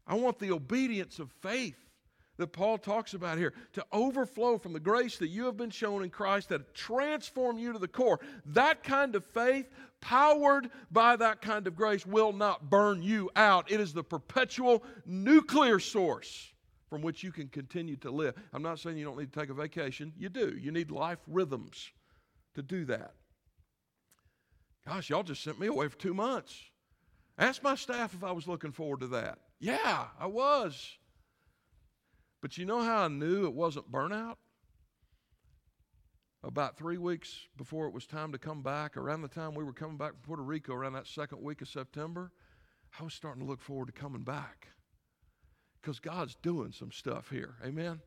I 0.06 0.14
want 0.14 0.38
the 0.38 0.50
obedience 0.50 1.18
of 1.18 1.30
faith 1.40 1.76
that 2.36 2.48
Paul 2.48 2.78
talks 2.78 3.14
about 3.14 3.38
here 3.38 3.52
to 3.74 3.84
overflow 3.92 4.58
from 4.58 4.72
the 4.72 4.80
grace 4.80 5.18
that 5.18 5.28
you 5.28 5.44
have 5.44 5.56
been 5.56 5.70
shown 5.70 6.02
in 6.02 6.10
Christ 6.10 6.48
that 6.48 6.74
transform 6.74 7.58
you 7.58 7.72
to 7.72 7.78
the 7.78 7.86
core. 7.86 8.18
That 8.46 8.82
kind 8.82 9.14
of 9.14 9.24
faith, 9.24 9.70
powered 10.00 10.70
by 10.90 11.16
that 11.16 11.42
kind 11.42 11.66
of 11.66 11.76
grace, 11.76 12.04
will 12.04 12.32
not 12.32 12.70
burn 12.70 13.02
you 13.02 13.30
out. 13.36 13.70
It 13.70 13.78
is 13.78 13.92
the 13.92 14.02
perpetual 14.02 14.82
nuclear 15.06 15.78
source 15.78 16.49
from 16.90 17.02
which 17.02 17.22
you 17.22 17.30
can 17.30 17.48
continue 17.48 17.96
to 17.96 18.10
live. 18.10 18.34
I'm 18.52 18.62
not 18.62 18.80
saying 18.80 18.98
you 18.98 19.04
don't 19.04 19.16
need 19.16 19.32
to 19.32 19.40
take 19.40 19.48
a 19.48 19.54
vacation. 19.54 20.12
You 20.18 20.28
do. 20.28 20.58
You 20.60 20.72
need 20.72 20.90
life 20.90 21.20
rhythms 21.28 21.92
to 22.54 22.62
do 22.62 22.84
that. 22.86 23.14
Gosh, 24.86 25.08
y'all 25.08 25.22
just 25.22 25.42
sent 25.42 25.60
me 25.60 25.68
away 25.68 25.86
for 25.86 25.96
two 25.96 26.14
months. 26.14 26.58
Ask 27.38 27.62
my 27.62 27.76
staff 27.76 28.12
if 28.12 28.24
I 28.24 28.32
was 28.32 28.48
looking 28.48 28.72
forward 28.72 29.00
to 29.00 29.06
that. 29.08 29.38
Yeah, 29.60 30.06
I 30.18 30.26
was. 30.26 30.98
But 32.42 32.58
you 32.58 32.66
know 32.66 32.82
how 32.82 33.04
I 33.04 33.08
knew 33.08 33.44
it 33.44 33.54
wasn't 33.54 33.92
burnout? 33.92 34.36
About 36.42 36.76
three 36.76 36.96
weeks 36.96 37.46
before 37.56 37.86
it 37.86 37.92
was 37.92 38.06
time 38.06 38.32
to 38.32 38.38
come 38.38 38.62
back, 38.62 38.96
around 38.96 39.22
the 39.22 39.28
time 39.28 39.54
we 39.54 39.62
were 39.62 39.74
coming 39.74 39.98
back 39.98 40.12
from 40.12 40.22
Puerto 40.22 40.42
Rico, 40.42 40.72
around 40.72 40.94
that 40.94 41.06
second 41.06 41.42
week 41.42 41.60
of 41.60 41.68
September, 41.68 42.32
I 42.98 43.04
was 43.04 43.14
starting 43.14 43.42
to 43.42 43.48
look 43.48 43.60
forward 43.60 43.86
to 43.86 43.92
coming 43.92 44.22
back 44.22 44.68
because 45.80 45.98
God's 46.00 46.36
doing 46.42 46.72
some 46.72 46.92
stuff 46.92 47.30
here. 47.30 47.54
Amen. 47.64 48.00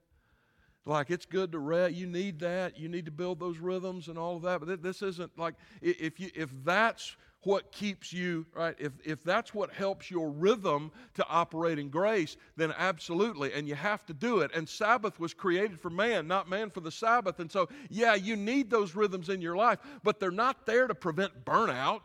Like 0.86 1.12
it's 1.12 1.26
good 1.26 1.52
to 1.54 1.60
rest. 1.60 1.96
You 1.96 2.08
need 2.08 2.40
that. 2.40 2.78
You 2.78 2.90
need 2.90 3.06
to 3.06 3.12
build 3.12 3.40
those 3.40 3.60
rhythms 3.60 4.10
and 4.10 4.18
all 4.18 4.36
of 4.36 4.42
that. 4.44 4.60
But 4.60 4.84
this 4.84 5.02
isn't 5.02 5.38
like 5.38 5.56
if 5.82 6.20
you 6.20 6.30
if 6.36 6.50
that's 6.64 7.16
what 7.44 7.72
keeps 7.72 8.14
you 8.14 8.46
right 8.56 8.76
if 8.80 8.94
if 9.04 9.24
that's 9.24 9.54
what 9.54 9.72
helps 9.72 10.10
your 10.10 10.30
rhythm 10.30 10.92
to 11.14 11.26
operate 11.28 11.78
in 11.78 11.90
grace 11.90 12.38
then 12.56 12.74
absolutely 12.78 13.52
and 13.54 13.68
you 13.68 13.76
have 13.76 14.06
to 14.06 14.14
do 14.14 14.40
it 14.40 14.52
and 14.56 14.68
sabbath 14.68 15.20
was 15.20 15.34
created 15.34 15.80
for 15.80 15.90
man 15.90 16.26
not 16.26 16.50
man 16.50 16.70
for 16.70 16.80
the 16.80 16.92
sabbath 16.92 17.40
and 17.40 17.52
so 17.52 17.68
yeah 17.90 18.16
you 18.16 18.36
need 18.36 18.70
those 18.70 18.96
rhythms 18.96 19.30
in 19.30 19.42
your 19.42 19.56
life 19.56 19.80
but 20.04 20.20
they're 20.20 20.32
not 20.32 20.66
there 20.66 20.88
to 20.88 20.96
prevent 20.96 21.44
burnout 21.44 22.04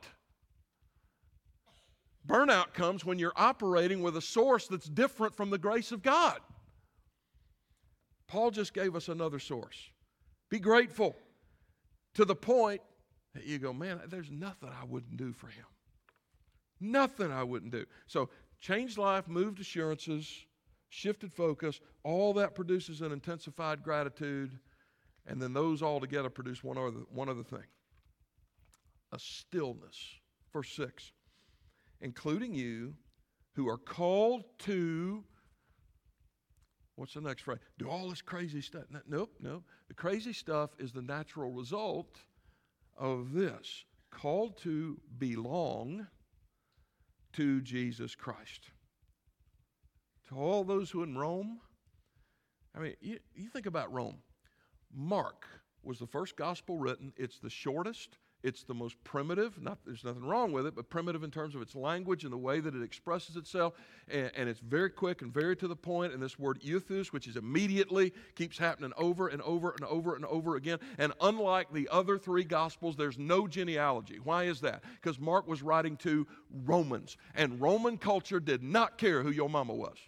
Burnout 2.28 2.74
comes 2.74 3.04
when 3.04 3.18
you're 3.18 3.32
operating 3.36 4.02
with 4.02 4.16
a 4.16 4.20
source 4.20 4.68
that's 4.68 4.88
different 4.88 5.34
from 5.34 5.48
the 5.48 5.58
grace 5.58 5.92
of 5.92 6.02
God. 6.02 6.38
Paul 8.28 8.50
just 8.50 8.74
gave 8.74 8.94
us 8.94 9.08
another 9.08 9.38
source. 9.38 9.90
Be 10.50 10.58
grateful 10.58 11.16
to 12.14 12.26
the 12.26 12.34
point 12.34 12.82
that 13.34 13.46
you 13.46 13.58
go, 13.58 13.72
man, 13.72 14.00
there's 14.08 14.30
nothing 14.30 14.68
I 14.68 14.84
wouldn't 14.84 15.16
do 15.16 15.32
for 15.32 15.46
him. 15.46 15.64
Nothing 16.80 17.32
I 17.32 17.42
wouldn't 17.42 17.72
do. 17.72 17.86
So, 18.06 18.28
changed 18.60 18.98
life, 18.98 19.26
moved 19.26 19.60
assurances, 19.60 20.30
shifted 20.90 21.32
focus, 21.32 21.80
all 22.04 22.34
that 22.34 22.54
produces 22.54 23.00
an 23.00 23.10
intensified 23.10 23.82
gratitude, 23.82 24.58
and 25.26 25.40
then 25.40 25.54
those 25.54 25.82
all 25.82 26.00
together 26.00 26.30
produce 26.30 26.62
one 26.62 26.76
other, 26.76 27.00
one 27.10 27.28
other 27.28 27.42
thing 27.42 27.64
a 29.12 29.18
stillness. 29.18 29.96
Verse 30.52 30.70
6 30.72 31.12
including 32.00 32.54
you, 32.54 32.94
who 33.54 33.68
are 33.68 33.78
called 33.78 34.44
to 34.60 35.24
what's 36.98 37.14
the 37.14 37.20
next 37.20 37.42
phrase? 37.42 37.58
Do 37.78 37.88
all 37.88 38.08
this 38.08 38.22
crazy 38.22 38.60
stuff. 38.60 38.84
No, 38.90 39.00
nope, 39.08 39.30
nope. 39.40 39.64
The 39.88 39.94
crazy 39.94 40.32
stuff 40.32 40.70
is 40.78 40.92
the 40.92 41.02
natural 41.02 41.52
result 41.52 42.18
of 42.96 43.32
this 43.32 43.84
called 44.10 44.58
to 44.58 45.00
belong 45.18 46.06
to 47.34 47.60
Jesus 47.60 48.14
Christ. 48.14 48.70
To 50.28 50.36
all 50.36 50.64
those 50.64 50.90
who 50.90 51.02
in 51.02 51.16
Rome, 51.16 51.60
I 52.76 52.80
mean, 52.80 52.94
you, 53.00 53.18
you 53.34 53.48
think 53.48 53.66
about 53.66 53.92
Rome. 53.92 54.18
Mark 54.94 55.46
was 55.82 55.98
the 55.98 56.06
first 56.06 56.36
gospel 56.36 56.78
written, 56.78 57.12
it's 57.16 57.38
the 57.38 57.50
shortest, 57.50 58.18
it's 58.48 58.64
the 58.64 58.74
most 58.74 58.96
primitive, 59.04 59.60
not, 59.62 59.78
there's 59.84 60.02
nothing 60.02 60.24
wrong 60.24 60.50
with 60.50 60.66
it, 60.66 60.74
but 60.74 60.88
primitive 60.88 61.22
in 61.22 61.30
terms 61.30 61.54
of 61.54 61.60
its 61.60 61.76
language 61.76 62.24
and 62.24 62.32
the 62.32 62.38
way 62.38 62.60
that 62.60 62.74
it 62.74 62.82
expresses 62.82 63.36
itself. 63.36 63.74
And, 64.08 64.32
and 64.34 64.48
it's 64.48 64.60
very 64.60 64.88
quick 64.90 65.20
and 65.22 65.32
very 65.32 65.54
to 65.56 65.68
the 65.68 65.76
point. 65.76 66.14
And 66.14 66.22
this 66.22 66.38
word 66.38 66.60
euthus, 66.62 67.12
which 67.12 67.28
is 67.28 67.36
immediately, 67.36 68.12
keeps 68.34 68.56
happening 68.56 68.92
over 68.96 69.28
and 69.28 69.42
over 69.42 69.72
and 69.72 69.84
over 69.84 70.16
and 70.16 70.24
over 70.24 70.56
again. 70.56 70.78
And 70.96 71.12
unlike 71.20 71.72
the 71.72 71.88
other 71.92 72.18
three 72.18 72.44
gospels, 72.44 72.96
there's 72.96 73.18
no 73.18 73.46
genealogy. 73.46 74.18
Why 74.24 74.44
is 74.44 74.60
that? 74.62 74.82
Because 75.00 75.20
Mark 75.20 75.46
was 75.46 75.62
writing 75.62 75.96
to 75.98 76.26
Romans. 76.64 77.18
And 77.34 77.60
Roman 77.60 77.98
culture 77.98 78.40
did 78.40 78.62
not 78.62 78.96
care 78.96 79.22
who 79.22 79.30
your 79.30 79.50
mama 79.50 79.74
was, 79.74 79.98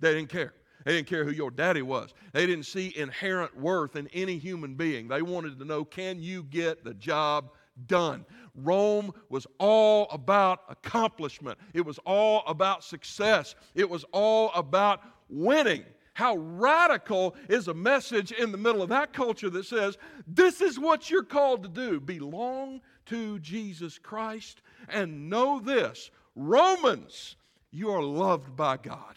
they 0.00 0.14
didn't 0.14 0.30
care. 0.30 0.54
They 0.84 0.96
didn't 0.96 1.08
care 1.08 1.24
who 1.24 1.30
your 1.30 1.50
daddy 1.50 1.82
was. 1.82 2.12
They 2.32 2.46
didn't 2.46 2.66
see 2.66 2.92
inherent 2.94 3.58
worth 3.58 3.96
in 3.96 4.06
any 4.08 4.36
human 4.38 4.74
being. 4.74 5.08
They 5.08 5.22
wanted 5.22 5.58
to 5.58 5.64
know 5.64 5.84
can 5.84 6.20
you 6.20 6.42
get 6.42 6.84
the 6.84 6.94
job 6.94 7.50
done. 7.86 8.24
Rome 8.54 9.12
was 9.28 9.46
all 9.58 10.08
about 10.10 10.60
accomplishment, 10.68 11.58
it 11.72 11.84
was 11.84 11.98
all 12.06 12.44
about 12.46 12.84
success, 12.84 13.54
it 13.74 13.88
was 13.88 14.04
all 14.12 14.52
about 14.54 15.00
winning. 15.28 15.84
How 16.14 16.36
radical 16.36 17.34
is 17.48 17.66
a 17.66 17.74
message 17.74 18.30
in 18.30 18.52
the 18.52 18.58
middle 18.58 18.82
of 18.82 18.88
that 18.90 19.12
culture 19.12 19.50
that 19.50 19.66
says, 19.66 19.98
This 20.28 20.60
is 20.60 20.78
what 20.78 21.10
you're 21.10 21.24
called 21.24 21.64
to 21.64 21.68
do 21.68 21.98
belong 21.98 22.80
to 23.06 23.40
Jesus 23.40 23.98
Christ 23.98 24.62
and 24.88 25.28
know 25.28 25.58
this 25.58 26.12
Romans, 26.36 27.36
you 27.70 27.90
are 27.90 28.02
loved 28.02 28.54
by 28.56 28.76
God. 28.76 29.16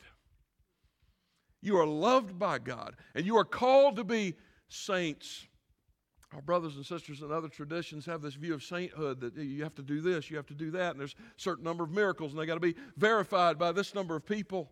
You 1.62 1.78
are 1.78 1.88
loved 1.88 2.38
by 2.38 2.60
God, 2.60 2.95
and 3.16 3.26
you 3.26 3.38
are 3.38 3.45
called 3.45 3.95
to 3.97 4.03
be 4.03 4.36
saints. 4.70 5.47
Our 6.34 6.41
brothers 6.41 6.75
and 6.75 6.86
sisters 6.86 7.21
in 7.21 7.32
other 7.32 7.47
traditions 7.47 8.05
have 8.05 8.21
this 8.21 8.34
view 8.34 8.53
of 8.53 8.61
sainthood 8.61 9.21
that 9.21 9.36
you 9.38 9.63
have 9.63 9.75
to 9.75 9.82
do 9.82 10.01
this, 10.01 10.30
you 10.30 10.36
have 10.36 10.47
to 10.47 10.53
do 10.53 10.71
that, 10.71 10.91
and 10.91 10.99
there's 10.99 11.13
a 11.13 11.41
certain 11.41 11.63
number 11.63 11.86
of 11.86 11.91
miracles, 11.91 12.32
and 12.34 12.41
they 12.41 12.45
got 12.45 12.55
to 12.55 12.59
be 12.59 12.75
verified 12.97 13.57
by 13.57 13.71
this 13.71 13.95
number 13.95 14.15
of 14.15 14.25
people. 14.25 14.69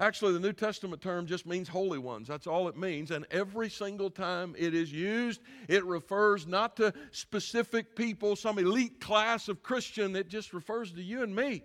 Actually, 0.00 0.32
the 0.32 0.40
New 0.40 0.52
Testament 0.52 1.00
term 1.00 1.26
just 1.26 1.46
means 1.46 1.68
holy 1.68 1.98
ones. 1.98 2.26
That's 2.26 2.48
all 2.48 2.66
it 2.66 2.76
means. 2.76 3.12
And 3.12 3.24
every 3.30 3.70
single 3.70 4.10
time 4.10 4.56
it 4.58 4.74
is 4.74 4.90
used, 4.90 5.40
it 5.68 5.84
refers 5.84 6.46
not 6.46 6.76
to 6.78 6.92
specific 7.12 7.94
people, 7.94 8.34
some 8.34 8.58
elite 8.58 9.00
class 9.00 9.48
of 9.48 9.62
Christian, 9.62 10.16
it 10.16 10.28
just 10.28 10.52
refers 10.52 10.90
to 10.92 11.02
you 11.02 11.22
and 11.22 11.36
me. 11.36 11.62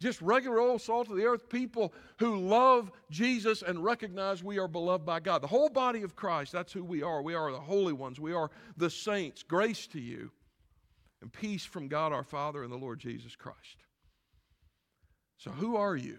Just 0.00 0.20
regular 0.22 0.60
old 0.60 0.80
salt 0.80 1.08
of 1.10 1.16
the 1.16 1.24
earth 1.24 1.48
people 1.48 1.92
who 2.18 2.36
love 2.36 2.92
Jesus 3.10 3.62
and 3.62 3.82
recognize 3.82 4.44
we 4.44 4.58
are 4.58 4.68
beloved 4.68 5.04
by 5.04 5.18
God. 5.18 5.42
The 5.42 5.48
whole 5.48 5.68
body 5.68 6.02
of 6.02 6.14
Christ, 6.14 6.52
that's 6.52 6.72
who 6.72 6.84
we 6.84 7.02
are. 7.02 7.20
We 7.20 7.34
are 7.34 7.50
the 7.50 7.58
holy 7.58 7.92
ones, 7.92 8.20
we 8.20 8.32
are 8.32 8.50
the 8.76 8.90
saints. 8.90 9.42
Grace 9.42 9.86
to 9.88 10.00
you 10.00 10.30
and 11.20 11.32
peace 11.32 11.64
from 11.64 11.88
God 11.88 12.12
our 12.12 12.22
Father 12.22 12.62
and 12.62 12.72
the 12.72 12.76
Lord 12.76 13.00
Jesus 13.00 13.34
Christ. 13.34 13.84
So, 15.36 15.50
who 15.50 15.76
are 15.76 15.96
you? 15.96 16.18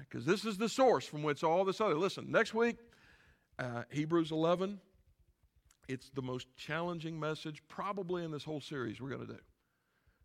Because 0.00 0.26
right, 0.26 0.32
this 0.32 0.44
is 0.44 0.56
the 0.56 0.68
source 0.68 1.06
from 1.06 1.22
which 1.22 1.44
all 1.44 1.64
this 1.64 1.80
other. 1.80 1.94
Listen, 1.94 2.30
next 2.30 2.54
week, 2.54 2.76
uh, 3.58 3.82
Hebrews 3.90 4.32
11. 4.32 4.80
It's 5.88 6.10
the 6.10 6.22
most 6.22 6.48
challenging 6.56 7.20
message 7.20 7.62
probably 7.68 8.24
in 8.24 8.32
this 8.32 8.42
whole 8.42 8.60
series 8.60 9.00
we're 9.00 9.10
going 9.10 9.26
to 9.26 9.32
do 9.34 9.38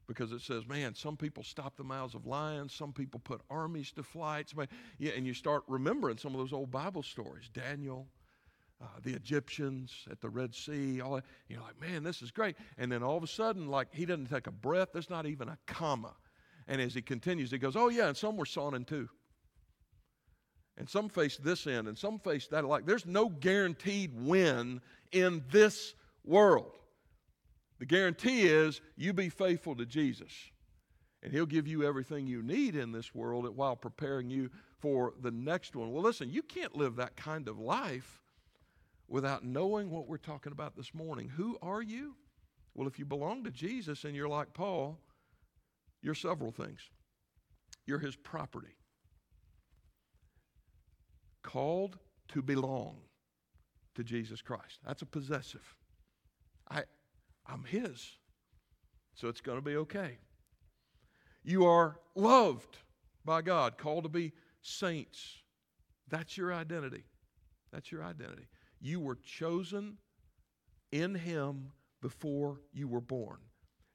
because 0.07 0.31
it 0.31 0.41
says, 0.41 0.67
man, 0.67 0.93
some 0.95 1.15
people 1.15 1.43
stop 1.43 1.77
the 1.77 1.83
mouths 1.83 2.15
of 2.15 2.25
lions, 2.25 2.73
some 2.73 2.91
people 2.91 3.19
put 3.19 3.41
armies 3.49 3.91
to 3.93 4.03
flight. 4.03 4.49
Somebody, 4.49 4.71
yeah, 4.97 5.11
and 5.15 5.25
you 5.25 5.33
start 5.33 5.63
remembering 5.67 6.17
some 6.17 6.33
of 6.33 6.39
those 6.39 6.53
old 6.53 6.71
Bible 6.71 7.03
stories 7.03 7.49
Daniel, 7.53 8.07
uh, 8.81 8.85
the 9.03 9.13
Egyptians 9.13 9.93
at 10.09 10.21
the 10.21 10.29
Red 10.29 10.53
Sea. 10.55 11.01
All 11.01 11.15
that. 11.15 11.25
You're 11.47 11.61
like, 11.61 11.79
man, 11.79 12.03
this 12.03 12.21
is 12.21 12.31
great. 12.31 12.55
And 12.77 12.91
then 12.91 13.03
all 13.03 13.17
of 13.17 13.23
a 13.23 13.27
sudden, 13.27 13.67
like, 13.67 13.93
he 13.93 14.05
doesn't 14.05 14.29
take 14.29 14.47
a 14.47 14.51
breath, 14.51 14.89
there's 14.93 15.09
not 15.09 15.25
even 15.25 15.47
a 15.47 15.57
comma. 15.67 16.13
And 16.67 16.81
as 16.81 16.93
he 16.93 17.01
continues, 17.01 17.51
he 17.51 17.57
goes, 17.57 17.75
oh, 17.75 17.89
yeah, 17.89 18.07
and 18.07 18.17
some 18.17 18.37
were 18.37 18.45
sawn 18.45 18.75
in 18.75 18.85
two. 18.85 19.09
And 20.77 20.89
some 20.89 21.09
faced 21.09 21.43
this 21.43 21.67
end, 21.67 21.87
and 21.87 21.97
some 21.97 22.17
faced 22.19 22.51
that. 22.51 22.65
Like, 22.65 22.85
there's 22.85 23.05
no 23.05 23.29
guaranteed 23.29 24.11
win 24.15 24.81
in 25.11 25.43
this 25.51 25.93
world. 26.23 26.77
The 27.82 27.88
guarantee 27.88 28.43
is 28.43 28.79
you 28.95 29.11
be 29.11 29.29
faithful 29.29 29.75
to 29.75 29.88
Jesus, 29.88 30.32
and 31.23 31.34
He'll 31.34 31.47
give 31.47 31.67
you 31.67 31.84
everything 31.84 32.27
you 32.27 32.43
need 32.43 32.75
in 32.75 32.91
this 32.91 33.15
world 33.15 33.57
while 33.57 33.75
preparing 33.75 34.29
you 34.29 34.51
for 34.77 35.15
the 35.19 35.32
next 35.32 35.75
one. 35.75 35.91
Well, 35.91 36.03
listen, 36.03 36.29
you 36.29 36.43
can't 36.43 36.75
live 36.75 36.97
that 36.97 37.15
kind 37.15 37.47
of 37.47 37.57
life 37.57 38.21
without 39.07 39.43
knowing 39.43 39.89
what 39.89 40.07
we're 40.07 40.17
talking 40.17 40.51
about 40.51 40.75
this 40.75 40.93
morning. 40.93 41.27
Who 41.29 41.57
are 41.63 41.82
you? 41.82 42.13
Well, 42.75 42.88
if 42.88 42.99
you 42.99 43.05
belong 43.05 43.43
to 43.45 43.51
Jesus 43.51 44.03
and 44.03 44.15
you're 44.15 44.29
like 44.29 44.53
Paul, 44.53 44.99
you're 46.03 46.13
several 46.13 46.51
things. 46.51 46.82
You're 47.88 47.97
His 47.97 48.15
property, 48.15 48.75
called 51.41 51.97
to 52.27 52.43
belong 52.43 52.97
to 53.95 54.03
Jesus 54.03 54.39
Christ. 54.39 54.82
That's 54.86 55.01
a 55.01 55.07
possessive. 55.07 55.75
I, 56.69 56.84
I'm 57.51 57.63
His. 57.63 58.17
So 59.15 59.27
it's 59.27 59.41
going 59.41 59.57
to 59.57 59.63
be 59.63 59.75
okay. 59.77 60.17
You 61.43 61.65
are 61.65 61.99
loved 62.15 62.77
by 63.25 63.41
God, 63.41 63.77
called 63.77 64.03
to 64.03 64.09
be 64.09 64.31
saints. 64.61 65.37
That's 66.07 66.37
your 66.37 66.53
identity. 66.53 67.03
That's 67.71 67.91
your 67.91 68.03
identity. 68.03 68.47
You 68.79 68.99
were 68.99 69.15
chosen 69.15 69.97
in 70.91 71.15
Him 71.15 71.71
before 72.01 72.61
you 72.73 72.87
were 72.87 73.01
born. 73.01 73.37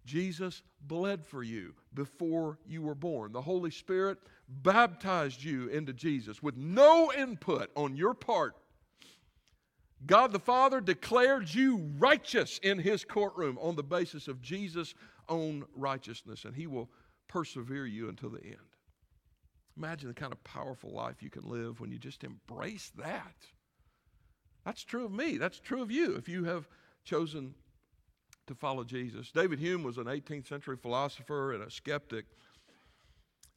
Jesus 0.04 0.62
bled 0.82 1.24
for 1.24 1.42
you 1.42 1.74
before 1.94 2.58
you 2.66 2.80
were 2.80 2.94
born. 2.94 3.32
The 3.32 3.42
Holy 3.42 3.72
Spirit 3.72 4.18
baptized 4.48 5.42
you 5.42 5.68
into 5.68 5.92
Jesus 5.92 6.42
with 6.42 6.56
no 6.56 7.12
input 7.12 7.70
on 7.74 7.96
your 7.96 8.14
part 8.14 8.54
God 10.06 10.32
the 10.32 10.38
Father 10.38 10.80
declared 10.80 11.52
you 11.52 11.90
righteous 11.98 12.58
in 12.62 12.78
his 12.78 13.04
courtroom 13.04 13.58
on 13.60 13.76
the 13.76 13.82
basis 13.82 14.28
of 14.28 14.40
Jesus' 14.40 14.94
own 15.28 15.64
righteousness, 15.74 16.44
and 16.44 16.54
he 16.54 16.66
will 16.66 16.88
persevere 17.28 17.86
you 17.86 18.08
until 18.08 18.30
the 18.30 18.44
end. 18.44 18.56
Imagine 19.76 20.08
the 20.08 20.14
kind 20.14 20.32
of 20.32 20.42
powerful 20.44 20.90
life 20.90 21.22
you 21.22 21.30
can 21.30 21.48
live 21.48 21.80
when 21.80 21.90
you 21.90 21.98
just 21.98 22.24
embrace 22.24 22.92
that. 22.96 23.34
That's 24.64 24.84
true 24.84 25.04
of 25.04 25.12
me. 25.12 25.36
That's 25.38 25.60
true 25.60 25.82
of 25.82 25.90
you 25.90 26.16
if 26.16 26.28
you 26.28 26.44
have 26.44 26.68
chosen 27.04 27.54
to 28.46 28.54
follow 28.54 28.84
Jesus. 28.84 29.30
David 29.30 29.58
Hume 29.58 29.82
was 29.82 29.98
an 29.98 30.04
18th 30.04 30.48
century 30.48 30.76
philosopher 30.76 31.52
and 31.52 31.62
a 31.62 31.70
skeptic. 31.70 32.26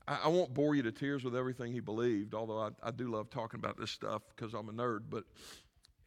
I, 0.07 0.19
I 0.25 0.27
won't 0.27 0.53
bore 0.53 0.75
you 0.75 0.83
to 0.83 0.91
tears 0.91 1.23
with 1.23 1.35
everything 1.35 1.71
he 1.71 1.79
believed, 1.79 2.33
although 2.33 2.59
I, 2.59 2.69
I 2.83 2.91
do 2.91 3.09
love 3.09 3.29
talking 3.29 3.59
about 3.59 3.77
this 3.79 3.91
stuff 3.91 4.23
because 4.35 4.53
I'm 4.53 4.69
a 4.69 4.73
nerd. 4.73 5.03
But 5.09 5.23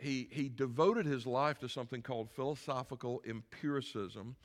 he, 0.03 0.29
he 0.31 0.49
devoted 0.49 1.07
his 1.07 1.27
life 1.27 1.59
to 1.61 1.69
something 1.69 2.03
called 2.03 2.29
philosophical 2.31 3.23
empiricism, 3.27 4.37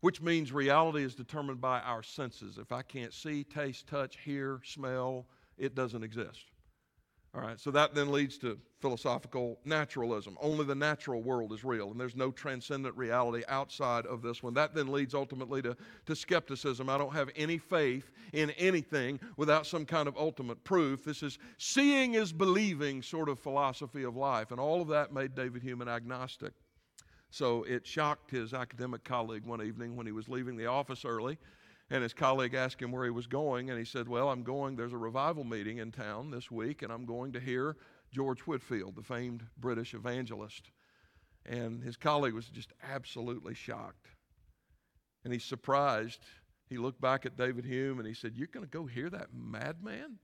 which 0.00 0.20
means 0.20 0.52
reality 0.52 1.04
is 1.04 1.14
determined 1.14 1.60
by 1.60 1.80
our 1.80 2.02
senses. 2.02 2.58
If 2.58 2.72
I 2.72 2.82
can't 2.82 3.12
see, 3.12 3.44
taste, 3.44 3.86
touch, 3.86 4.18
hear, 4.24 4.60
smell, 4.64 5.26
it 5.58 5.74
doesn't 5.74 6.02
exist. 6.02 6.44
All 7.34 7.40
right, 7.40 7.58
so 7.58 7.72
that 7.72 7.96
then 7.96 8.12
leads 8.12 8.38
to 8.38 8.56
philosophical 8.80 9.58
naturalism. 9.64 10.38
Only 10.40 10.64
the 10.64 10.74
natural 10.76 11.20
world 11.20 11.52
is 11.52 11.64
real, 11.64 11.90
and 11.90 11.98
there's 11.98 12.14
no 12.14 12.30
transcendent 12.30 12.96
reality 12.96 13.42
outside 13.48 14.06
of 14.06 14.22
this 14.22 14.40
one. 14.40 14.54
That 14.54 14.72
then 14.72 14.92
leads 14.92 15.14
ultimately 15.14 15.60
to, 15.62 15.76
to 16.06 16.14
skepticism. 16.14 16.88
I 16.88 16.96
don't 16.96 17.12
have 17.12 17.30
any 17.34 17.58
faith 17.58 18.12
in 18.32 18.50
anything 18.50 19.18
without 19.36 19.66
some 19.66 19.84
kind 19.84 20.06
of 20.06 20.16
ultimate 20.16 20.62
proof. 20.62 21.04
This 21.04 21.24
is 21.24 21.40
seeing 21.58 22.14
is 22.14 22.32
believing 22.32 23.02
sort 23.02 23.28
of 23.28 23.40
philosophy 23.40 24.04
of 24.04 24.14
life, 24.14 24.52
and 24.52 24.60
all 24.60 24.80
of 24.80 24.86
that 24.88 25.12
made 25.12 25.34
David 25.34 25.62
Hume 25.62 25.80
an 25.80 25.88
agnostic. 25.88 26.52
So 27.30 27.64
it 27.64 27.84
shocked 27.84 28.30
his 28.30 28.54
academic 28.54 29.02
colleague 29.02 29.44
one 29.44 29.60
evening 29.60 29.96
when 29.96 30.06
he 30.06 30.12
was 30.12 30.28
leaving 30.28 30.56
the 30.56 30.66
office 30.66 31.04
early 31.04 31.38
and 31.90 32.02
his 32.02 32.14
colleague 32.14 32.54
asked 32.54 32.80
him 32.80 32.92
where 32.92 33.04
he 33.04 33.10
was 33.10 33.26
going, 33.26 33.70
and 33.70 33.78
he 33.78 33.84
said, 33.84 34.08
Well, 34.08 34.30
I'm 34.30 34.42
going, 34.42 34.76
there's 34.76 34.92
a 34.92 34.98
revival 34.98 35.44
meeting 35.44 35.78
in 35.78 35.92
town 35.92 36.30
this 36.30 36.50
week, 36.50 36.82
and 36.82 36.92
I'm 36.92 37.04
going 37.04 37.32
to 37.32 37.40
hear 37.40 37.76
George 38.10 38.40
Whitefield, 38.40 38.96
the 38.96 39.02
famed 39.02 39.44
British 39.58 39.92
evangelist. 39.94 40.70
And 41.46 41.82
his 41.82 41.96
colleague 41.96 42.34
was 42.34 42.46
just 42.46 42.72
absolutely 42.82 43.54
shocked. 43.54 44.06
And 45.24 45.32
he's 45.32 45.44
surprised. 45.44 46.20
He 46.70 46.78
looked 46.78 47.00
back 47.00 47.26
at 47.26 47.36
David 47.36 47.66
Hume 47.66 47.98
and 47.98 48.08
he 48.08 48.14
said, 48.14 48.34
You're 48.34 48.48
going 48.48 48.64
to 48.64 48.70
go 48.70 48.86
hear 48.86 49.10
that 49.10 49.28
madman? 49.34 50.18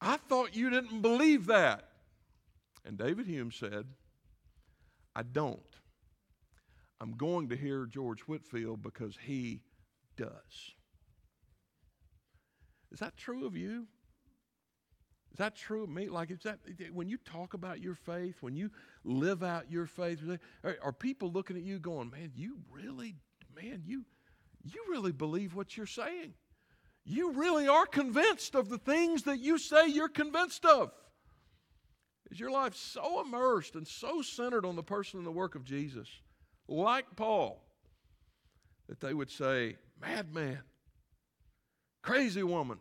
I 0.00 0.16
thought 0.16 0.56
you 0.56 0.70
didn't 0.70 1.00
believe 1.00 1.46
that. 1.46 1.88
And 2.84 2.98
David 2.98 3.26
Hume 3.26 3.52
said, 3.52 3.86
I 5.14 5.22
don't. 5.22 5.60
I'm 7.00 7.16
going 7.16 7.48
to 7.48 7.56
hear 7.56 7.86
George 7.86 8.20
Whitefield 8.22 8.82
because 8.82 9.16
he 9.20 9.62
does. 10.16 10.74
Is 12.92 13.00
that 13.00 13.16
true 13.16 13.46
of 13.46 13.56
you? 13.56 13.86
Is 15.32 15.38
that 15.38 15.56
true 15.56 15.82
of 15.82 15.90
me? 15.90 16.08
Like, 16.08 16.30
is 16.30 16.42
that 16.44 16.60
when 16.92 17.08
you 17.08 17.18
talk 17.18 17.54
about 17.54 17.80
your 17.80 17.96
faith, 17.96 18.36
when 18.40 18.54
you 18.54 18.70
live 19.02 19.42
out 19.42 19.68
your 19.68 19.86
faith, 19.86 20.20
are, 20.62 20.92
people 20.92 21.32
looking 21.32 21.56
at 21.56 21.64
you 21.64 21.80
going, 21.80 22.10
"Man, 22.10 22.30
you 22.36 22.58
really, 22.70 23.16
man, 23.52 23.82
you, 23.84 24.04
you 24.62 24.84
really 24.88 25.10
believe 25.10 25.56
what 25.56 25.76
you're 25.76 25.86
saying? 25.86 26.34
You 27.04 27.32
really 27.32 27.66
are 27.66 27.84
convinced 27.84 28.54
of 28.54 28.68
the 28.68 28.78
things 28.78 29.24
that 29.24 29.40
you 29.40 29.58
say 29.58 29.88
you're 29.88 30.08
convinced 30.08 30.64
of." 30.64 30.92
Is 32.30 32.38
your 32.38 32.52
life 32.52 32.76
so 32.76 33.20
immersed 33.20 33.74
and 33.74 33.88
so 33.88 34.22
centered 34.22 34.64
on 34.64 34.76
the 34.76 34.84
person 34.84 35.18
and 35.18 35.26
the 35.26 35.32
work 35.32 35.56
of 35.56 35.64
Jesus? 35.64 36.08
Like 36.68 37.16
Paul, 37.16 37.62
that 38.88 39.00
they 39.00 39.14
would 39.14 39.30
say, 39.30 39.76
madman, 40.00 40.60
crazy 42.02 42.42
woman. 42.42 42.78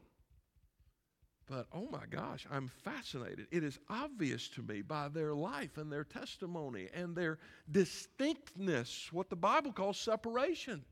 But 1.48 1.68
oh 1.74 1.88
my 1.92 2.06
gosh, 2.10 2.48
I'm 2.50 2.70
fascinated. 2.84 3.48
It 3.52 3.64
is 3.64 3.78
obvious 3.90 4.48
to 4.50 4.62
me 4.62 4.82
by 4.82 5.10
their 5.10 5.34
life 5.34 5.78
and 5.78 5.92
their 5.92 6.06
testimony 6.06 6.88
and 6.94 7.16
their 7.16 7.38
distinctness, 7.70 9.10
what 9.12 9.30
the 9.30 9.36
Bible 9.36 9.74
calls 9.74 10.00
separation. 10.00 10.84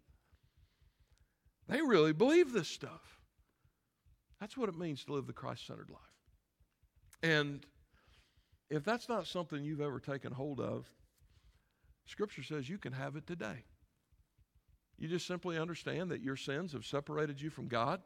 They 1.68 1.82
really 1.82 2.14
believe 2.14 2.52
this 2.52 2.68
stuff. 2.68 3.20
That's 4.42 4.58
what 4.58 4.70
it 4.70 4.78
means 4.78 5.06
to 5.06 5.14
live 5.14 5.28
the 5.28 5.34
Christ 5.34 5.68
centered 5.68 5.90
life. 5.90 6.02
And 7.24 7.66
if 8.70 8.84
that's 8.84 9.08
not 9.08 9.28
something 9.28 9.64
you've 9.64 9.82
ever 9.82 10.00
taken 10.00 10.34
hold 10.34 10.60
of, 10.60 10.86
Scripture 12.12 12.44
says 12.44 12.68
you 12.68 12.78
can 12.78 12.92
have 12.92 13.16
it 13.16 13.26
today. 13.26 13.64
You 14.98 15.08
just 15.08 15.26
simply 15.26 15.58
understand 15.58 16.12
that 16.12 16.22
your 16.22 16.36
sins 16.36 16.74
have 16.74 16.86
separated 16.86 17.42
you 17.42 17.50
from 17.50 17.70
God 17.70 18.02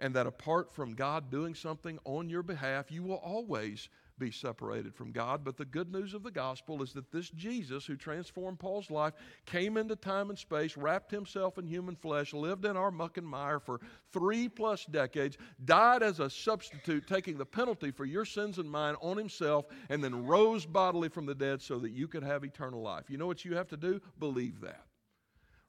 and 0.00 0.12
that 0.16 0.26
apart 0.26 0.74
from 0.74 0.94
God 0.94 1.30
doing 1.30 1.54
something 1.54 2.00
on 2.04 2.28
your 2.28 2.42
behalf, 2.42 2.90
you 2.90 3.04
will 3.04 3.18
always 3.18 3.88
be 4.20 4.30
separated 4.30 4.94
from 4.94 5.10
God. 5.10 5.42
But 5.42 5.56
the 5.56 5.64
good 5.64 5.90
news 5.90 6.14
of 6.14 6.22
the 6.22 6.30
gospel 6.30 6.82
is 6.82 6.92
that 6.92 7.10
this 7.10 7.30
Jesus, 7.30 7.84
who 7.84 7.96
transformed 7.96 8.60
Paul's 8.60 8.90
life, 8.90 9.14
came 9.46 9.76
into 9.76 9.96
time 9.96 10.30
and 10.30 10.38
space, 10.38 10.76
wrapped 10.76 11.10
himself 11.10 11.58
in 11.58 11.66
human 11.66 11.96
flesh, 11.96 12.32
lived 12.32 12.64
in 12.64 12.76
our 12.76 12.92
muck 12.92 13.16
and 13.16 13.26
mire 13.26 13.58
for 13.58 13.80
three 14.12 14.48
plus 14.48 14.84
decades, 14.84 15.36
died 15.64 16.04
as 16.04 16.20
a 16.20 16.30
substitute, 16.30 17.08
taking 17.08 17.36
the 17.36 17.46
penalty 17.46 17.90
for 17.90 18.04
your 18.04 18.24
sins 18.24 18.58
and 18.58 18.70
mine 18.70 18.94
on 19.00 19.16
himself, 19.16 19.64
and 19.88 20.04
then 20.04 20.24
rose 20.26 20.64
bodily 20.66 21.08
from 21.08 21.26
the 21.26 21.34
dead 21.34 21.60
so 21.60 21.78
that 21.80 21.90
you 21.90 22.06
could 22.06 22.22
have 22.22 22.44
eternal 22.44 22.82
life. 22.82 23.04
You 23.08 23.16
know 23.16 23.26
what 23.26 23.44
you 23.44 23.56
have 23.56 23.68
to 23.68 23.76
do? 23.76 24.00
Believe 24.20 24.60
that 24.60 24.84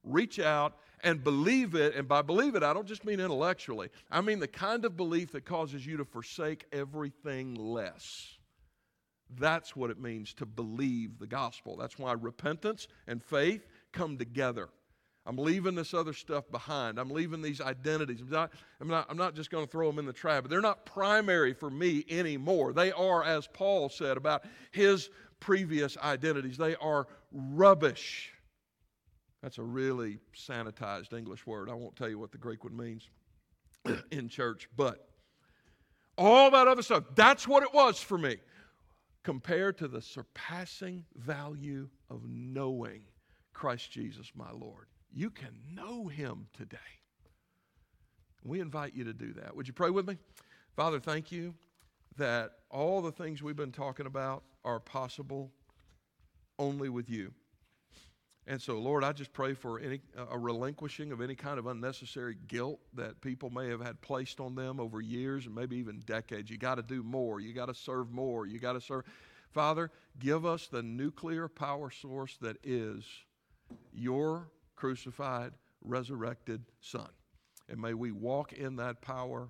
reach 0.03 0.39
out 0.39 0.77
and 1.03 1.23
believe 1.23 1.75
it. 1.75 1.95
And 1.95 2.07
by 2.07 2.21
believe 2.21 2.55
it, 2.55 2.63
I 2.63 2.73
don't 2.73 2.87
just 2.87 3.05
mean 3.05 3.19
intellectually, 3.19 3.89
I 4.09 4.21
mean 4.21 4.39
the 4.39 4.47
kind 4.47 4.85
of 4.85 4.97
belief 4.97 5.31
that 5.31 5.45
causes 5.45 5.85
you 5.85 5.97
to 5.97 6.05
forsake 6.05 6.65
everything 6.71 7.55
less. 7.55 8.37
That's 9.39 9.75
what 9.75 9.89
it 9.89 9.99
means 9.99 10.33
to 10.35 10.45
believe 10.45 11.19
the 11.19 11.27
gospel. 11.27 11.77
That's 11.77 11.97
why 11.97 12.13
repentance 12.13 12.87
and 13.07 13.23
faith 13.23 13.65
come 13.91 14.17
together. 14.17 14.69
I'm 15.25 15.37
leaving 15.37 15.75
this 15.75 15.93
other 15.93 16.13
stuff 16.13 16.49
behind. 16.49 16.99
I'm 16.99 17.11
leaving 17.11 17.41
these 17.41 17.61
identities. 17.61 18.21
I'm 18.21 18.29
not, 18.29 18.51
I'm 18.79 18.87
not, 18.87 19.05
I'm 19.09 19.17
not 19.17 19.35
just 19.35 19.51
going 19.51 19.65
to 19.65 19.71
throw 19.71 19.87
them 19.87 19.99
in 19.99 20.05
the 20.05 20.13
trash, 20.13 20.43
they're 20.49 20.61
not 20.61 20.85
primary 20.85 21.53
for 21.53 21.69
me 21.69 22.03
anymore. 22.09 22.73
They 22.73 22.91
are, 22.91 23.23
as 23.23 23.47
Paul 23.47 23.89
said 23.89 24.17
about 24.17 24.43
his 24.71 25.09
previous 25.39 25.97
identities, 25.97 26.57
they 26.57 26.75
are 26.77 27.07
rubbish. 27.31 28.33
That's 29.43 29.59
a 29.59 29.63
really 29.63 30.17
sanitized 30.35 31.13
English 31.13 31.45
word. 31.45 31.69
I 31.69 31.73
won't 31.73 31.95
tell 31.95 32.09
you 32.09 32.19
what 32.19 32.31
the 32.31 32.37
Greek 32.37 32.63
one 32.63 32.75
means 32.75 33.07
in 34.11 34.27
church, 34.27 34.69
but 34.75 35.07
all 36.17 36.49
that 36.51 36.67
other 36.67 36.81
stuff, 36.81 37.03
that's 37.15 37.47
what 37.47 37.63
it 37.63 37.73
was 37.73 37.99
for 37.99 38.17
me 38.17 38.37
compared 39.23 39.77
to 39.77 39.87
the 39.87 40.01
surpassing 40.01 41.05
value 41.15 41.89
of 42.09 42.21
knowing 42.27 43.03
Christ 43.53 43.91
Jesus, 43.91 44.31
my 44.35 44.51
Lord. 44.51 44.87
You 45.13 45.29
can 45.29 45.59
know 45.73 46.07
him 46.07 46.47
today. 46.53 46.77
We 48.43 48.59
invite 48.59 48.95
you 48.95 49.03
to 49.03 49.13
do 49.13 49.33
that. 49.33 49.55
Would 49.55 49.67
you 49.67 49.73
pray 49.73 49.89
with 49.89 50.07
me? 50.07 50.17
Father, 50.75 50.99
thank 50.99 51.31
you 51.31 51.53
that 52.17 52.51
all 52.69 53.01
the 53.01 53.11
things 53.11 53.43
we've 53.43 53.55
been 53.55 53.71
talking 53.71 54.05
about 54.05 54.43
are 54.65 54.79
possible 54.79 55.51
only 56.57 56.89
with 56.89 57.09
you. 57.09 57.33
And 58.51 58.61
so, 58.61 58.77
Lord, 58.79 59.05
I 59.05 59.13
just 59.13 59.31
pray 59.31 59.53
for 59.53 59.79
any, 59.79 60.01
a 60.29 60.37
relinquishing 60.37 61.13
of 61.13 61.21
any 61.21 61.35
kind 61.35 61.57
of 61.57 61.67
unnecessary 61.67 62.35
guilt 62.49 62.81
that 62.95 63.21
people 63.21 63.49
may 63.49 63.69
have 63.69 63.79
had 63.79 64.01
placed 64.01 64.41
on 64.41 64.55
them 64.55 64.77
over 64.77 64.99
years 64.99 65.45
and 65.45 65.55
maybe 65.55 65.77
even 65.77 66.01
decades. 66.05 66.49
You 66.49 66.57
got 66.57 66.75
to 66.75 66.81
do 66.81 67.01
more. 67.01 67.39
You 67.39 67.53
got 67.53 67.67
to 67.67 67.73
serve 67.73 68.11
more. 68.11 68.45
You 68.45 68.59
got 68.59 68.73
to 68.73 68.81
serve. 68.81 69.05
Father, 69.51 69.89
give 70.19 70.45
us 70.45 70.67
the 70.67 70.83
nuclear 70.83 71.47
power 71.47 71.89
source 71.91 72.35
that 72.41 72.57
is 72.61 73.05
your 73.93 74.49
crucified, 74.75 75.53
resurrected 75.81 76.61
Son. 76.81 77.07
And 77.69 77.79
may 77.79 77.93
we 77.93 78.11
walk 78.11 78.51
in 78.51 78.75
that 78.75 79.01
power 79.01 79.47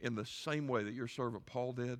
in 0.00 0.14
the 0.14 0.26
same 0.26 0.68
way 0.68 0.84
that 0.84 0.92
your 0.92 1.08
servant 1.08 1.46
Paul 1.46 1.72
did. 1.72 1.98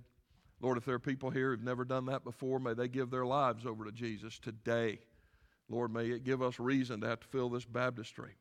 Lord, 0.61 0.76
if 0.76 0.84
there 0.84 0.97
are 0.97 0.99
people 0.99 1.30
here 1.30 1.53
who've 1.53 1.62
never 1.62 1.86
done 1.86 2.05
that 2.05 2.22
before, 2.22 2.59
may 2.59 2.74
they 2.74 2.88
give 2.88 3.09
their 3.09 3.24
lives 3.24 3.64
over 3.64 3.86
to 3.86 3.92
Jesus 3.92 4.38
today. 4.38 4.99
Lord, 5.69 5.93
may 5.93 6.11
it 6.11 6.25
give 6.25 6.43
us 6.43 6.59
reason 6.59 7.01
to 7.01 7.09
have 7.09 7.21
to 7.21 7.27
fill 7.27 7.49
this 7.49 7.65
baptistry. 7.65 8.37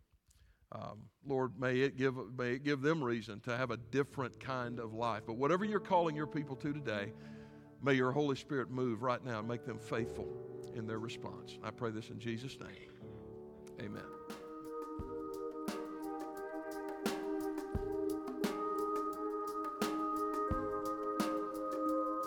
Um, 0.71 1.03
Lord, 1.25 1.59
may 1.59 1.81
it, 1.81 1.97
give, 1.97 2.15
may 2.37 2.53
it 2.53 2.63
give 2.63 2.81
them 2.81 3.03
reason 3.03 3.39
to 3.41 3.55
have 3.55 3.71
a 3.71 3.77
different 3.77 4.39
kind 4.39 4.79
of 4.79 4.93
life. 4.93 5.23
But 5.25 5.37
whatever 5.37 5.65
you're 5.65 5.79
calling 5.79 6.15
your 6.15 6.27
people 6.27 6.55
to 6.57 6.73
today, 6.73 7.13
may 7.81 7.93
your 7.93 8.11
Holy 8.11 8.35
Spirit 8.35 8.71
move 8.71 9.03
right 9.03 9.23
now 9.23 9.39
and 9.39 9.47
make 9.47 9.65
them 9.65 9.77
faithful 9.77 10.27
in 10.75 10.87
their 10.87 10.99
response. 10.99 11.57
I 11.63 11.69
pray 11.69 11.91
this 11.91 12.09
in 12.09 12.19
Jesus' 12.19 12.57
name. 12.59 12.89
Amen. 13.79 14.01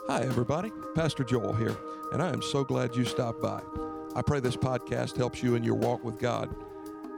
Hi, 0.08 0.22
everybody. 0.22 0.70
Pastor 0.94 1.24
Joel 1.24 1.52
here, 1.52 1.76
and 2.12 2.22
I 2.22 2.28
am 2.28 2.40
so 2.40 2.62
glad 2.62 2.94
you 2.94 3.04
stopped 3.04 3.42
by. 3.42 3.60
I 4.16 4.22
pray 4.22 4.40
this 4.40 4.56
podcast 4.56 5.18
helps 5.18 5.42
you 5.42 5.56
in 5.56 5.62
your 5.62 5.74
walk 5.74 6.02
with 6.02 6.18
God. 6.18 6.48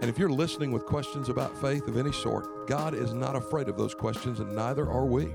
And 0.00 0.10
if 0.10 0.18
you're 0.18 0.28
listening 0.28 0.72
with 0.72 0.84
questions 0.84 1.28
about 1.28 1.56
faith 1.56 1.86
of 1.86 1.96
any 1.96 2.10
sort, 2.10 2.66
God 2.66 2.92
is 2.92 3.14
not 3.14 3.36
afraid 3.36 3.68
of 3.68 3.76
those 3.76 3.94
questions, 3.94 4.40
and 4.40 4.52
neither 4.52 4.90
are 4.90 5.06
we. 5.06 5.28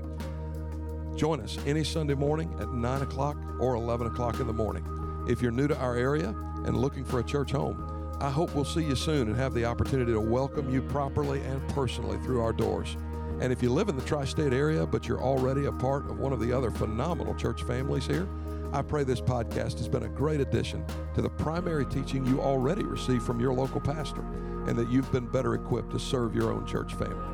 Join 1.16 1.40
us 1.40 1.56
any 1.64 1.82
Sunday 1.82 2.12
morning 2.12 2.54
at 2.60 2.70
9 2.70 3.00
o'clock 3.00 3.38
or 3.58 3.76
11 3.76 4.08
o'clock 4.08 4.40
in 4.40 4.46
the 4.46 4.52
morning. 4.52 4.84
If 5.26 5.40
you're 5.40 5.50
new 5.50 5.66
to 5.66 5.78
our 5.78 5.96
area 5.96 6.34
and 6.66 6.76
looking 6.76 7.02
for 7.02 7.20
a 7.20 7.24
church 7.24 7.52
home, 7.52 8.14
I 8.20 8.28
hope 8.28 8.54
we'll 8.54 8.66
see 8.66 8.84
you 8.84 8.94
soon 8.94 9.28
and 9.28 9.36
have 9.36 9.54
the 9.54 9.64
opportunity 9.64 10.12
to 10.12 10.20
welcome 10.20 10.68
you 10.70 10.82
properly 10.82 11.40
and 11.40 11.66
personally 11.68 12.18
through 12.18 12.42
our 12.42 12.52
doors. 12.52 12.98
And 13.40 13.50
if 13.50 13.62
you 13.62 13.72
live 13.72 13.88
in 13.88 13.96
the 13.96 14.04
tri 14.04 14.26
state 14.26 14.52
area, 14.52 14.84
but 14.84 15.08
you're 15.08 15.22
already 15.22 15.64
a 15.64 15.72
part 15.72 16.10
of 16.10 16.18
one 16.18 16.34
of 16.34 16.40
the 16.40 16.52
other 16.52 16.70
phenomenal 16.70 17.34
church 17.34 17.62
families 17.62 18.06
here, 18.06 18.28
I 18.74 18.82
pray 18.82 19.04
this 19.04 19.20
podcast 19.20 19.78
has 19.78 19.86
been 19.86 20.02
a 20.02 20.08
great 20.08 20.40
addition 20.40 20.84
to 21.14 21.22
the 21.22 21.30
primary 21.30 21.86
teaching 21.86 22.26
you 22.26 22.40
already 22.40 22.82
receive 22.82 23.22
from 23.22 23.38
your 23.38 23.52
local 23.52 23.80
pastor 23.80 24.22
and 24.66 24.76
that 24.76 24.90
you've 24.90 25.12
been 25.12 25.28
better 25.28 25.54
equipped 25.54 25.92
to 25.92 26.00
serve 26.00 26.34
your 26.34 26.52
own 26.52 26.66
church 26.66 26.92
family. 26.94 27.24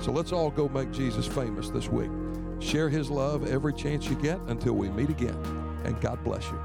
So 0.00 0.12
let's 0.12 0.32
all 0.32 0.50
go 0.50 0.66
make 0.66 0.90
Jesus 0.90 1.26
famous 1.26 1.68
this 1.68 1.90
week. 1.90 2.10
Share 2.60 2.88
his 2.88 3.10
love 3.10 3.46
every 3.46 3.74
chance 3.74 4.08
you 4.08 4.16
get 4.16 4.40
until 4.46 4.72
we 4.72 4.88
meet 4.88 5.10
again. 5.10 5.36
And 5.84 6.00
God 6.00 6.24
bless 6.24 6.48
you. 6.48 6.58